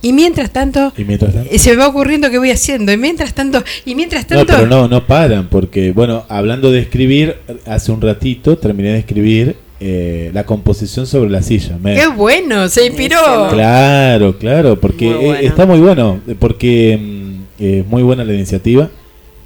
y 0.00 0.12
mientras 0.12 0.52
tanto, 0.52 0.92
Y 0.96 1.04
mientras 1.04 1.34
tanto. 1.34 1.48
eh, 1.52 1.58
se 1.58 1.70
me 1.70 1.76
va 1.76 1.88
ocurriendo 1.88 2.30
qué 2.30 2.38
voy 2.38 2.50
haciendo. 2.52 2.92
Y 2.92 2.96
mientras 2.96 3.34
tanto, 3.34 3.64
y 3.84 3.94
mientras 3.96 4.22
No, 4.30 4.36
tanto, 4.38 4.52
pero 4.54 4.66
no, 4.68 4.86
no 4.88 5.06
paran, 5.06 5.48
porque, 5.48 5.90
bueno, 5.92 6.24
hablando 6.28 6.70
de 6.70 6.78
escribir, 6.80 7.36
hace 7.66 7.90
un 7.90 8.00
ratito 8.00 8.56
terminé 8.58 8.90
de 8.92 8.98
escribir 9.00 9.56
eh, 9.80 10.30
la 10.34 10.44
composición 10.44 11.06
sobre 11.06 11.30
la 11.30 11.42
silla. 11.42 11.76
me- 11.82 11.94
qué 11.96 12.06
bueno, 12.08 12.68
se 12.68 12.86
inspiró. 12.86 13.48
Claro, 13.50 14.38
claro, 14.38 14.78
porque 14.80 15.06
Muy 15.06 15.14
bueno. 15.14 15.34
eh, 15.40 15.46
está 15.46 15.66
muy 15.66 15.80
bueno, 15.80 16.20
porque 16.38 16.96
mm, 17.00 17.62
es 17.62 17.86
muy 17.86 18.02
buena 18.04 18.24
la 18.24 18.34
iniciativa, 18.34 18.90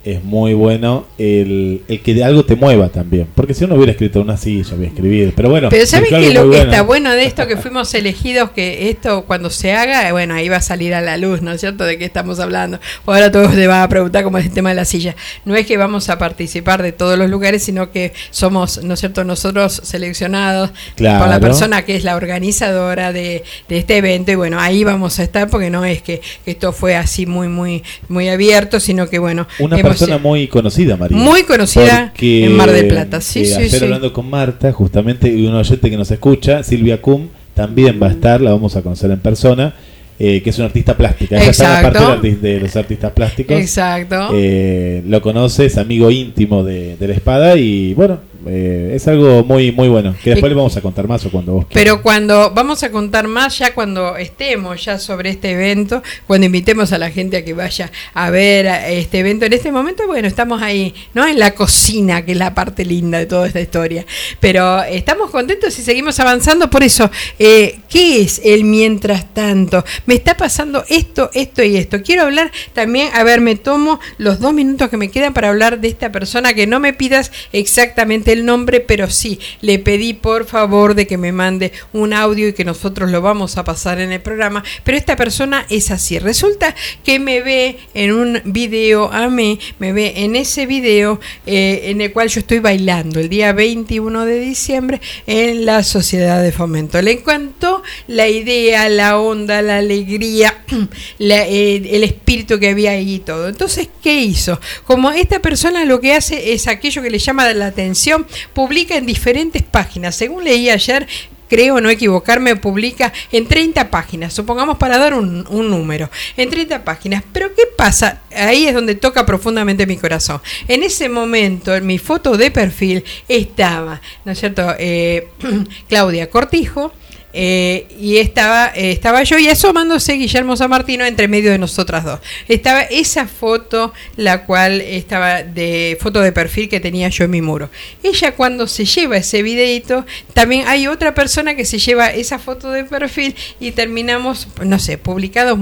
es 0.04 0.22
muy 0.24 0.52
bueno 0.54 1.06
el, 1.18 1.82
el 1.88 2.00
que 2.00 2.14
de 2.14 2.24
algo 2.24 2.44
te 2.44 2.56
mueva 2.56 2.88
también, 2.88 3.26
porque 3.34 3.54
si 3.54 3.64
uno 3.64 3.76
hubiera 3.76 3.92
escrito 3.92 4.20
una 4.20 4.36
silla, 4.36 4.74
voy 4.74 4.86
a 4.86 4.88
escribir, 4.88 5.32
pero 5.36 5.48
bueno. 5.48 5.68
Pero 5.70 5.86
¿saben 5.86 6.08
surgió 6.10 6.28
que 6.28 6.34
lo 6.34 6.40
que 6.42 6.46
bueno. 6.48 6.62
está 6.70 6.82
bueno 6.82 7.10
de 7.12 7.24
esto 7.24 7.46
que 7.46 7.56
fuimos 7.56 7.92
elegidos, 7.94 8.50
que 8.50 8.88
esto 8.90 9.24
cuando 9.26 9.48
se 9.50 9.72
haga, 9.74 10.08
eh, 10.08 10.12
bueno, 10.12 10.34
ahí 10.34 10.48
va 10.48 10.56
a 10.56 10.60
salir 10.62 10.94
a 10.94 11.00
la 11.00 11.16
luz, 11.16 11.40
¿no 11.42 11.52
es 11.52 11.60
cierto? 11.60 11.84
De 11.84 11.98
qué 11.98 12.04
estamos 12.04 12.40
hablando. 12.40 12.80
Ahora 13.06 13.30
todos 13.30 13.54
te 13.54 13.66
van 13.66 13.82
a 13.82 13.88
preguntar 13.88 14.24
cómo 14.24 14.38
es 14.38 14.46
el 14.46 14.52
tema 14.52 14.70
de 14.70 14.74
la 14.74 14.84
silla. 14.84 15.14
No 15.44 15.54
es 15.54 15.66
que 15.66 15.76
vamos 15.76 16.08
a 16.08 16.18
participar 16.18 16.82
de 16.82 16.92
todos 16.92 17.16
los 17.18 17.30
lugares, 17.30 17.62
sino 17.62 17.90
que 17.92 18.12
somos, 18.30 18.82
¿no 18.82 18.94
es 18.94 19.00
cierto?, 19.00 19.24
nosotros 19.24 19.80
seleccionados 19.84 20.70
por 20.96 21.02
la 21.02 21.18
Claro. 21.22 21.40
persona 21.40 21.84
que 21.84 21.94
es 21.96 22.04
la 22.04 22.16
organizadora 22.16 23.12
de, 23.12 23.44
de 23.68 23.78
este 23.78 23.96
evento 23.98 24.32
y 24.32 24.34
bueno, 24.34 24.58
ahí 24.60 24.84
vamos 24.84 25.18
a 25.18 25.22
estar 25.22 25.48
porque 25.48 25.70
no 25.70 25.84
es 25.84 26.02
que, 26.02 26.20
que 26.44 26.50
esto 26.52 26.72
fue 26.72 26.96
así 26.96 27.26
muy, 27.26 27.48
muy, 27.48 27.82
muy 28.08 28.28
abierto, 28.28 28.80
sino 28.80 29.08
que 29.08 29.18
bueno, 29.18 29.46
Una 29.58 29.76
hemos- 29.78 29.91
persona 29.92 30.18
muy 30.18 30.48
conocida, 30.48 30.96
María. 30.96 31.16
Muy 31.16 31.42
conocida 31.44 32.10
Porque, 32.10 32.46
en 32.46 32.56
Mar 32.56 32.70
del 32.70 32.88
Plata, 32.88 33.20
sí, 33.20 33.40
eh, 33.42 33.46
sí, 33.46 33.68
sí. 33.68 33.84
hablando 33.84 34.12
con 34.12 34.28
Marta, 34.28 34.72
justamente, 34.72 35.28
y 35.28 35.46
un 35.46 35.54
oyente 35.54 35.90
que 35.90 35.96
nos 35.96 36.10
escucha, 36.10 36.62
Silvia 36.62 37.00
Cum, 37.00 37.28
también 37.54 38.00
va 38.02 38.08
a 38.08 38.10
estar, 38.10 38.40
la 38.40 38.50
vamos 38.50 38.76
a 38.76 38.82
conocer 38.82 39.10
en 39.10 39.20
persona, 39.20 39.74
eh, 40.18 40.40
que 40.42 40.50
es 40.50 40.58
una 40.58 40.66
artista 40.66 40.96
plástica. 40.96 41.36
Ella 41.36 41.50
está 41.50 41.64
en 41.64 41.70
la 41.70 41.88
Exacto. 41.88 42.08
parte 42.08 42.36
de 42.36 42.60
los 42.60 42.76
artistas 42.76 43.12
plásticos. 43.12 43.56
Exacto. 43.56 44.30
Eh, 44.34 45.02
lo 45.06 45.20
conoce, 45.20 45.66
es 45.66 45.76
amigo 45.78 46.10
íntimo 46.10 46.62
de, 46.64 46.96
de 46.96 47.08
la 47.08 47.14
espada 47.14 47.56
y 47.56 47.94
bueno, 47.94 48.20
eh, 48.46 48.92
es 48.94 49.06
algo 49.08 49.44
muy 49.44 49.72
muy 49.72 49.88
bueno. 49.88 50.14
Que 50.22 50.30
después 50.30 50.50
Eh, 50.50 50.54
le 50.54 50.56
vamos 50.56 50.76
a 50.76 50.80
contar 50.80 51.08
más 51.08 51.24
o 51.26 51.30
cuando 51.30 51.52
vos 51.52 51.66
quieras. 51.66 51.82
Pero 51.82 52.02
cuando 52.02 52.50
vamos 52.50 52.82
a 52.82 52.90
contar 52.90 53.28
más, 53.28 53.58
ya 53.58 53.74
cuando 53.74 54.16
estemos 54.16 54.84
ya 54.84 54.98
sobre 54.98 55.30
este 55.30 55.52
evento, 55.52 56.02
cuando 56.26 56.46
invitemos 56.46 56.92
a 56.92 56.98
la 56.98 57.10
gente 57.10 57.36
a 57.38 57.44
que 57.44 57.54
vaya 57.54 57.90
a 58.14 58.30
ver 58.30 58.68
a 58.68 58.88
este 58.88 59.20
evento, 59.20 59.46
en 59.46 59.52
este 59.52 59.72
momento, 59.72 60.06
bueno, 60.06 60.28
estamos 60.28 60.62
ahí, 60.62 60.94
¿no? 61.14 61.26
En 61.26 61.38
la 61.38 61.52
cocina, 61.54 62.24
que 62.24 62.32
es 62.32 62.38
la 62.38 62.54
parte 62.54 62.84
linda 62.84 63.18
de 63.18 63.26
toda 63.26 63.46
esta 63.46 63.60
historia. 63.60 64.04
Pero 64.40 64.82
estamos 64.82 65.30
contentos 65.30 65.78
y 65.78 65.82
seguimos 65.82 66.18
avanzando. 66.20 66.68
Por 66.70 66.82
eso, 66.82 67.10
eh, 67.38 67.80
¿qué 67.88 68.22
es 68.22 68.40
el 68.44 68.64
mientras 68.64 69.32
tanto? 69.32 69.84
Me 70.06 70.14
está 70.14 70.36
pasando 70.36 70.84
esto, 70.88 71.30
esto 71.34 71.62
y 71.62 71.76
esto. 71.76 72.02
Quiero 72.02 72.22
hablar 72.24 72.50
también, 72.72 73.10
a 73.14 73.22
ver, 73.24 73.40
me 73.40 73.56
tomo 73.56 74.00
los 74.18 74.40
dos 74.40 74.52
minutos 74.52 74.88
que 74.88 74.96
me 74.96 75.10
quedan 75.10 75.32
para 75.32 75.48
hablar 75.48 75.80
de 75.80 75.88
esta 75.88 76.12
persona, 76.12 76.54
que 76.54 76.66
no 76.66 76.80
me 76.80 76.92
pidas 76.92 77.32
exactamente 77.52 78.31
el 78.32 78.44
nombre, 78.44 78.80
pero 78.80 79.10
sí, 79.10 79.38
le 79.60 79.78
pedí 79.78 80.14
por 80.14 80.46
favor 80.46 80.94
de 80.94 81.06
que 81.06 81.18
me 81.18 81.32
mande 81.32 81.72
un 81.92 82.12
audio 82.12 82.48
y 82.48 82.52
que 82.52 82.64
nosotros 82.64 83.10
lo 83.10 83.20
vamos 83.20 83.56
a 83.56 83.64
pasar 83.64 84.00
en 84.00 84.12
el 84.12 84.20
programa. 84.20 84.64
Pero 84.84 84.96
esta 84.98 85.16
persona 85.16 85.66
es 85.70 85.90
así. 85.90 86.18
Resulta 86.18 86.74
que 87.04 87.18
me 87.18 87.40
ve 87.40 87.78
en 87.94 88.12
un 88.12 88.40
video 88.44 89.12
a 89.12 89.28
mí, 89.28 89.58
me 89.78 89.92
ve 89.92 90.14
en 90.16 90.36
ese 90.36 90.66
video 90.66 91.20
eh, 91.46 91.82
en 91.84 92.00
el 92.00 92.12
cual 92.12 92.28
yo 92.28 92.40
estoy 92.40 92.58
bailando 92.58 93.20
el 93.20 93.28
día 93.28 93.52
21 93.52 94.24
de 94.24 94.40
diciembre 94.40 95.00
en 95.26 95.64
la 95.64 95.82
Sociedad 95.82 96.42
de 96.42 96.52
Fomento. 96.52 97.00
Le 97.02 97.12
encantó 97.12 97.82
la 98.06 98.28
idea, 98.28 98.88
la 98.88 99.18
onda, 99.18 99.62
la 99.62 99.78
alegría, 99.78 100.64
eh, 101.18 101.82
el 101.90 102.04
espíritu 102.04 102.58
que 102.58 102.70
había 102.70 102.92
ahí 102.92 103.14
y 103.14 103.18
todo. 103.18 103.48
Entonces, 103.48 103.88
¿qué 104.02 104.20
hizo? 104.22 104.60
Como 104.84 105.10
esta 105.10 105.40
persona 105.40 105.84
lo 105.84 106.00
que 106.00 106.14
hace 106.14 106.52
es 106.52 106.66
aquello 106.66 107.02
que 107.02 107.10
le 107.10 107.18
llama 107.18 107.52
la 107.52 107.66
atención, 107.66 108.21
publica 108.52 108.96
en 108.96 109.06
diferentes 109.06 109.62
páginas. 109.62 110.14
Según 110.14 110.44
leí 110.44 110.70
ayer, 110.70 111.06
creo 111.52 111.82
no 111.82 111.90
equivocarme, 111.90 112.56
publica 112.56 113.12
en 113.30 113.46
30 113.46 113.90
páginas, 113.90 114.32
supongamos 114.32 114.78
para 114.78 114.96
dar 114.96 115.12
un, 115.12 115.44
número, 115.50 116.08
en 116.38 116.48
30 116.48 116.82
páginas. 116.82 117.22
Pero 117.30 117.54
¿qué 117.54 117.64
pasa? 117.76 118.22
Ahí 118.34 118.66
es 118.66 118.72
donde 118.72 118.94
toca 118.94 119.26
profundamente 119.26 119.86
mi 119.86 119.98
corazón. 119.98 120.40
En 120.66 120.82
ese 120.82 121.10
momento, 121.10 121.74
en 121.74 121.84
mi 121.84 121.98
foto 121.98 122.38
de 122.38 122.50
perfil 122.50 123.04
estaba, 123.28 124.00
¿no 124.24 124.32
es 124.32 124.40
cierto? 124.40 124.74
Eh, 124.78 125.28
Claudia 125.90 126.30
Cortijo. 126.30 126.94
Eh, 127.34 127.86
y 127.98 128.18
estaba, 128.18 128.72
eh, 128.74 128.92
estaba 128.92 129.22
yo 129.22 129.38
y 129.38 129.48
asomándose 129.48 130.14
Guillermo 130.14 130.56
San 130.56 130.70
Martino 130.70 131.04
entre 131.04 131.28
medio 131.28 131.50
de 131.50 131.58
nosotras 131.58 132.04
dos. 132.04 132.20
Estaba 132.48 132.82
esa 132.82 133.26
foto, 133.26 133.92
la 134.16 134.44
cual 134.44 134.80
estaba 134.80 135.42
de 135.42 135.96
foto 136.00 136.20
de 136.20 136.32
perfil 136.32 136.68
que 136.68 136.80
tenía 136.80 137.08
yo 137.08 137.24
en 137.24 137.30
mi 137.30 137.40
muro. 137.42 137.70
Ella 138.02 138.32
cuando 138.34 138.66
se 138.66 138.84
lleva 138.84 139.16
ese 139.16 139.42
videito, 139.42 140.04
también 140.34 140.64
hay 140.68 140.86
otra 140.86 141.14
persona 141.14 141.54
que 141.54 141.64
se 141.64 141.78
lleva 141.78 142.08
esa 142.08 142.38
foto 142.38 142.70
de 142.70 142.84
perfil 142.84 143.34
y 143.60 143.70
terminamos, 143.72 144.48
no 144.64 144.78
sé, 144.78 144.98
publicados 144.98 145.58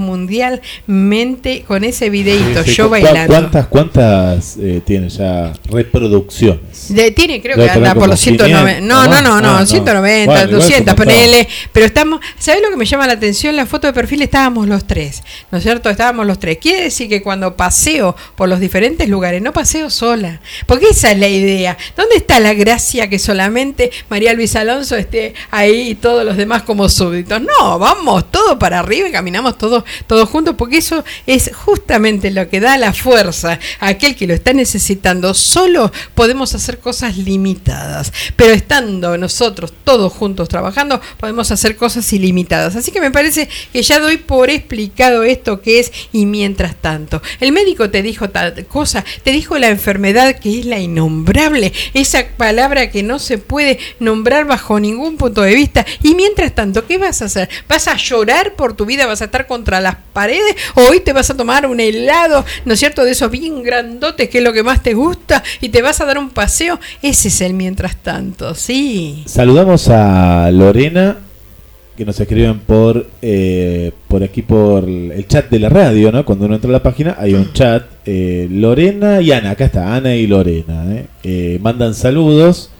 mundialmente 0.87 1.63
con 1.67 1.83
ese 1.83 2.09
videito, 2.09 2.63
Sí, 2.63 2.73
yo 2.75 2.85
¿cu- 2.85 2.91
bailando. 2.91 3.27
¿Cuántas, 3.33 3.67
cuántas 3.67 4.57
eh, 4.57 4.81
tiene 4.85 5.09
ya 5.09 5.53
reproducciones? 5.69 6.93
De- 6.93 7.11
tiene, 7.11 7.41
creo 7.41 7.55
que 7.55 7.69
anda 7.69 7.93
por 7.93 8.09
los 8.09 8.19
190. 8.19 8.77
500, 8.79 8.87
No, 8.87 9.03
no, 9.07 9.21
no, 9.21 9.21
¿no? 9.21 9.41
no, 9.41 9.57
Ah, 9.57 9.59
no. 9.61 9.65
190, 9.65 10.01
Bueno, 10.01 10.21
igual 10.31 10.37
es 10.41 10.53
un 10.53 10.59
200, 10.59 10.97
montón. 10.97 11.05
ponele. 11.05 11.47
Pero 11.71 11.85
estamos, 11.85 12.19
¿sabes 12.39 12.61
lo 12.61 12.69
que 12.69 12.77
me 12.77 12.85
llama 12.85 13.07
la 13.07 13.13
atención? 13.13 13.55
La 13.55 13.65
foto 13.65 13.87
de 13.87 13.93
perfil 13.93 14.21
estábamos 14.21 14.67
los 14.67 14.85
tres, 14.85 15.23
¿no 15.51 15.57
es 15.57 15.63
cierto? 15.63 15.89
Estábamos 15.89 16.25
los 16.25 16.39
tres. 16.39 16.57
Quiere 16.59 16.83
decir 16.83 17.09
que 17.09 17.21
cuando 17.21 17.55
paseo 17.55 18.15
por 18.35 18.49
los 18.49 18.59
diferentes 18.59 19.07
lugares, 19.07 19.41
no 19.41 19.53
paseo 19.53 19.89
sola. 19.89 20.41
Porque 20.65 20.87
esa 20.89 21.11
es 21.11 21.19
la 21.19 21.27
idea. 21.27 21.77
¿Dónde 21.95 22.15
está 22.15 22.39
la 22.39 22.53
gracia 22.53 23.09
que 23.09 23.19
solamente 23.19 23.91
María 24.09 24.33
Luisa 24.33 24.61
Alonso 24.61 24.95
esté 24.95 25.33
ahí 25.51 25.89
y 25.89 25.95
todos 25.95 26.25
los 26.25 26.37
demás 26.37 26.63
como 26.63 26.89
súbditos? 26.89 27.41
No, 27.41 27.79
vamos 27.79 28.31
todos 28.31 28.57
para 28.57 28.79
arriba 28.79 29.07
y 29.07 29.11
caminamos 29.11 29.57
todos, 29.57 29.83
todos 30.07 30.29
juntos, 30.29 30.55
porque 30.57 30.77
eso 30.77 31.03
es 31.27 31.51
justamente 31.53 32.31
lo 32.31 32.49
que 32.49 32.59
da 32.59 32.77
la 32.77 32.93
fuerza 32.93 33.59
a 33.79 33.87
aquel 33.87 34.15
que 34.15 34.27
lo 34.27 34.33
está 34.33 34.53
necesitando. 34.53 35.33
Solo 35.33 35.91
podemos 36.15 36.53
hacer 36.55 36.79
cosas 36.79 37.17
limitadas, 37.17 38.11
pero 38.35 38.53
estando 38.53 39.17
nosotros 39.17 39.73
todos 39.83 40.11
juntos 40.13 40.49
trabajando, 40.49 41.01
podemos 41.17 41.50
hacer 41.51 41.75
cosas 41.75 42.11
ilimitadas. 42.13 42.75
Así 42.75 42.91
que 42.91 43.01
me 43.01 43.11
parece 43.11 43.49
que 43.71 43.81
ya 43.81 43.99
doy 43.99 44.17
por 44.17 44.49
explicado 44.49 45.23
esto 45.23 45.61
que 45.61 45.79
es 45.79 45.91
y 46.11 46.25
mientras 46.25 46.75
tanto. 46.75 47.21
El 47.39 47.51
médico 47.51 47.89
te 47.89 48.01
dijo 48.01 48.29
tal 48.29 48.65
cosa, 48.65 49.03
te 49.23 49.31
dijo 49.31 49.57
la 49.57 49.69
enfermedad 49.69 50.35
que 50.39 50.59
es 50.59 50.65
la 50.65 50.79
innombrable, 50.79 51.73
esa 51.93 52.25
palabra 52.37 52.89
que 52.89 53.03
no 53.03 53.19
se 53.19 53.37
puede 53.37 53.79
nombrar 53.99 54.45
bajo 54.45 54.79
ningún 54.79 55.17
punto 55.17 55.41
de 55.41 55.55
vista. 55.55 55.85
Y 56.03 56.15
mientras 56.15 56.53
tanto, 56.53 56.85
¿qué 56.85 56.97
vas 56.97 57.21
a 57.21 57.25
hacer? 57.25 57.49
¿Vas 57.67 57.87
a 57.87 57.97
llorar 57.97 58.55
por 58.55 58.73
tu 58.73 58.85
vida? 58.85 59.05
¿Vas 59.05 59.21
a 59.21 59.25
estar 59.25 59.47
contra 59.47 59.81
las 59.81 59.97
paredes? 60.13 60.55
¿O 60.75 60.81
hoy 60.83 60.99
te 60.99 61.13
vas 61.13 61.29
a 61.29 61.37
tomar 61.37 61.65
un 61.65 61.79
helado, 61.79 62.45
¿no 62.65 62.73
es 62.73 62.79
cierto? 62.79 63.03
De 63.03 63.11
esos 63.11 63.31
bien 63.31 63.63
grandotes, 63.63 64.29
que 64.29 64.39
es 64.39 64.43
lo 64.43 64.53
que 64.53 64.63
más 64.63 64.83
te 64.83 64.93
gusta, 64.93 65.43
y 65.59 65.69
te 65.69 65.81
vas 65.81 66.01
a 66.01 66.05
dar 66.05 66.17
un 66.17 66.29
paseo. 66.29 66.79
Ese 67.01 67.27
es 67.27 67.41
el 67.41 67.53
mientras 67.53 67.95
tanto, 67.97 68.55
sí. 68.55 69.23
Saludamos 69.27 69.87
a 69.89 70.49
Lorena, 70.51 71.17
que 72.01 72.05
nos 72.05 72.19
escriben 72.19 72.57
por 72.57 73.05
eh, 73.21 73.91
por 74.07 74.23
aquí 74.23 74.41
por 74.41 74.85
el 74.85 75.27
chat 75.27 75.51
de 75.51 75.59
la 75.59 75.69
radio, 75.69 76.11
¿no? 76.11 76.25
Cuando 76.25 76.47
uno 76.47 76.55
entra 76.55 76.67
a 76.67 76.71
la 76.71 76.81
página 76.81 77.15
hay 77.19 77.35
un 77.35 77.53
chat. 77.53 77.83
eh, 78.07 78.47
Lorena 78.49 79.21
y 79.21 79.31
Ana, 79.31 79.51
acá 79.51 79.65
está, 79.65 79.95
Ana 79.95 80.15
y 80.15 80.25
Lorena. 80.25 80.95
¿eh? 80.95 81.05
Eh, 81.23 81.59
mandan 81.61 81.93
saludos. 81.93 82.71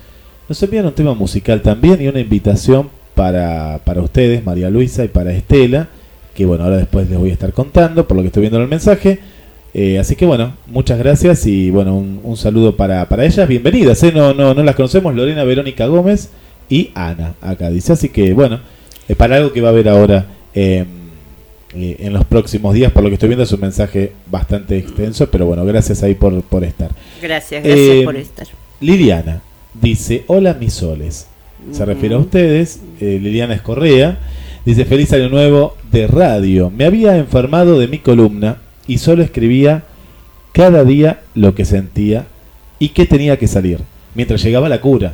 Nos 0.49 0.63
envían 0.63 0.87
un 0.87 0.93
tema 0.93 1.13
musical 1.13 1.61
también 1.61 2.01
y 2.01 2.07
una 2.07 2.19
invitación 2.19 2.89
para, 3.13 3.79
para 3.85 4.01
ustedes, 4.01 4.43
María 4.43 4.71
Luisa 4.71 5.05
y 5.05 5.07
para 5.07 5.31
Estela, 5.31 5.87
que 6.33 6.47
bueno, 6.47 6.63
ahora 6.63 6.77
después 6.77 7.07
les 7.07 7.19
voy 7.19 7.29
a 7.29 7.33
estar 7.33 7.53
contando 7.53 8.07
por 8.07 8.17
lo 8.17 8.23
que 8.23 8.27
estoy 8.29 8.41
viendo 8.41 8.57
en 8.57 8.63
el 8.63 8.69
mensaje. 8.69 9.19
Eh, 9.75 9.99
así 9.99 10.15
que 10.15 10.25
bueno, 10.25 10.55
muchas 10.65 10.97
gracias 10.97 11.45
y 11.45 11.69
bueno, 11.69 11.95
un, 11.95 12.37
saludo 12.37 12.75
para, 12.75 13.07
para 13.07 13.23
ellas. 13.23 13.47
Bienvenidas, 13.47 14.01
no, 14.15 14.33
no, 14.33 14.55
no 14.55 14.63
las 14.63 14.75
conocemos, 14.75 15.13
Lorena 15.13 15.43
Verónica 15.43 15.85
Gómez 15.85 16.31
y 16.69 16.89
Ana, 16.95 17.35
acá 17.39 17.69
dice. 17.69 17.93
Así 17.93 18.09
que 18.09 18.33
bueno, 18.33 18.61
eh, 19.11 19.15
para 19.15 19.35
algo 19.35 19.51
que 19.51 19.61
va 19.61 19.69
a 19.69 19.71
haber 19.71 19.89
ahora 19.89 20.25
eh, 20.53 20.85
eh, 21.75 21.97
en 21.99 22.13
los 22.13 22.25
próximos 22.25 22.73
días, 22.73 22.91
por 22.91 23.03
lo 23.03 23.09
que 23.09 23.15
estoy 23.15 23.29
viendo 23.29 23.43
es 23.43 23.51
un 23.51 23.61
mensaje 23.61 24.13
bastante 24.29 24.77
extenso, 24.77 25.29
pero 25.29 25.45
bueno, 25.45 25.65
gracias 25.65 26.03
ahí 26.03 26.15
por, 26.15 26.41
por 26.43 26.63
estar. 26.63 26.91
Gracias, 27.21 27.63
gracias 27.63 28.03
por 28.03 28.15
estar. 28.15 28.47
Liliana 28.79 29.41
dice, 29.73 30.23
hola 30.27 30.53
mis 30.53 30.73
soles. 30.73 31.27
Se 31.71 31.85
refiere 31.85 32.15
a 32.15 32.17
ustedes, 32.17 32.81
eh, 32.99 33.19
Liliana 33.21 33.53
es 33.53 33.61
Correa. 33.61 34.17
Dice, 34.65 34.83
feliz 34.85 35.13
año 35.13 35.29
nuevo 35.29 35.75
de 35.91 36.07
radio. 36.07 36.69
Me 36.69 36.85
había 36.85 37.17
enfermado 37.17 37.79
de 37.79 37.87
mi 37.87 37.99
columna 37.99 38.57
y 38.87 38.97
solo 38.97 39.23
escribía 39.23 39.83
cada 40.53 40.83
día 40.83 41.21
lo 41.35 41.53
que 41.53 41.65
sentía 41.65 42.25
y 42.79 42.89
que 42.89 43.05
tenía 43.05 43.37
que 43.37 43.47
salir, 43.47 43.79
mientras 44.15 44.43
llegaba 44.43 44.69
la 44.69 44.81
cura. 44.81 45.13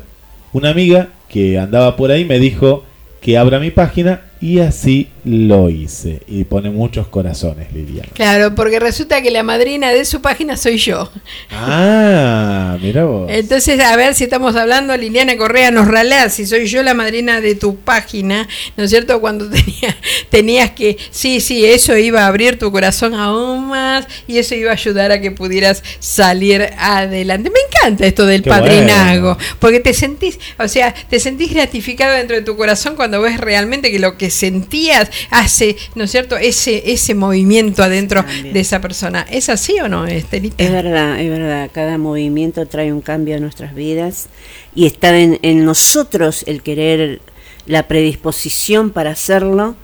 Una 0.53 0.69
amiga 0.69 1.09
que 1.29 1.59
andaba 1.59 1.95
por 1.97 2.11
ahí 2.11 2.25
me 2.25 2.39
dijo 2.39 2.83
que 3.21 3.37
abra 3.37 3.59
mi 3.59 3.71
página 3.71 4.21
y 4.39 4.59
así 4.59 5.09
lo 5.27 5.69
hice. 5.69 6.21
Y 6.27 6.45
pone 6.45 6.69
muchos 6.69 7.07
corazones, 7.07 7.71
Liliana. 7.73 8.09
Claro, 8.13 8.55
porque 8.55 8.79
resulta 8.79 9.21
que 9.21 9.29
la 9.29 9.43
madrina 9.43 9.91
de 9.91 10.05
su 10.05 10.21
página 10.21 10.55
soy 10.55 10.77
yo. 10.77 11.11
Ah, 11.51 12.77
mira 12.81 13.03
vos. 13.03 13.29
Entonces, 13.29 13.79
a 13.79 13.95
ver 13.95 14.15
si 14.15 14.23
estamos 14.23 14.55
hablando, 14.55 14.95
Liliana 14.95 15.37
Correa 15.37 15.69
nos 15.71 15.87
ralea, 15.87 16.29
si 16.29 16.45
soy 16.45 16.67
yo 16.67 16.81
la 16.81 16.93
madrina 16.93 17.41
de 17.41 17.55
tu 17.55 17.75
página, 17.75 18.47
¿no 18.77 18.85
es 18.85 18.89
cierto? 18.89 19.19
Cuando 19.19 19.49
tenía, 19.49 19.97
tenías 20.29 20.71
que, 20.71 20.97
sí, 21.11 21.41
sí, 21.41 21.65
eso 21.65 21.97
iba 21.97 22.23
a 22.23 22.27
abrir 22.27 22.57
tu 22.57 22.71
corazón 22.71 23.13
aún 23.13 23.67
más 23.67 24.07
y 24.27 24.37
eso 24.37 24.55
iba 24.55 24.71
a 24.71 24.75
ayudar 24.75 25.11
a 25.11 25.19
que 25.19 25.31
pudieras 25.31 25.83
salir 25.99 26.69
adelante. 26.77 27.49
Me 27.49 27.59
encanta 27.67 28.05
esto 28.05 28.25
del 28.25 28.43
Qué 28.43 28.49
padrinazgo, 28.49 29.35
bueno. 29.35 29.55
porque 29.59 29.79
te 29.79 29.93
sentís, 29.93 30.39
o 30.57 30.67
sea, 30.67 30.93
te 30.93 31.19
sentís 31.19 31.53
gratificado 31.53 32.13
dentro 32.13 32.35
de 32.35 32.43
tu 32.43 32.55
corazón 32.55 32.95
cuando 32.95 33.21
ves 33.21 33.37
realmente 33.37 33.91
que 33.91 33.99
lo 33.99 34.17
que 34.17 34.29
sentías 34.29 35.09
hace, 35.29 35.75
¿no 35.95 36.03
es 36.05 36.11
cierto?, 36.11 36.37
ese, 36.37 36.91
ese 36.91 37.15
movimiento 37.15 37.83
adentro 37.83 38.23
de 38.53 38.59
esa 38.59 38.81
persona. 38.81 39.25
¿Es 39.29 39.49
así 39.49 39.79
o 39.79 39.87
no, 39.89 40.05
Estelita? 40.05 40.63
Es 40.63 40.71
verdad, 40.71 41.19
es 41.19 41.29
verdad. 41.29 41.69
Cada 41.73 41.97
movimiento 41.97 42.65
trae 42.65 42.91
un 42.93 43.01
cambio 43.01 43.35
a 43.35 43.39
nuestras 43.39 43.73
vidas 43.75 44.27
y 44.75 44.85
está 44.85 45.17
en, 45.17 45.39
en 45.41 45.65
nosotros 45.65 46.43
el 46.47 46.61
querer, 46.63 47.21
la 47.65 47.87
predisposición 47.87 48.91
para 48.91 49.11
hacerlo 49.11 49.75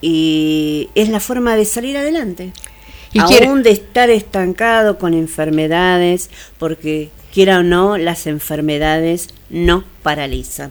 y 0.00 0.88
es 0.94 1.08
la 1.08 1.20
forma 1.20 1.56
de 1.56 1.64
salir 1.64 1.96
adelante. 1.96 2.52
Y 3.12 3.18
Aún 3.18 3.28
quiere- 3.28 3.62
de 3.62 3.70
estar 3.70 4.08
estancado 4.10 4.98
con 4.98 5.14
enfermedades, 5.14 6.30
porque 6.58 7.10
quiera 7.34 7.58
o 7.58 7.62
no, 7.62 7.98
las 7.98 8.26
enfermedades 8.26 9.28
nos 9.50 9.84
paralizan. 10.02 10.70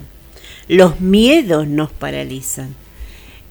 Los 0.67 0.99
miedos 1.01 1.67
nos 1.67 1.91
paralizan. 1.91 2.75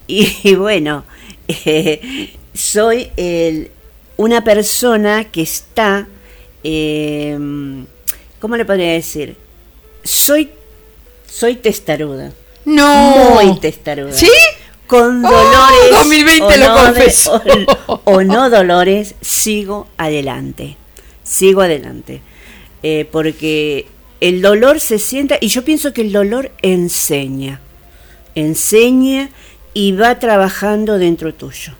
Y, 0.08 0.36
y 0.42 0.54
bueno, 0.56 1.04
eh, 1.46 2.30
soy 2.54 3.10
el- 3.16 3.70
una 4.16 4.42
persona 4.42 5.24
que 5.30 5.42
está, 5.42 6.08
eh, 6.64 7.38
¿cómo 8.40 8.56
le 8.56 8.64
podría 8.64 8.92
decir? 8.94 9.36
Soy, 10.02 10.50
soy 11.26 11.54
testaruda. 11.54 12.32
No. 12.64 13.34
Muy 13.44 13.60
testaruda. 13.60 14.12
¿Sí? 14.12 14.28
Con 14.88 15.24
Oh, 15.24 15.30
dolores. 15.30 15.90
2020 15.92 16.56
lo 16.58 16.68
no 16.68 16.74
confesó. 16.84 17.42
o, 17.86 18.00
o 18.04 18.22
no 18.24 18.50
dolores, 18.50 19.14
sigo 19.20 19.86
adelante. 19.98 20.76
Sigo 21.22 21.60
adelante. 21.60 22.20
Eh, 22.82 23.06
porque 23.12 23.86
el 24.20 24.42
dolor 24.42 24.80
se 24.80 24.98
sienta, 24.98 25.38
y 25.40 25.48
yo 25.48 25.62
pienso 25.64 25.92
que 25.92 26.00
el 26.00 26.12
dolor 26.12 26.50
enseña. 26.62 27.60
Enseña 28.34 29.30
y 29.80 29.92
va 29.92 30.18
trabajando 30.18 30.98
dentro 30.98 31.32
tuyo. 31.34 31.72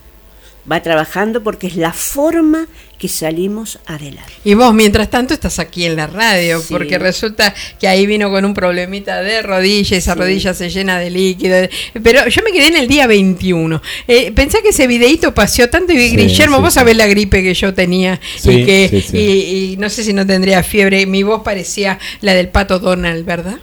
Va 0.71 0.81
trabajando 0.81 1.41
porque 1.43 1.67
es 1.67 1.75
la 1.75 1.91
forma 1.91 2.67
que 2.97 3.07
salimos 3.07 3.79
adelante. 3.87 4.31
Y 4.43 4.53
vos, 4.53 4.73
mientras 4.73 5.09
tanto, 5.09 5.33
estás 5.33 5.57
aquí 5.59 5.85
en 5.85 5.95
la 5.95 6.05
radio, 6.07 6.59
Sí. 6.59 6.67
porque 6.69 6.97
resulta 6.99 7.53
que 7.79 7.87
ahí 7.87 8.05
vino 8.05 8.29
con 8.29 8.45
un 8.45 8.53
problemita 8.53 9.21
de 9.21 9.41
rodilla, 9.41 9.97
esa 9.97 10.13
Sí. 10.13 10.19
rodilla 10.19 10.53
se 10.53 10.69
llena 10.69 10.99
de 10.99 11.09
líquido. 11.09 11.55
Pero 12.03 12.27
yo 12.27 12.41
me 12.43 12.51
quedé 12.51 12.67
en 12.67 12.77
el 12.77 12.87
día 12.87 13.07
21. 13.07 13.81
Eh, 14.07 14.31
pensé 14.33 14.61
que 14.61 14.69
ese 14.69 14.85
videíto 14.87 15.33
paseó 15.33 15.69
tanto 15.69 15.91
y 15.93 15.97
Sí, 16.09 16.15
Guillermo, 16.17 16.57
sí, 16.57 16.61
vos 16.61 16.73
sí. 16.73 16.79
sabés 16.79 16.95
la 16.97 17.07
gripe 17.07 17.41
que 17.43 17.53
yo 17.53 17.73
tenía 17.73 18.19
Sí, 18.37 18.51
y 18.51 18.65
que 18.65 18.87
sí, 18.89 19.01
sí. 19.01 19.17
Y, 19.17 19.73
y 19.73 19.77
no 19.77 19.89
sé 19.89 20.03
si 20.03 20.13
no 20.13 20.25
tendría 20.27 20.61
fiebre. 20.63 21.05
Mi 21.05 21.23
voz 21.23 21.41
parecía 21.43 21.99
la 22.21 22.33
del 22.33 22.49
pato 22.49 22.79
Donald, 22.79 23.25
¿verdad? 23.25 23.57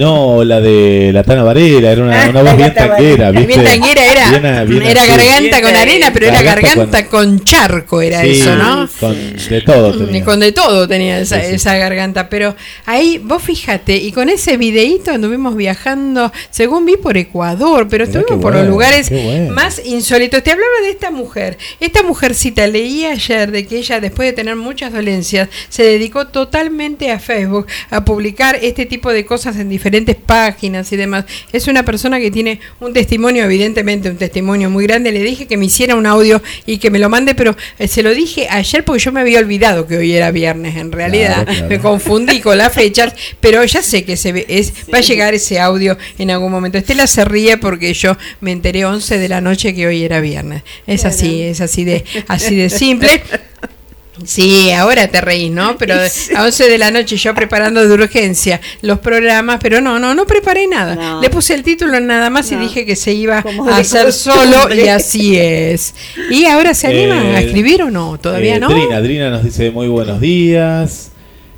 No, 0.00 0.42
la 0.44 0.60
de 0.60 1.10
la 1.12 1.22
Tana 1.22 1.42
Varela, 1.42 1.92
era 1.92 2.02
una, 2.02 2.30
una 2.30 2.42
voz 2.42 2.44
la 2.44 2.54
bien 2.56 2.74
Tana 2.74 2.88
tanguera. 2.96 3.30
Bien 3.30 3.46
tanguera 3.64 4.06
era, 4.12 4.30
Bien 4.30 4.46
a- 4.46 4.64
bien 4.64 4.82
era 4.82 5.02
así. 5.02 5.10
garganta 5.10 5.62
con 5.62 5.76
arena, 5.76 6.10
pero 6.12 6.26
era 6.26 6.42
Garganta 6.42 7.06
con, 7.06 7.44
charco, 7.44 8.00
era 8.00 8.22
Sí, 8.22 8.30
eso, 8.30 8.56
¿no? 8.56 8.88
Con 8.98 9.16
de 9.36 9.60
todo 9.60 9.94
Y 10.02 10.06
tenía. 10.06 10.24
con 10.24 10.40
de 10.40 10.52
todo 10.52 10.88
tenía 10.88 11.18
esa, 11.20 11.40
Sí, 11.40 11.48
sí. 11.50 11.54
esa 11.56 11.76
garganta, 11.76 12.28
pero 12.30 12.56
ahí 12.86 13.18
vos 13.22 13.42
fíjate, 13.42 13.96
y 13.96 14.10
con 14.12 14.28
ese 14.30 14.56
videíto 14.56 15.10
anduvimos 15.10 15.54
viajando, 15.54 16.32
según 16.50 16.86
vi, 16.86 16.96
por 16.96 17.16
Ecuador, 17.18 17.86
pero 17.90 18.04
estuvimos 18.04 18.40
por 18.40 18.54
los 18.54 18.66
lugares 18.66 19.10
bueno. 19.10 19.52
más 19.52 19.82
insólitos. 19.84 20.42
Te 20.42 20.50
hablaba 20.52 20.80
de 20.82 20.90
esta 20.90 21.10
mujer, 21.10 21.58
esta 21.78 22.02
mujercita, 22.02 22.66
leí 22.66 23.04
ayer 23.04 23.50
de 23.50 23.66
que 23.66 23.76
ella, 23.78 24.00
después 24.00 24.28
de 24.28 24.32
tener 24.32 24.56
muchas 24.56 24.92
dolencias, 24.94 25.48
se 25.68 25.82
dedicó 25.82 26.28
totalmente 26.28 27.10
a 27.10 27.18
Facebook, 27.18 27.66
a 27.90 28.02
publicar 28.04 28.58
este 28.62 28.86
tipo 28.86 29.12
de 29.12 29.26
cosas 29.26 29.56
en 29.56 29.68
diferentes 29.68 29.89
diferentes 29.90 30.16
páginas 30.16 30.92
y 30.92 30.96
demás. 30.96 31.24
Es 31.52 31.66
una 31.66 31.84
persona 31.84 32.20
que 32.20 32.30
tiene 32.30 32.60
un 32.78 32.92
testimonio, 32.92 33.44
evidentemente 33.44 34.08
un 34.08 34.16
testimonio 34.16 34.70
muy 34.70 34.86
grande. 34.86 35.10
Le 35.12 35.22
dije 35.22 35.46
que 35.46 35.56
me 35.56 35.66
hiciera 35.66 35.96
un 35.96 36.06
audio 36.06 36.40
y 36.66 36.78
que 36.78 36.90
me 36.90 36.98
lo 36.98 37.08
mande, 37.08 37.34
pero 37.34 37.56
eh, 37.78 37.88
se 37.88 38.02
lo 38.02 38.14
dije 38.14 38.46
ayer 38.48 38.84
porque 38.84 39.02
yo 39.02 39.12
me 39.12 39.20
había 39.20 39.40
olvidado 39.40 39.86
que 39.86 39.96
hoy 39.98 40.12
era 40.12 40.30
viernes. 40.30 40.76
En 40.76 40.92
realidad 40.92 41.44
Claro, 41.44 41.44
claro. 41.52 41.68
me 41.68 41.78
confundí 41.80 42.40
con 42.40 42.58
las 42.58 42.72
fechas, 42.72 43.12
pero 43.40 43.64
ya 43.64 43.82
sé 43.82 44.04
que 44.04 44.16
se 44.16 44.32
ve, 44.32 44.46
es, 44.48 44.72
va 44.92 44.98
a 44.98 45.00
llegar 45.00 45.34
ese 45.34 45.58
audio 45.58 45.96
en 46.18 46.30
algún 46.30 46.52
momento. 46.52 46.78
Estela 46.78 47.06
se 47.06 47.24
ríe 47.24 47.56
porque 47.58 47.92
yo 47.94 48.16
me 48.40 48.52
enteré 48.52 48.84
11 48.84 49.18
de 49.18 49.28
la 49.28 49.40
noche 49.40 49.74
que 49.74 49.86
hoy 49.86 50.04
era 50.04 50.20
viernes. 50.20 50.62
Es 50.86 51.04
así, 51.04 51.42
es 51.42 51.60
así 51.60 51.84
de, 51.84 52.04
así 52.28 52.54
de 52.54 52.70
simple. 52.70 53.22
Sí, 54.24 54.70
ahora 54.70 55.08
te 55.08 55.20
reís, 55.20 55.50
¿no? 55.50 55.76
Pero 55.78 55.94
a 55.94 56.44
11 56.44 56.68
de 56.68 56.78
la 56.78 56.90
noche 56.90 57.16
yo 57.16 57.34
preparando 57.34 57.86
de 57.86 57.92
urgencia 57.92 58.60
los 58.82 58.98
programas, 58.98 59.58
pero 59.62 59.80
no, 59.80 59.98
no, 59.98 60.14
no 60.14 60.26
preparé 60.26 60.66
nada. 60.66 60.94
No. 60.94 61.20
Le 61.20 61.30
puse 61.30 61.54
el 61.54 61.62
título 61.62 61.98
nada 62.00 62.30
más 62.30 62.50
y 62.52 62.56
dije 62.56 62.84
que 62.84 62.96
se 62.96 63.12
iba 63.12 63.42
Como 63.42 63.68
a 63.68 63.76
hacer 63.78 64.12
solo 64.12 64.72
y 64.74 64.88
así 64.88 65.36
es. 65.36 65.94
¿Y 66.30 66.44
ahora 66.46 66.74
se 66.74 66.86
animan 66.88 67.26
a 67.34 67.40
Eh, 67.40 67.46
escribir 67.46 67.82
o 67.82 67.90
no? 67.90 68.18
¿Todavía 68.18 68.56
Eh, 68.56 68.60
no? 68.60 68.68
Drina, 68.68 69.00
Drina 69.00 69.30
nos 69.30 69.44
dice 69.44 69.70
muy 69.70 69.88
buenos 69.88 70.20
días. 70.20 71.10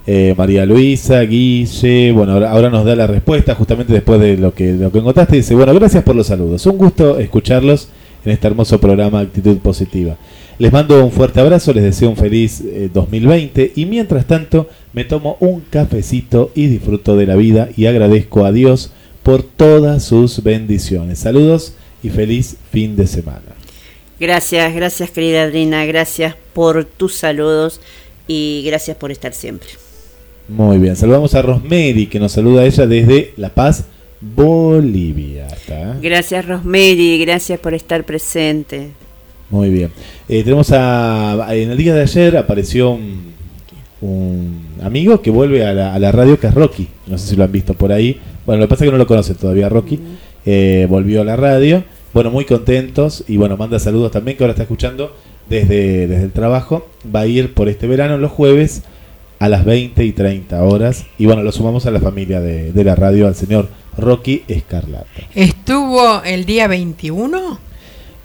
Eh, 0.04 0.34
María 0.36 0.66
Luisa, 0.66 1.20
Guille, 1.20 2.10
bueno, 2.10 2.32
ahora, 2.32 2.50
ahora 2.50 2.70
nos 2.70 2.84
da 2.84 2.96
la 2.96 3.06
respuesta 3.06 3.54
justamente 3.54 3.92
después 3.92 4.20
de 4.20 4.36
lo 4.36 4.52
que, 4.52 4.72
lo 4.72 4.90
que 4.90 4.98
encontraste. 4.98 5.36
Dice, 5.36 5.54
bueno, 5.54 5.72
gracias 5.74 6.02
por 6.02 6.16
los 6.16 6.26
saludos. 6.26 6.66
Un 6.66 6.76
gusto 6.76 7.18
escucharlos 7.18 7.88
en 8.24 8.32
este 8.32 8.46
hermoso 8.46 8.80
programa 8.80 9.20
Actitud 9.20 9.58
Positiva. 9.58 10.16
Les 10.58 10.72
mando 10.72 11.04
un 11.04 11.10
fuerte 11.10 11.40
abrazo, 11.40 11.72
les 11.72 11.82
deseo 11.82 12.10
un 12.10 12.16
feliz 12.16 12.60
eh, 12.60 12.90
2020 12.92 13.72
y 13.74 13.86
mientras 13.86 14.26
tanto 14.26 14.68
me 14.92 15.04
tomo 15.04 15.36
un 15.40 15.60
cafecito 15.60 16.52
y 16.54 16.66
disfruto 16.66 17.16
de 17.16 17.26
la 17.26 17.36
vida 17.36 17.68
y 17.76 17.86
agradezco 17.86 18.44
a 18.44 18.52
Dios 18.52 18.92
por 19.22 19.42
todas 19.42 20.04
sus 20.04 20.42
bendiciones. 20.42 21.20
Saludos 21.20 21.74
y 22.02 22.10
feliz 22.10 22.56
fin 22.70 22.96
de 22.96 23.06
semana. 23.06 23.40
Gracias, 24.20 24.74
gracias 24.74 25.10
querida 25.10 25.42
Adrina, 25.42 25.84
gracias 25.84 26.36
por 26.52 26.84
tus 26.84 27.14
saludos 27.14 27.80
y 28.28 28.62
gracias 28.64 28.96
por 28.96 29.10
estar 29.10 29.32
siempre. 29.32 29.68
Muy 30.48 30.78
bien, 30.78 30.96
saludamos 30.96 31.34
a 31.34 31.42
Rosemary 31.42 32.06
que 32.06 32.20
nos 32.20 32.32
saluda 32.32 32.62
a 32.62 32.66
ella 32.66 32.86
desde 32.86 33.32
La 33.36 33.48
Paz, 33.48 33.84
Bolivia. 34.22 35.48
¿Está? 35.48 35.98
Gracias 36.00 36.46
Rosemary, 36.46 37.18
gracias 37.18 37.58
por 37.58 37.74
estar 37.74 38.04
presente. 38.04 38.90
Muy 39.50 39.68
bien. 39.68 39.90
Eh, 40.28 40.44
tenemos 40.44 40.70
a, 40.72 41.46
en 41.50 41.72
el 41.72 41.76
día 41.76 41.94
de 41.94 42.02
ayer 42.02 42.36
apareció 42.36 42.92
un, 42.92 43.32
un 44.00 44.66
amigo 44.82 45.20
que 45.20 45.30
vuelve 45.30 45.66
a 45.66 45.74
la, 45.74 45.94
a 45.94 45.98
la 45.98 46.12
radio 46.12 46.38
que 46.38 46.46
es 46.46 46.54
Rocky. 46.54 46.88
No 47.08 47.18
sé 47.18 47.28
si 47.28 47.36
lo 47.36 47.44
han 47.44 47.52
visto 47.52 47.74
por 47.74 47.92
ahí. 47.92 48.20
Bueno, 48.46 48.60
lo 48.60 48.66
que 48.66 48.70
pasa 48.70 48.84
es 48.84 48.88
que 48.88 48.92
no 48.92 48.98
lo 48.98 49.06
conocen 49.06 49.36
todavía 49.36 49.68
Rocky. 49.68 49.98
Eh, 50.46 50.86
volvió 50.88 51.20
a 51.20 51.24
la 51.24 51.36
radio. 51.36 51.84
Bueno, 52.14 52.30
muy 52.30 52.44
contentos 52.44 53.24
y 53.26 53.38
bueno, 53.38 53.56
manda 53.56 53.78
saludos 53.78 54.12
también 54.12 54.36
que 54.36 54.44
ahora 54.44 54.52
está 54.52 54.62
escuchando 54.62 55.16
desde, 55.48 56.06
desde 56.06 56.24
el 56.24 56.32
trabajo. 56.32 56.86
Va 57.14 57.20
a 57.20 57.26
ir 57.26 57.54
por 57.54 57.68
este 57.68 57.86
verano 57.88 58.18
los 58.18 58.30
jueves 58.30 58.82
a 59.38 59.48
las 59.48 59.64
20 59.64 60.04
y 60.04 60.12
30 60.12 60.62
horas. 60.62 61.06
Y 61.18 61.26
bueno, 61.26 61.42
lo 61.42 61.50
sumamos 61.50 61.86
a 61.86 61.90
la 61.90 62.00
familia 62.00 62.40
de, 62.40 62.72
de 62.72 62.84
la 62.84 62.94
radio, 62.94 63.26
al 63.26 63.34
señor 63.34 63.68
Rocky 63.96 64.44
Escarlata. 64.48 65.06
¿Estuvo 65.34 66.22
el 66.24 66.44
día 66.44 66.68
21? 66.68 67.58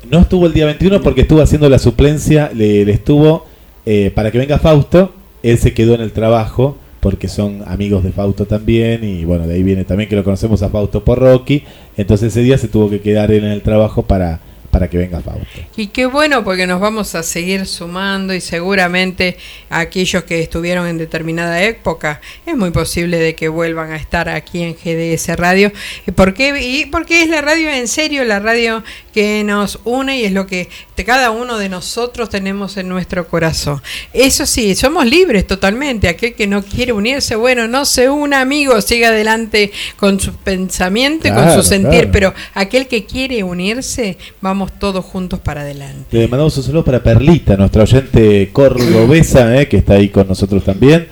No 0.09 0.19
estuvo 0.19 0.47
el 0.47 0.53
día 0.53 0.65
21 0.65 1.01
porque 1.01 1.21
estuvo 1.21 1.41
haciendo 1.41 1.69
la 1.69 1.79
suplencia, 1.79 2.51
le, 2.53 2.85
le 2.85 2.91
estuvo 2.93 3.45
eh, 3.85 4.11
para 4.13 4.31
que 4.31 4.37
venga 4.37 4.59
Fausto, 4.59 5.13
él 5.43 5.57
se 5.57 5.73
quedó 5.73 5.95
en 5.95 6.01
el 6.01 6.11
trabajo 6.11 6.77
porque 6.99 7.27
son 7.27 7.63
amigos 7.67 8.03
de 8.03 8.11
Fausto 8.11 8.45
también 8.45 9.03
y 9.03 9.23
bueno, 9.23 9.47
de 9.47 9.55
ahí 9.55 9.63
viene 9.63 9.85
también 9.85 10.09
que 10.09 10.15
lo 10.15 10.25
conocemos 10.25 10.61
a 10.61 10.69
Fausto 10.69 11.05
por 11.05 11.19
Rocky, 11.19 11.63
entonces 11.95 12.33
ese 12.33 12.41
día 12.41 12.57
se 12.57 12.67
tuvo 12.67 12.89
que 12.89 12.99
quedar 12.99 13.31
él 13.31 13.45
en 13.45 13.51
el 13.51 13.61
trabajo 13.61 14.03
para, 14.03 14.41
para 14.71 14.89
que 14.89 14.97
venga 14.97 15.19
Fausto. 15.21 15.59
Y 15.75 15.87
qué 15.87 16.05
bueno 16.05 16.43
porque 16.43 16.67
nos 16.67 16.79
vamos 16.79 17.15
a 17.15 17.23
seguir 17.23 17.65
sumando 17.65 18.33
y 18.33 18.41
seguramente 18.41 19.37
aquellos 19.69 20.23
que 20.23 20.41
estuvieron 20.41 20.87
en 20.87 20.97
determinada 20.97 21.61
época 21.63 22.21
es 22.45 22.55
muy 22.55 22.71
posible 22.71 23.17
de 23.17 23.35
que 23.35 23.49
vuelvan 23.49 23.91
a 23.91 23.95
estar 23.95 24.29
aquí 24.29 24.63
en 24.63 24.73
GDS 24.73 25.35
Radio. 25.37 25.71
¿Y 26.05 26.11
por 26.11 26.33
qué? 26.33 26.59
Y 26.61 26.85
porque 26.87 27.23
es 27.23 27.29
la 27.29 27.41
radio 27.41 27.69
en 27.69 27.87
serio, 27.87 28.23
la 28.23 28.39
radio 28.39 28.83
que 29.13 29.43
nos 29.43 29.79
une 29.83 30.19
y 30.19 30.25
es 30.25 30.31
lo 30.31 30.45
que 30.45 30.69
cada 31.05 31.31
uno 31.31 31.57
de 31.57 31.69
nosotros 31.69 32.29
tenemos 32.29 32.77
en 32.77 32.87
nuestro 32.89 33.27
corazón. 33.27 33.81
Eso 34.13 34.45
sí, 34.45 34.75
somos 34.75 35.05
libres 35.05 35.47
totalmente. 35.47 36.07
Aquel 36.07 36.33
que 36.33 36.47
no 36.47 36.63
quiere 36.63 36.91
unirse, 36.93 37.35
bueno, 37.35 37.67
no 37.67 37.85
se 37.85 38.09
una, 38.09 38.41
amigo, 38.41 38.79
siga 38.81 39.09
adelante 39.09 39.71
con 39.97 40.19
su 40.19 40.33
pensamiento 40.33 41.27
y 41.27 41.31
con 41.31 41.53
su 41.53 41.63
sentir, 41.63 41.91
claro. 41.91 42.11
pero 42.11 42.33
aquel 42.53 42.87
que 42.87 43.05
quiere 43.05 43.43
unirse, 43.43 44.17
vamos 44.41 44.66
todos 44.71 45.03
juntos 45.05 45.39
para 45.39 45.61
adelante. 45.61 46.05
Le 46.11 46.27
mandamos 46.27 46.57
un 46.57 46.63
saludo 46.63 46.83
para 46.85 47.03
Perlita, 47.03 47.57
nuestra 47.57 47.83
oyente 47.83 48.49
cordobesa, 48.51 49.59
eh, 49.61 49.67
que 49.67 49.77
está 49.77 49.93
ahí 49.95 50.09
con 50.09 50.27
nosotros 50.27 50.63
también. 50.63 51.07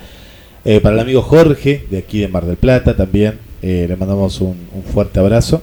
Eh, 0.64 0.80
para 0.82 0.96
el 0.96 1.02
amigo 1.02 1.22
Jorge, 1.22 1.86
de 1.90 2.00
aquí 2.00 2.20
de 2.20 2.28
Mar 2.28 2.46
del 2.46 2.58
Plata 2.58 2.96
también, 2.96 3.40
eh, 3.62 3.86
le 3.88 3.96
mandamos 3.96 4.42
un, 4.42 4.68
un 4.74 4.84
fuerte 4.84 5.20
abrazo. 5.20 5.62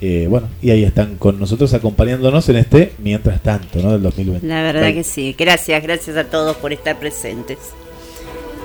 Eh, 0.00 0.26
bueno, 0.28 0.48
y 0.62 0.70
ahí 0.70 0.84
están 0.84 1.16
con 1.16 1.40
nosotros 1.40 1.74
acompañándonos 1.74 2.48
en 2.48 2.56
este 2.56 2.92
mientras 2.98 3.42
tanto, 3.42 3.82
¿no? 3.82 3.90
Del 3.92 4.02
2020. 4.02 4.46
La 4.46 4.62
verdad 4.62 4.92
que 4.92 5.02
sí. 5.02 5.34
Gracias, 5.36 5.82
gracias 5.82 6.16
a 6.16 6.24
todos 6.24 6.56
por 6.56 6.72
estar 6.72 6.98
presentes. 6.98 7.58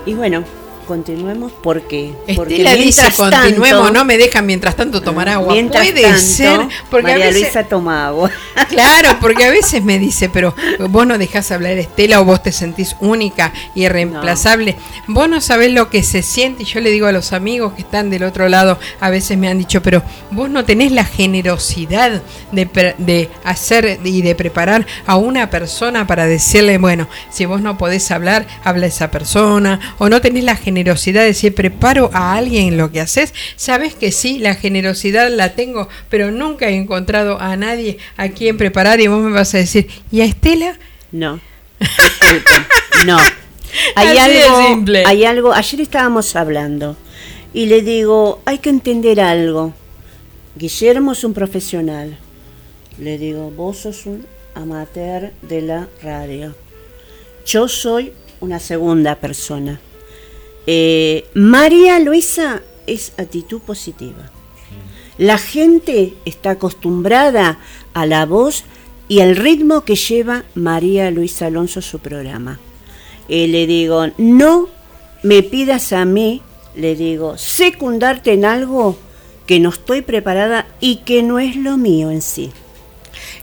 Y 0.05 0.13
bueno, 0.13 0.43
continuemos 0.83 1.51
porque 1.61 2.13
porque 2.35 2.55
Estela 2.55 2.75
dice 2.75 3.01
continuemos, 3.15 3.85
tanto- 3.85 3.91
no 3.91 4.05
me 4.05 4.17
dejan 4.17 4.45
mientras 4.45 4.75
tanto 4.75 5.01
tomar 5.01 5.29
agua. 5.29 5.53
Mientras 5.53 5.85
Puede 5.87 6.01
tanto, 6.03 6.19
ser, 6.19 6.59
porque 6.89 7.11
María 7.11 7.25
a 7.25 7.27
veces, 7.29 7.41
Luisa 7.43 7.63
toma 7.63 8.07
agua. 8.07 8.31
claro, 8.69 9.17
porque 9.19 9.45
a 9.45 9.49
veces 9.51 9.83
me 9.83 9.99
dice, 9.99 10.29
pero 10.29 10.55
vos 10.89 11.07
no 11.07 11.17
dejás 11.17 11.51
hablar 11.51 11.77
Estela 11.77 12.21
o 12.21 12.25
vos 12.25 12.41
te 12.43 12.51
sentís 12.51 12.95
única 12.99 13.53
y 13.75 13.83
irreemplazable. 13.85 14.75
Vos 15.07 15.29
no 15.29 15.41
sabés 15.41 15.71
lo 15.71 15.89
que 15.89 16.03
se 16.03 16.21
siente 16.21 16.63
y 16.63 16.65
yo 16.65 16.79
le 16.79 16.89
digo 16.91 17.07
a 17.07 17.11
los 17.11 17.33
amigos 17.33 17.73
que 17.73 17.81
están 17.81 18.09
del 18.09 18.23
otro 18.23 18.49
lado, 18.49 18.79
a 18.99 19.09
veces 19.09 19.37
me 19.37 19.47
han 19.47 19.57
dicho, 19.57 19.81
pero 19.81 20.03
vos 20.31 20.49
no 20.49 20.65
tenés 20.65 20.91
la 20.91 21.05
generosidad 21.05 22.21
de, 22.51 22.95
de 22.97 23.29
hacer 23.43 23.99
y 24.03 24.21
de 24.21 24.35
preparar 24.35 24.85
a 25.05 25.15
una 25.15 25.49
persona 25.49 26.07
para 26.07 26.25
decirle, 26.25 26.77
bueno, 26.77 27.07
si 27.29 27.45
vos 27.45 27.61
no 27.61 27.77
podés 27.77 28.09
hablar, 28.11 28.45
habla 28.63 28.87
esa 28.87 29.11
persona, 29.11 29.79
o 29.97 30.09
no 30.09 30.21
tenés 30.21 30.43
la 30.43 30.55
generosidad 30.55 30.72
de 30.73 31.25
decir, 31.25 31.53
preparo 31.53 32.09
a 32.13 32.35
alguien 32.35 32.77
lo 32.77 32.91
que 32.91 33.01
haces, 33.01 33.33
sabes 33.55 33.95
que 33.95 34.11
sí, 34.11 34.39
la 34.39 34.55
generosidad 34.55 35.29
la 35.29 35.53
tengo, 35.53 35.87
pero 36.09 36.31
nunca 36.31 36.69
he 36.69 36.75
encontrado 36.75 37.39
a 37.39 37.55
nadie 37.55 37.97
a 38.17 38.29
quien 38.29 38.57
preparar 38.57 39.01
y 39.01 39.07
vos 39.07 39.23
me 39.23 39.31
vas 39.31 39.53
a 39.53 39.57
decir, 39.57 39.87
¿y 40.11 40.21
a 40.21 40.25
Estela? 40.25 40.77
No. 41.11 41.39
No. 43.05 43.17
Hay 43.95 44.17
Así 44.17 44.37
algo, 44.37 44.85
hay 45.05 45.25
algo, 45.25 45.51
ayer 45.51 45.81
estábamos 45.81 46.35
hablando 46.37 46.95
y 47.53 47.65
le 47.65 47.81
digo, 47.81 48.41
hay 48.45 48.59
que 48.59 48.69
entender 48.69 49.19
algo. 49.19 49.73
Guillermo 50.55 51.11
es 51.11 51.23
un 51.23 51.33
profesional. 51.33 52.17
Le 52.97 53.17
digo, 53.17 53.51
vos 53.51 53.79
sos 53.79 54.05
un 54.05 54.25
amateur 54.55 55.31
de 55.41 55.61
la 55.61 55.87
radio. 56.01 56.55
Yo 57.45 57.67
soy 57.67 58.13
una 58.39 58.59
segunda 58.59 59.15
persona. 59.15 59.79
Eh, 60.65 61.25
María 61.33 61.99
Luisa 61.99 62.61
es 62.87 63.13
actitud 63.17 63.61
positiva. 63.61 64.31
La 65.17 65.37
gente 65.37 66.13
está 66.25 66.51
acostumbrada 66.51 67.59
a 67.93 68.05
la 68.05 68.25
voz 68.25 68.63
y 69.07 69.19
al 69.19 69.35
ritmo 69.35 69.81
que 69.81 69.95
lleva 69.95 70.43
María 70.55 71.11
Luisa 71.11 71.47
Alonso 71.47 71.81
su 71.81 71.99
programa. 71.99 72.59
Y 73.27 73.47
le 73.47 73.67
digo, 73.67 74.07
no 74.17 74.69
me 75.21 75.43
pidas 75.43 75.93
a 75.93 76.05
mí, 76.05 76.41
le 76.75 76.95
digo, 76.95 77.37
secundarte 77.37 78.33
en 78.33 78.45
algo 78.45 78.97
que 79.45 79.59
no 79.59 79.69
estoy 79.69 80.01
preparada 80.01 80.67
y 80.79 80.97
que 80.97 81.21
no 81.21 81.39
es 81.39 81.55
lo 81.55 81.77
mío 81.77 82.09
en 82.09 82.21
sí. 82.21 82.51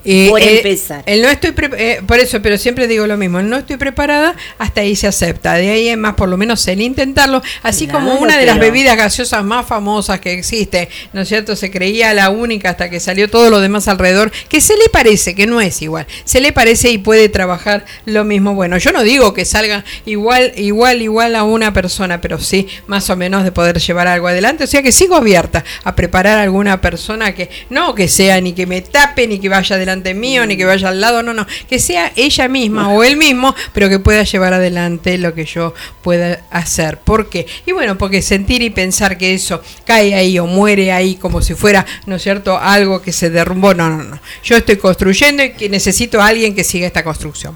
Eh, 0.05 0.29
Por 0.31 0.41
eh, 0.41 0.57
empezar. 0.59 1.03
el 1.05 1.21
no 1.21 1.29
estoy 1.29 1.53
eh, 1.77 2.01
por 2.07 2.19
eso, 2.19 2.41
pero 2.41 2.57
siempre 2.57 2.87
digo 2.87 3.07
lo 3.07 3.17
mismo, 3.19 3.39
el 3.39 3.51
no 3.51 3.59
estoy 3.59 3.77
preparada, 3.77 4.35
hasta 4.59 4.81
ahí 4.81 4.97
se 4.97 5.07
acepta. 5.07 5.55
De 5.55 5.71
ahí 5.71 5.89
es 5.89 5.99
más, 5.99 6.15
por 6.15 6.29
lo 6.29 6.37
menos 6.37 6.67
el 6.69 6.81
intentarlo, 6.81 7.43
así 7.63 7.87
Claro, 7.87 8.07
como 8.07 8.21
una 8.21 8.39
de 8.39 8.47
las 8.47 8.59
bebidas 8.59 8.97
gaseosas 8.97 9.45
más 9.45 9.67
famosas 9.67 10.21
que 10.21 10.33
existe, 10.33 10.89
¿no 11.13 11.21
es 11.21 11.29
cierto? 11.29 11.55
Se 11.55 11.71
creía 11.71 12.15
la 12.15 12.31
única 12.31 12.71
hasta 12.71 12.89
que 12.89 12.99
salió 12.99 13.29
todo 13.29 13.51
lo 13.51 13.61
demás 13.61 13.89
alrededor, 13.89 14.33
que 14.49 14.61
se 14.61 14.77
le 14.77 14.89
parece, 14.89 15.35
que 15.35 15.47
no 15.47 15.61
es 15.61 15.83
igual, 15.83 16.07
se 16.25 16.41
le 16.41 16.53
parece 16.53 16.91
y 16.91 16.99
puede 16.99 17.29
trabajar 17.29 17.85
lo 18.07 18.25
mismo. 18.25 18.55
Bueno, 18.55 18.79
yo 18.79 18.93
no 18.93 19.03
digo 19.03 19.35
que 19.35 19.45
salga 19.45 19.85
igual, 20.07 20.53
igual, 20.57 21.03
igual 21.03 21.37
a 21.37 21.43
una 21.45 21.75
persona, 21.75 22.21
pero 22.23 22.39
sí 22.39 22.67
más 22.87 23.11
o 23.11 23.17
menos 23.17 23.45
de 23.45 23.53
poder 23.53 23.79
llevar 23.79 24.09
algo 24.09 24.29
adelante. 24.29 24.65
O 24.65 24.67
sea 24.67 24.83
que 24.83 24.93
sigo 24.93 25.17
abierta 25.17 25.65
a 25.85 25.95
preparar 25.95 26.39
a 26.39 26.43
alguna 26.43 26.81
persona 26.81 27.35
que 27.35 27.51
no 27.69 27.95
que 27.95 28.09
sea 28.09 28.41
ni 28.41 28.53
que 28.55 28.67
me 28.67 28.81
tape 28.81 29.27
ni 29.27 29.39
que 29.39 29.49
vaya 29.49 29.77
delante 29.77 29.90
delante 29.91 30.15
mío, 30.15 30.47
ni 30.47 30.57
que 30.57 30.65
vaya 30.65 30.89
al 30.89 31.01
lado, 31.01 31.23
no, 31.23 31.35
no, 31.35 31.47
que 31.69 31.79
sea 31.79 32.13
ella 32.17 32.49
misma 32.49 32.93
o 32.93 33.03
él 33.03 33.17
mismo, 33.17 33.55
pero 33.73 33.89
que 33.89 33.99
pueda 33.99 34.23
llevar 34.23 34.55
adelante 34.55 35.19
lo 35.19 35.35
que 35.35 35.45
yo 35.45 35.75
pueda 36.03 36.45
hacer. 36.51 36.99
¿Por 36.99 37.29
qué? 37.29 37.47
Y 37.67 37.73
bueno, 37.73 37.99
porque 37.99 38.23
sentir 38.23 38.63
y 38.63 38.71
pensar 38.71 39.19
que 39.19 39.35
eso 39.35 39.61
cae 39.85 40.15
ahí 40.15 40.39
o 40.39 40.47
muere 40.47 40.93
ahí 40.93 41.17
como 41.17 41.43
si 41.43 41.55
fuera, 41.55 41.85
¿no 42.07 42.17
es 42.17 42.23
cierto?, 42.23 42.59
algo 42.59 43.03
que 43.03 43.13
se 43.13 43.31
derrumbó, 43.31 43.75
no, 43.75 43.91
no, 43.91 44.03
no. 44.03 44.21
Yo 44.45 44.57
estoy 44.57 44.77
construyendo 44.77 45.43
y 45.43 45.53
que 45.53 45.69
necesito 45.69 46.21
a 46.21 46.29
alguien 46.29 46.55
que 46.55 46.65
siga 46.65 46.87
esta 46.87 47.05
construcción. 47.05 47.55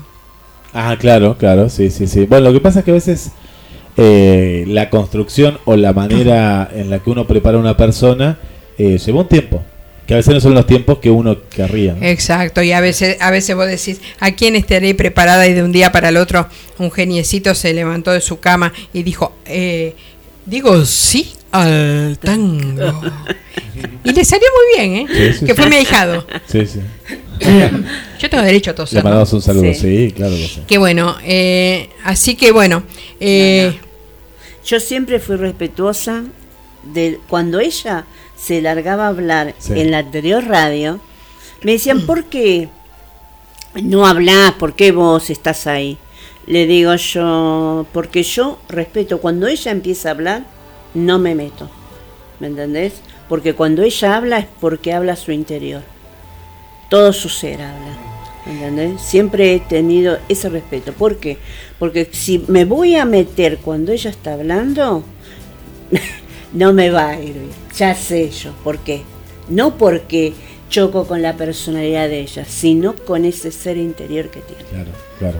Ah, 0.72 0.97
claro, 0.99 1.37
claro, 1.39 1.68
sí, 1.70 1.91
sí, 1.91 2.09
sí. 2.09 2.26
Bueno, 2.26 2.47
lo 2.47 2.53
que 2.53 2.61
pasa 2.61 2.80
es 2.80 2.85
que 2.85 2.91
a 2.91 2.95
veces 2.95 3.30
eh, 3.97 4.64
la 4.66 4.91
construcción 4.91 5.59
o 5.64 5.76
la 5.76 5.93
manera 5.93 6.68
en 6.74 6.91
la 6.91 6.99
que 6.99 7.11
uno 7.11 7.28
prepara 7.28 7.59
a 7.59 7.61
una 7.61 7.76
persona 7.76 8.39
eh, 8.76 8.99
lleva 8.99 9.20
un 9.20 9.28
tiempo. 9.28 9.62
Que 10.07 10.14
a 10.14 10.16
veces 10.18 10.34
no 10.34 10.40
son 10.40 10.55
los 10.55 10.66
tiempos 10.66 10.98
que 10.98 11.11
uno 11.11 11.38
querría. 11.48 11.94
¿no? 11.94 12.05
Exacto, 12.07 12.62
y 12.62 12.72
a 12.72 12.80
veces, 12.80 13.16
a 13.20 13.30
veces 13.30 13.57
vos 13.57 13.66
decís, 13.66 14.00
¿a 14.20 14.32
quién 14.32 14.55
estaré 14.55 14.94
preparada? 14.94 15.46
Y 15.46 15.55
de 15.55 15.62
un 15.62 15.72
día 15.72 15.92
para 15.92 16.11
el 16.11 16.16
otro, 16.18 16.46
un 16.78 16.90
geniecito 16.92 17.55
se 17.55 17.72
levantó 17.72 18.11
de 18.12 18.20
su 18.20 18.38
cama 18.38 18.72
y 18.92 19.02
dijo, 19.02 19.32
eh, 19.46 19.94
digo 20.44 20.84
sí 20.84 21.32
al 21.52 22.18
tango. 22.20 23.00
Y 24.05 24.12
le 24.12 24.24
salió 24.24 24.46
muy 24.57 24.78
bien, 24.88 24.96
¿eh? 24.96 25.07
Sí, 25.32 25.38
sí, 25.38 25.46
que 25.46 25.55
sí. 25.55 25.61
fue 25.61 25.70
mi 25.70 25.76
ahijado. 25.76 26.26
Sí, 26.46 26.66
sí. 26.66 26.80
Yo 28.18 28.30
tengo 28.30 28.42
derecho 28.44 28.70
a 28.70 28.72
Le 28.72 28.76
toser. 28.76 28.98
¿no? 28.98 29.05
mandamos 29.05 29.32
un 29.32 29.42
saludo, 29.42 29.72
Sí. 29.72 29.74
sí, 30.09 30.12
claro 30.14 30.34
que 30.34 30.46
sí. 30.48 30.61
Que 30.66 30.78
bueno, 30.78 31.16
eh, 31.24 31.88
así 32.05 32.34
que 32.34 32.52
bueno, 32.52 32.82
eh, 33.20 33.78
Yo 34.66 34.80
siempre 34.80 35.18
fui 35.20 35.36
respetuosa 35.36 36.24
de 36.92 37.18
cuando 37.28 37.61
ella 37.61 38.05
se 38.45 38.61
largaba 38.61 39.05
a 39.07 39.09
hablar 39.09 39.55
Sí. 39.59 39.78
en 39.80 39.90
la 39.90 39.99
anterior 39.99 40.45
radio, 40.45 41.01
me 41.62 41.72
decían, 41.72 42.03
¿por 42.07 42.24
qué 42.24 42.68
no 43.82 44.07
hablás? 44.07 44.53
¿Por 44.55 44.74
qué 44.74 44.92
vos 44.92 45.30
estás 45.30 45.66
ahí? 45.66 45.99
Le 46.47 46.66
digo 46.66 46.95
yo, 46.95 47.86
porque 47.92 48.22
yo 48.22 48.59
respeto, 48.68 49.18
cuando 49.20 49.47
ella 49.47 49.70
empieza 49.72 50.09
a 50.09 50.12
hablar, 50.12 50.45
no 50.92 51.18
me 51.18 51.34
meto. 51.34 51.70
¿Me 52.38 52.49
entendés? 52.49 52.95
Porque 53.28 53.55
cuando 53.55 53.82
ella 53.82 54.16
habla 54.16 54.38
es 54.40 54.47
porque 54.61 54.92
habla 54.92 55.16
su 55.16 55.32
interior. 55.32 55.82
Todo 56.90 57.12
su 57.14 57.30
ser 57.30 57.62
habla. 57.62 57.97
¿Me 58.45 58.53
entendés? 58.53 59.01
Siempre 59.01 59.55
he 59.55 59.61
tenido 59.61 60.18
ese 60.28 60.51
respeto. 60.51 60.92
¿Por 60.92 61.16
qué? 61.16 61.38
Porque 61.78 62.07
si 62.12 62.45
me 62.47 62.66
voy 62.66 62.97
a 62.97 63.07
meter 63.07 63.57
cuando 63.59 63.92
ella 63.92 64.11
está 64.11 64.34
hablando, 64.34 65.03
no 66.55 66.72
me 66.72 66.90
va 66.90 67.11
a 67.11 67.20
ir 67.20 67.34
bien. 67.34 67.50
Ya 67.76 67.94
sé 67.94 68.30
yo. 68.30 68.52
¿Por 68.64 68.78
qué? 68.78 69.02
No 69.48 69.76
porque 69.76 70.32
choco 70.70 71.07
con 71.07 71.20
la 71.20 71.36
personalidad 71.36 72.09
de 72.09 72.20
ella, 72.20 72.44
sino 72.46 72.94
con 72.94 73.24
ese 73.24 73.52
ser 73.52 73.76
interior 73.76 74.30
que 74.30 74.40
tiene. 74.40 74.64
Claro, 74.70 74.90
claro. 75.18 75.38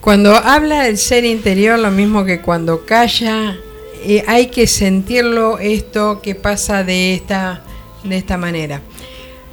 cuando 0.00 0.34
habla 0.34 0.86
el 0.86 0.98
ser 0.98 1.24
interior, 1.24 1.78
lo 1.78 1.90
mismo 1.90 2.24
que 2.24 2.40
cuando 2.40 2.86
calla, 2.86 3.56
eh, 4.04 4.22
hay 4.26 4.46
que 4.46 4.66
sentirlo 4.66 5.58
esto 5.58 6.20
que 6.22 6.34
pasa 6.34 6.84
de 6.84 7.14
esta, 7.14 7.62
de 8.04 8.16
esta 8.16 8.36
manera. 8.36 8.80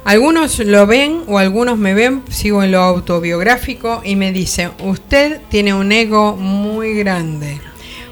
Algunos 0.04 0.58
lo 0.58 0.86
ven 0.86 1.22
o 1.26 1.38
algunos 1.38 1.78
me 1.78 1.94
ven, 1.94 2.22
sigo 2.30 2.62
en 2.62 2.72
lo 2.72 2.80
autobiográfico 2.80 4.02
y 4.04 4.16
me 4.16 4.32
dicen, 4.32 4.70
usted 4.84 5.40
tiene 5.48 5.72
un 5.72 5.90
ego 5.92 6.36
muy 6.36 6.94
grande. 6.94 7.58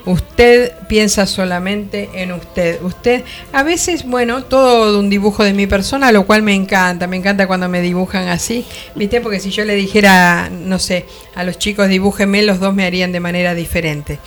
Usted 0.04 0.72
piensa 0.88 1.26
solamente 1.26 2.10
en 2.14 2.32
usted. 2.32 2.82
Usted, 2.82 3.22
a 3.52 3.62
veces, 3.62 4.04
bueno, 4.04 4.42
todo 4.44 4.98
un 4.98 5.08
dibujo 5.08 5.44
de 5.44 5.52
mi 5.52 5.66
persona, 5.66 6.10
lo 6.10 6.26
cual 6.26 6.42
me 6.42 6.54
encanta. 6.54 7.06
Me 7.06 7.16
encanta 7.16 7.46
cuando 7.46 7.68
me 7.68 7.80
dibujan 7.80 8.28
así, 8.28 8.64
¿viste? 8.96 9.20
Porque 9.20 9.38
si 9.38 9.50
yo 9.50 9.64
le 9.64 9.74
dijera, 9.74 10.50
no 10.50 10.78
sé, 10.78 11.06
a 11.34 11.44
los 11.44 11.58
chicos 11.58 11.88
dibújenme, 11.88 12.42
los 12.42 12.58
dos 12.58 12.74
me 12.74 12.84
harían 12.84 13.12
de 13.12 13.20
manera 13.20 13.54
diferente. 13.54 14.18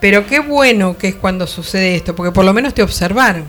Pero 0.00 0.26
qué 0.26 0.40
bueno 0.40 0.96
que 0.96 1.08
es 1.08 1.14
cuando 1.16 1.46
sucede 1.46 1.96
esto, 1.96 2.14
porque 2.14 2.32
por 2.32 2.44
lo 2.44 2.52
menos 2.52 2.74
te 2.74 2.82
observaron. 2.82 3.44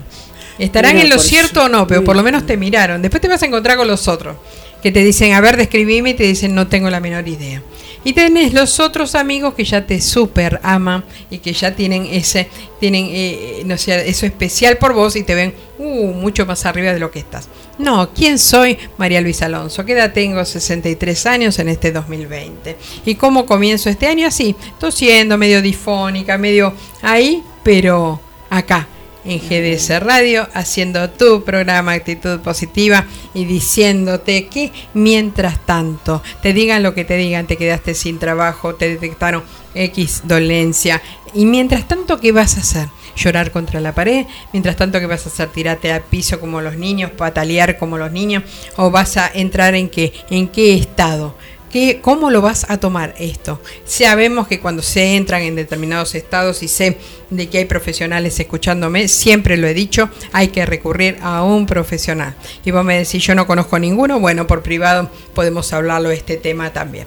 Estarán 0.58 0.94
Mira, 0.94 1.04
en 1.04 1.10
lo 1.10 1.20
cierto 1.20 1.64
o 1.64 1.68
no, 1.68 1.86
pero 1.86 2.02
por 2.02 2.16
lo 2.16 2.24
menos 2.24 2.44
te 2.44 2.56
miraron. 2.56 3.00
Después 3.00 3.20
te 3.20 3.28
vas 3.28 3.42
a 3.42 3.46
encontrar 3.46 3.76
con 3.76 3.86
los 3.86 4.08
otros, 4.08 4.36
que 4.82 4.90
te 4.90 5.04
dicen, 5.04 5.34
a 5.34 5.40
ver, 5.40 5.56
describime, 5.56 6.10
y 6.10 6.14
te 6.14 6.24
dicen, 6.24 6.54
no 6.56 6.66
tengo 6.66 6.90
la 6.90 6.98
menor 6.98 7.28
idea. 7.28 7.62
Y 8.08 8.14
tenés 8.14 8.54
los 8.54 8.80
otros 8.80 9.14
amigos 9.14 9.52
que 9.52 9.64
ya 9.64 9.84
te 9.84 10.00
super 10.00 10.60
aman 10.62 11.04
y 11.28 11.40
que 11.40 11.52
ya 11.52 11.76
tienen 11.76 12.06
ese, 12.06 12.48
tienen, 12.80 13.06
eh, 13.10 13.60
no 13.66 13.76
sé, 13.76 14.08
eso 14.08 14.24
especial 14.24 14.78
por 14.78 14.94
vos 14.94 15.14
y 15.14 15.24
te 15.24 15.34
ven 15.34 15.52
uh, 15.76 16.14
mucho 16.14 16.46
más 16.46 16.64
arriba 16.64 16.94
de 16.94 17.00
lo 17.00 17.10
que 17.10 17.18
estás. 17.18 17.50
No, 17.76 18.14
¿quién 18.14 18.38
soy? 18.38 18.78
María 18.96 19.20
Luisa 19.20 19.44
Alonso. 19.44 19.84
¿Qué 19.84 19.92
edad 19.92 20.14
tengo? 20.14 20.42
63 20.42 21.26
años 21.26 21.58
en 21.58 21.68
este 21.68 21.92
2020. 21.92 22.78
¿Y 23.04 23.14
cómo 23.16 23.44
comienzo 23.44 23.90
este 23.90 24.06
año? 24.06 24.26
Así, 24.26 24.56
tosiendo, 24.80 25.36
medio 25.36 25.60
difónica, 25.60 26.38
medio 26.38 26.72
ahí, 27.02 27.42
pero 27.62 28.18
acá 28.48 28.88
en 29.28 29.40
GDS 29.40 30.00
Radio, 30.00 30.48
haciendo 30.54 31.10
tu 31.10 31.44
programa 31.44 31.92
Actitud 31.92 32.40
Positiva 32.40 33.06
y 33.34 33.44
diciéndote 33.44 34.46
que 34.46 34.72
mientras 34.94 35.64
tanto 35.64 36.22
te 36.42 36.52
digan 36.52 36.82
lo 36.82 36.94
que 36.94 37.04
te 37.04 37.16
digan, 37.16 37.46
te 37.46 37.56
quedaste 37.56 37.94
sin 37.94 38.18
trabajo, 38.18 38.74
te 38.74 38.88
detectaron 38.88 39.44
X 39.74 40.22
dolencia 40.24 41.02
y 41.34 41.44
mientras 41.44 41.86
tanto, 41.86 42.18
¿qué 42.20 42.32
vas 42.32 42.56
a 42.56 42.60
hacer? 42.60 42.88
Llorar 43.16 43.50
contra 43.50 43.80
la 43.80 43.94
pared, 43.94 44.26
mientras 44.52 44.76
tanto, 44.76 45.00
¿qué 45.00 45.06
vas 45.06 45.26
a 45.26 45.28
hacer? 45.28 45.48
Tirarte 45.48 45.92
al 45.92 46.02
piso 46.02 46.40
como 46.40 46.60
los 46.60 46.76
niños, 46.76 47.10
patalear 47.10 47.76
como 47.78 47.98
los 47.98 48.12
niños, 48.12 48.44
o 48.76 48.90
vas 48.90 49.16
a 49.16 49.30
entrar 49.32 49.74
en 49.74 49.88
qué, 49.88 50.12
en 50.30 50.48
qué 50.48 50.74
estado. 50.74 51.34
¿Qué, 51.70 52.00
¿Cómo 52.00 52.30
lo 52.30 52.40
vas 52.40 52.66
a 52.70 52.78
tomar 52.78 53.14
esto? 53.18 53.60
Sabemos 53.84 54.48
que 54.48 54.60
cuando 54.60 54.82
se 54.82 55.16
entran 55.16 55.42
en 55.42 55.54
determinados 55.54 56.14
estados 56.14 56.62
y 56.62 56.68
sé 56.68 56.98
de 57.30 57.48
que 57.48 57.58
hay 57.58 57.64
profesionales 57.66 58.40
escuchándome, 58.40 59.08
siempre 59.08 59.56
lo 59.56 59.66
he 59.66 59.74
dicho, 59.74 60.08
hay 60.32 60.48
que 60.48 60.64
recurrir 60.64 61.18
a 61.20 61.44
un 61.44 61.66
profesional. 61.66 62.34
Y 62.64 62.70
vos 62.70 62.84
me 62.84 62.98
decís, 62.98 63.22
yo 63.22 63.34
no 63.34 63.46
conozco 63.46 63.78
ninguno, 63.78 64.18
bueno, 64.18 64.46
por 64.46 64.62
privado 64.62 65.10
podemos 65.34 65.72
hablarlo 65.72 66.08
de 66.08 66.16
este 66.16 66.36
tema 66.36 66.72
también. 66.72 67.06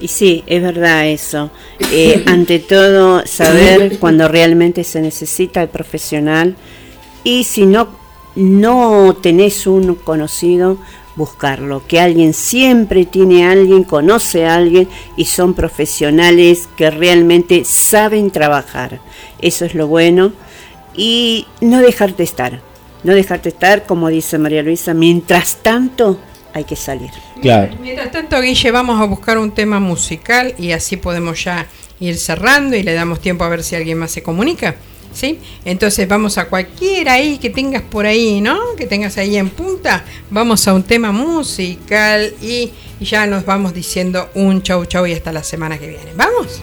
Y 0.00 0.08
sí, 0.08 0.44
es 0.46 0.62
verdad 0.62 1.08
eso. 1.08 1.50
Eh, 1.90 2.24
ante 2.28 2.58
todo, 2.58 3.26
saber 3.26 3.98
cuando 3.98 4.28
realmente 4.28 4.84
se 4.84 5.00
necesita 5.00 5.62
el 5.62 5.68
profesional 5.68 6.56
y 7.24 7.44
si 7.44 7.66
no, 7.66 7.88
no 8.36 9.16
tenés 9.20 9.66
un 9.66 9.94
conocido, 9.96 10.78
buscarlo. 11.16 11.82
Que 11.86 12.00
alguien 12.00 12.34
siempre 12.34 13.04
tiene 13.04 13.46
a 13.46 13.52
alguien, 13.52 13.84
conoce 13.84 14.46
a 14.46 14.54
alguien 14.54 14.88
y 15.16 15.24
son 15.24 15.54
profesionales 15.54 16.68
que 16.76 16.90
realmente 16.90 17.64
saben 17.64 18.30
trabajar. 18.30 19.00
Eso 19.40 19.64
es 19.64 19.74
lo 19.74 19.88
bueno. 19.88 20.32
Y 20.94 21.46
no 21.60 21.80
dejarte 21.80 22.22
estar. 22.22 22.60
No 23.02 23.14
dejarte 23.14 23.48
estar, 23.48 23.84
como 23.84 24.08
dice 24.08 24.38
María 24.38 24.62
Luisa, 24.62 24.94
mientras 24.94 25.56
tanto 25.62 26.18
hay 26.52 26.64
que 26.64 26.76
salir. 26.76 27.10
Claro. 27.42 27.76
Mientras 27.80 28.10
tanto, 28.10 28.40
Guille, 28.40 28.70
vamos 28.70 29.00
a 29.00 29.04
buscar 29.04 29.38
un 29.38 29.52
tema 29.52 29.78
musical 29.78 30.54
y 30.58 30.72
así 30.72 30.96
podemos 30.96 31.44
ya 31.44 31.66
ir 32.00 32.16
cerrando 32.16 32.76
y 32.76 32.82
le 32.82 32.94
damos 32.94 33.20
tiempo 33.20 33.44
a 33.44 33.48
ver 33.48 33.62
si 33.62 33.76
alguien 33.76 33.98
más 33.98 34.10
se 34.10 34.22
comunica. 34.22 34.76
Entonces 35.64 36.06
vamos 36.08 36.38
a 36.38 36.46
cualquiera 36.46 37.14
ahí 37.14 37.38
que 37.38 37.50
tengas 37.50 37.82
por 37.82 38.06
ahí, 38.06 38.40
¿no? 38.40 38.58
Que 38.76 38.86
tengas 38.86 39.16
ahí 39.18 39.36
en 39.36 39.50
punta. 39.50 40.04
Vamos 40.30 40.66
a 40.68 40.74
un 40.74 40.82
tema 40.82 41.12
musical 41.12 42.34
y, 42.42 42.72
y 43.00 43.04
ya 43.04 43.26
nos 43.26 43.44
vamos 43.44 43.74
diciendo 43.74 44.30
un 44.34 44.62
chau 44.62 44.84
chau 44.84 45.06
y 45.06 45.12
hasta 45.12 45.32
la 45.32 45.42
semana 45.42 45.78
que 45.78 45.88
viene. 45.88 46.12
¿Vamos? 46.14 46.62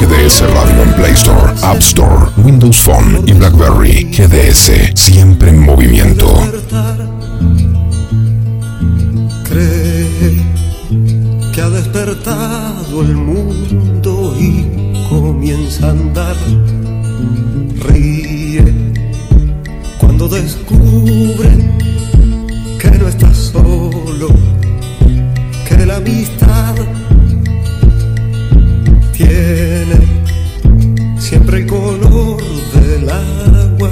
GDS 0.00 0.40
Radio 0.54 0.82
en 0.82 0.92
Play 0.94 1.12
Store, 1.12 1.52
App 1.62 1.78
Store, 1.80 2.30
Windows 2.38 2.80
Phone 2.80 3.22
y 3.26 3.34
BlackBerry. 3.34 4.04
GDS, 4.10 4.92
siempre 4.94 5.50
en 5.50 5.60
movimiento. 5.60 6.26
Cree 9.44 10.42
que 11.52 11.60
ha 11.60 11.68
despertado 11.68 13.02
el 13.02 13.14
mundo 13.14 14.34
y 14.40 14.64
comienza 15.10 15.88
a 15.88 15.90
andar. 15.90 16.36
Ríe 17.86 18.64
cuando 19.98 20.28
descubre 20.28 21.50
que 22.78 22.90
no 22.92 23.06
está 23.06 23.34
solo, 23.34 24.28
que 25.68 25.84
la 25.84 25.96
amistad 25.96 26.74
tiene 29.24 29.98
siempre 31.18 31.58
el 31.58 31.66
color 31.66 32.42
del 32.72 33.10
agua 33.10 33.90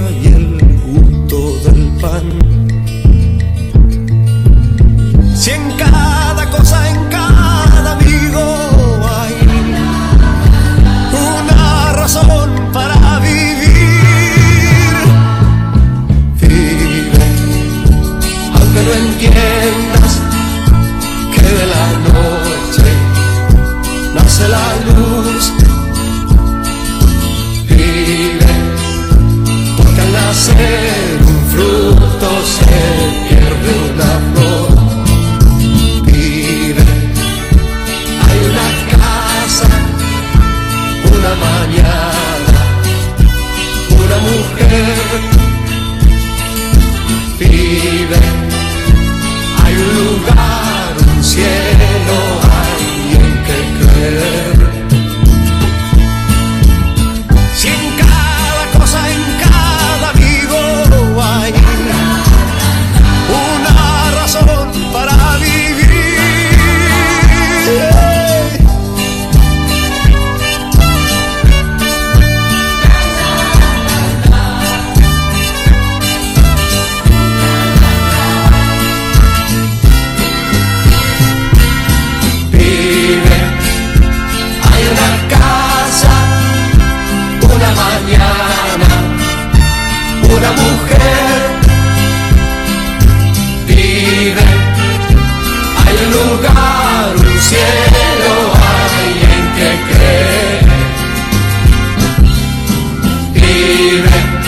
Spirit. 103.69 104.38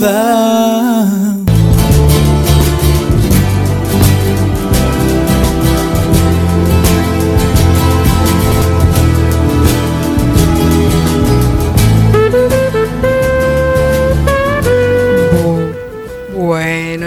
Bueno, 0.00 1.44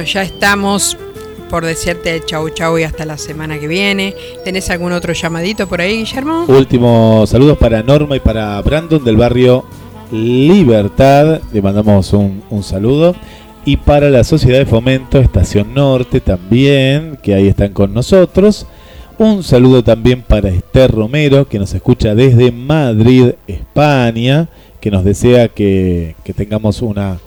ya 0.03 0.21
estamos 0.21 0.95
por 1.49 1.65
decirte 1.65 2.21
chau 2.25 2.49
chau 2.49 2.77
y 2.77 2.83
hasta 2.83 3.05
la 3.05 3.17
semana 3.17 3.59
que 3.59 3.67
viene. 3.67 4.15
¿Tenés 4.43 4.69
algún 4.69 4.91
otro 4.91 5.13
llamadito 5.13 5.67
por 5.67 5.81
ahí, 5.81 5.97
Guillermo? 5.97 6.45
Últimos 6.47 7.31
saludos 7.31 7.57
para 7.57 7.81
Norma 7.81 8.17
y 8.17 8.19
para 8.19 8.61
Brandon 8.61 9.03
del 9.03 9.17
barrio 9.17 9.65
Libertad. 10.13 11.41
Le 11.51 11.61
mandamos 11.61 12.13
un, 12.13 12.43
saludo. 12.61 13.15
Y 13.65 13.77
para 13.77 14.09
la 14.09 14.23
Sociedad 14.23 14.59
de 14.59 14.65
Fomento 14.65 15.19
Estación 15.19 15.73
Norte 15.73 16.19
también, 16.19 17.17
que 17.21 17.33
ahí 17.33 17.47
están 17.47 17.73
con 17.73 17.93
nosotros. 17.93 18.67
Un 19.17 19.43
saludo 19.43 19.83
también 19.83 20.21
para 20.21 20.49
Esther 20.49 20.91
Romero, 20.91 21.47
que 21.47 21.59
nos 21.59 21.73
escucha 21.73 22.13
desde 22.13 22.51
Madrid, 22.51 23.33
España, 23.47 24.49
que 24.79 24.91
nos 24.91 25.03
desea 25.03 25.47
que, 25.47 26.15
tengamos 26.35 26.81
una, 26.81 27.19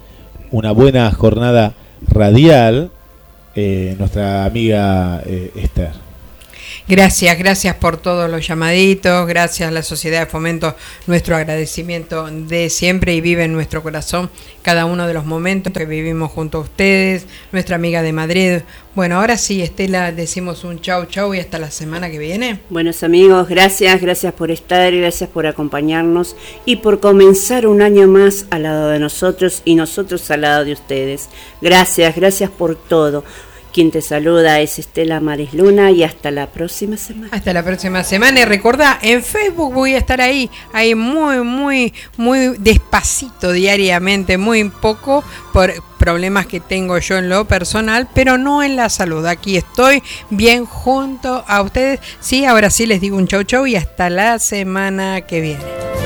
una 0.51 0.72
buena 0.72 1.11
jornada 1.11 1.74
radial, 2.07 2.91
eh, 3.55 3.97
nuestra 3.99 4.45
amiga 4.45 5.22
eh, 5.26 5.51
Esther. 5.57 6.05
Gracias, 6.89 7.37
gracias 7.37 7.74
por 7.74 7.97
todos 7.97 8.30
los 8.30 8.47
llamaditos, 8.47 9.26
gracias 9.26 9.68
a 9.68 9.72
la 9.72 9.82
Sociedad 9.82 10.20
de 10.20 10.26
Fomento, 10.26 10.76
nuestro 11.09 11.34
agradecimiento 11.34 12.28
de 12.30 12.70
siempre 12.70 13.12
y 13.12 13.20
vive 13.20 13.43
en 13.43 13.53
nuestro 13.53 13.82
corazón 13.82 14.30
cada 14.62 14.84
uno 14.84 15.09
de 15.09 15.12
los 15.12 15.24
momentos 15.24 15.72
que 15.72 15.84
vivimos 15.84 16.30
junto 16.30 16.59
a 16.59 16.61
ustedes, 16.61 17.26
nuestra 17.51 17.74
amiga 17.74 18.03
de 18.03 18.12
Madrid. 18.12 18.59
Bueno, 18.95 19.16
ahora 19.16 19.37
sí, 19.37 19.62
Estela, 19.62 20.12
decimos 20.12 20.62
un 20.62 20.80
chau 20.80 21.07
chau 21.07 21.34
y 21.34 21.41
hasta 21.41 21.59
la 21.59 21.72
semana 21.72 22.09
que 22.09 22.20
viene. 22.20 22.61
Buenos 22.70 23.03
amigos, 23.03 23.49
gracias, 23.49 24.01
gracias 24.01 24.32
por 24.34 24.53
estar, 24.53 24.95
gracias 24.95 25.28
por 25.28 25.49
acompañarnos 25.49 26.37
y 26.66 26.76
por 26.76 27.01
comenzar 27.01 27.66
un 27.66 27.82
año 27.82 28.07
más 28.07 28.47
al 28.51 28.62
lado 28.62 28.91
de 28.91 29.01
nosotros 29.01 29.61
y 29.64 29.74
nosotros 29.74 30.30
al 30.30 30.43
lado 30.43 30.64
de 30.64 30.74
ustedes. 30.74 31.30
Gracias, 31.61 32.14
gracias 32.14 32.49
por 32.49 32.76
todo. 32.76 33.24
Quien 33.77 33.91
te 33.91 34.01
saluda 34.01 34.59
es 34.61 34.79
Estela 34.79 35.20
Maris 35.20 35.53
Luna 35.53 35.91
y 35.91 36.03
hasta 36.03 36.31
la 36.31 36.47
próxima 36.47 36.97
semana. 36.97 37.29
Hasta 37.31 37.53
la 37.53 37.62
próxima 37.62 38.05
semana. 38.05 38.41
Y 38.41 38.47
recordá, 38.47 38.99
en 39.03 39.22
Facebook 39.22 39.74
voy 39.74 39.93
a 39.93 39.99
estar 39.99 40.18
ahí, 40.22 40.49
ahí 40.72 40.95
muy, 40.95 41.43
muy, 41.43 41.93
muy 42.16 42.57
despacito 42.57 43.53
diariamente, 43.53 44.39
muy 44.39 44.70
poco 44.70 45.22
por 45.53 45.74
problemas 45.99 46.47
que 46.47 46.59
tengo 46.59 46.97
yo 46.97 47.18
en 47.18 47.29
lo 47.29 47.45
personal, 47.45 48.09
pero 48.14 48.39
no 48.39 48.62
en 48.62 48.77
la 48.77 48.89
salud. 48.89 49.27
Aquí 49.27 49.59
estoy 49.59 50.03
bien 50.31 50.64
junto 50.64 51.45
a 51.47 51.61
ustedes. 51.61 52.01
Sí, 52.18 52.47
ahora 52.47 52.70
sí 52.70 52.87
les 52.87 53.03
digo 53.03 53.18
un 53.18 53.29
chau 53.29 53.43
chau 53.43 53.66
y 53.66 53.77
hasta 53.77 54.09
la 54.09 54.39
semana 54.39 55.20
que 55.20 55.43
viene. 55.43 56.05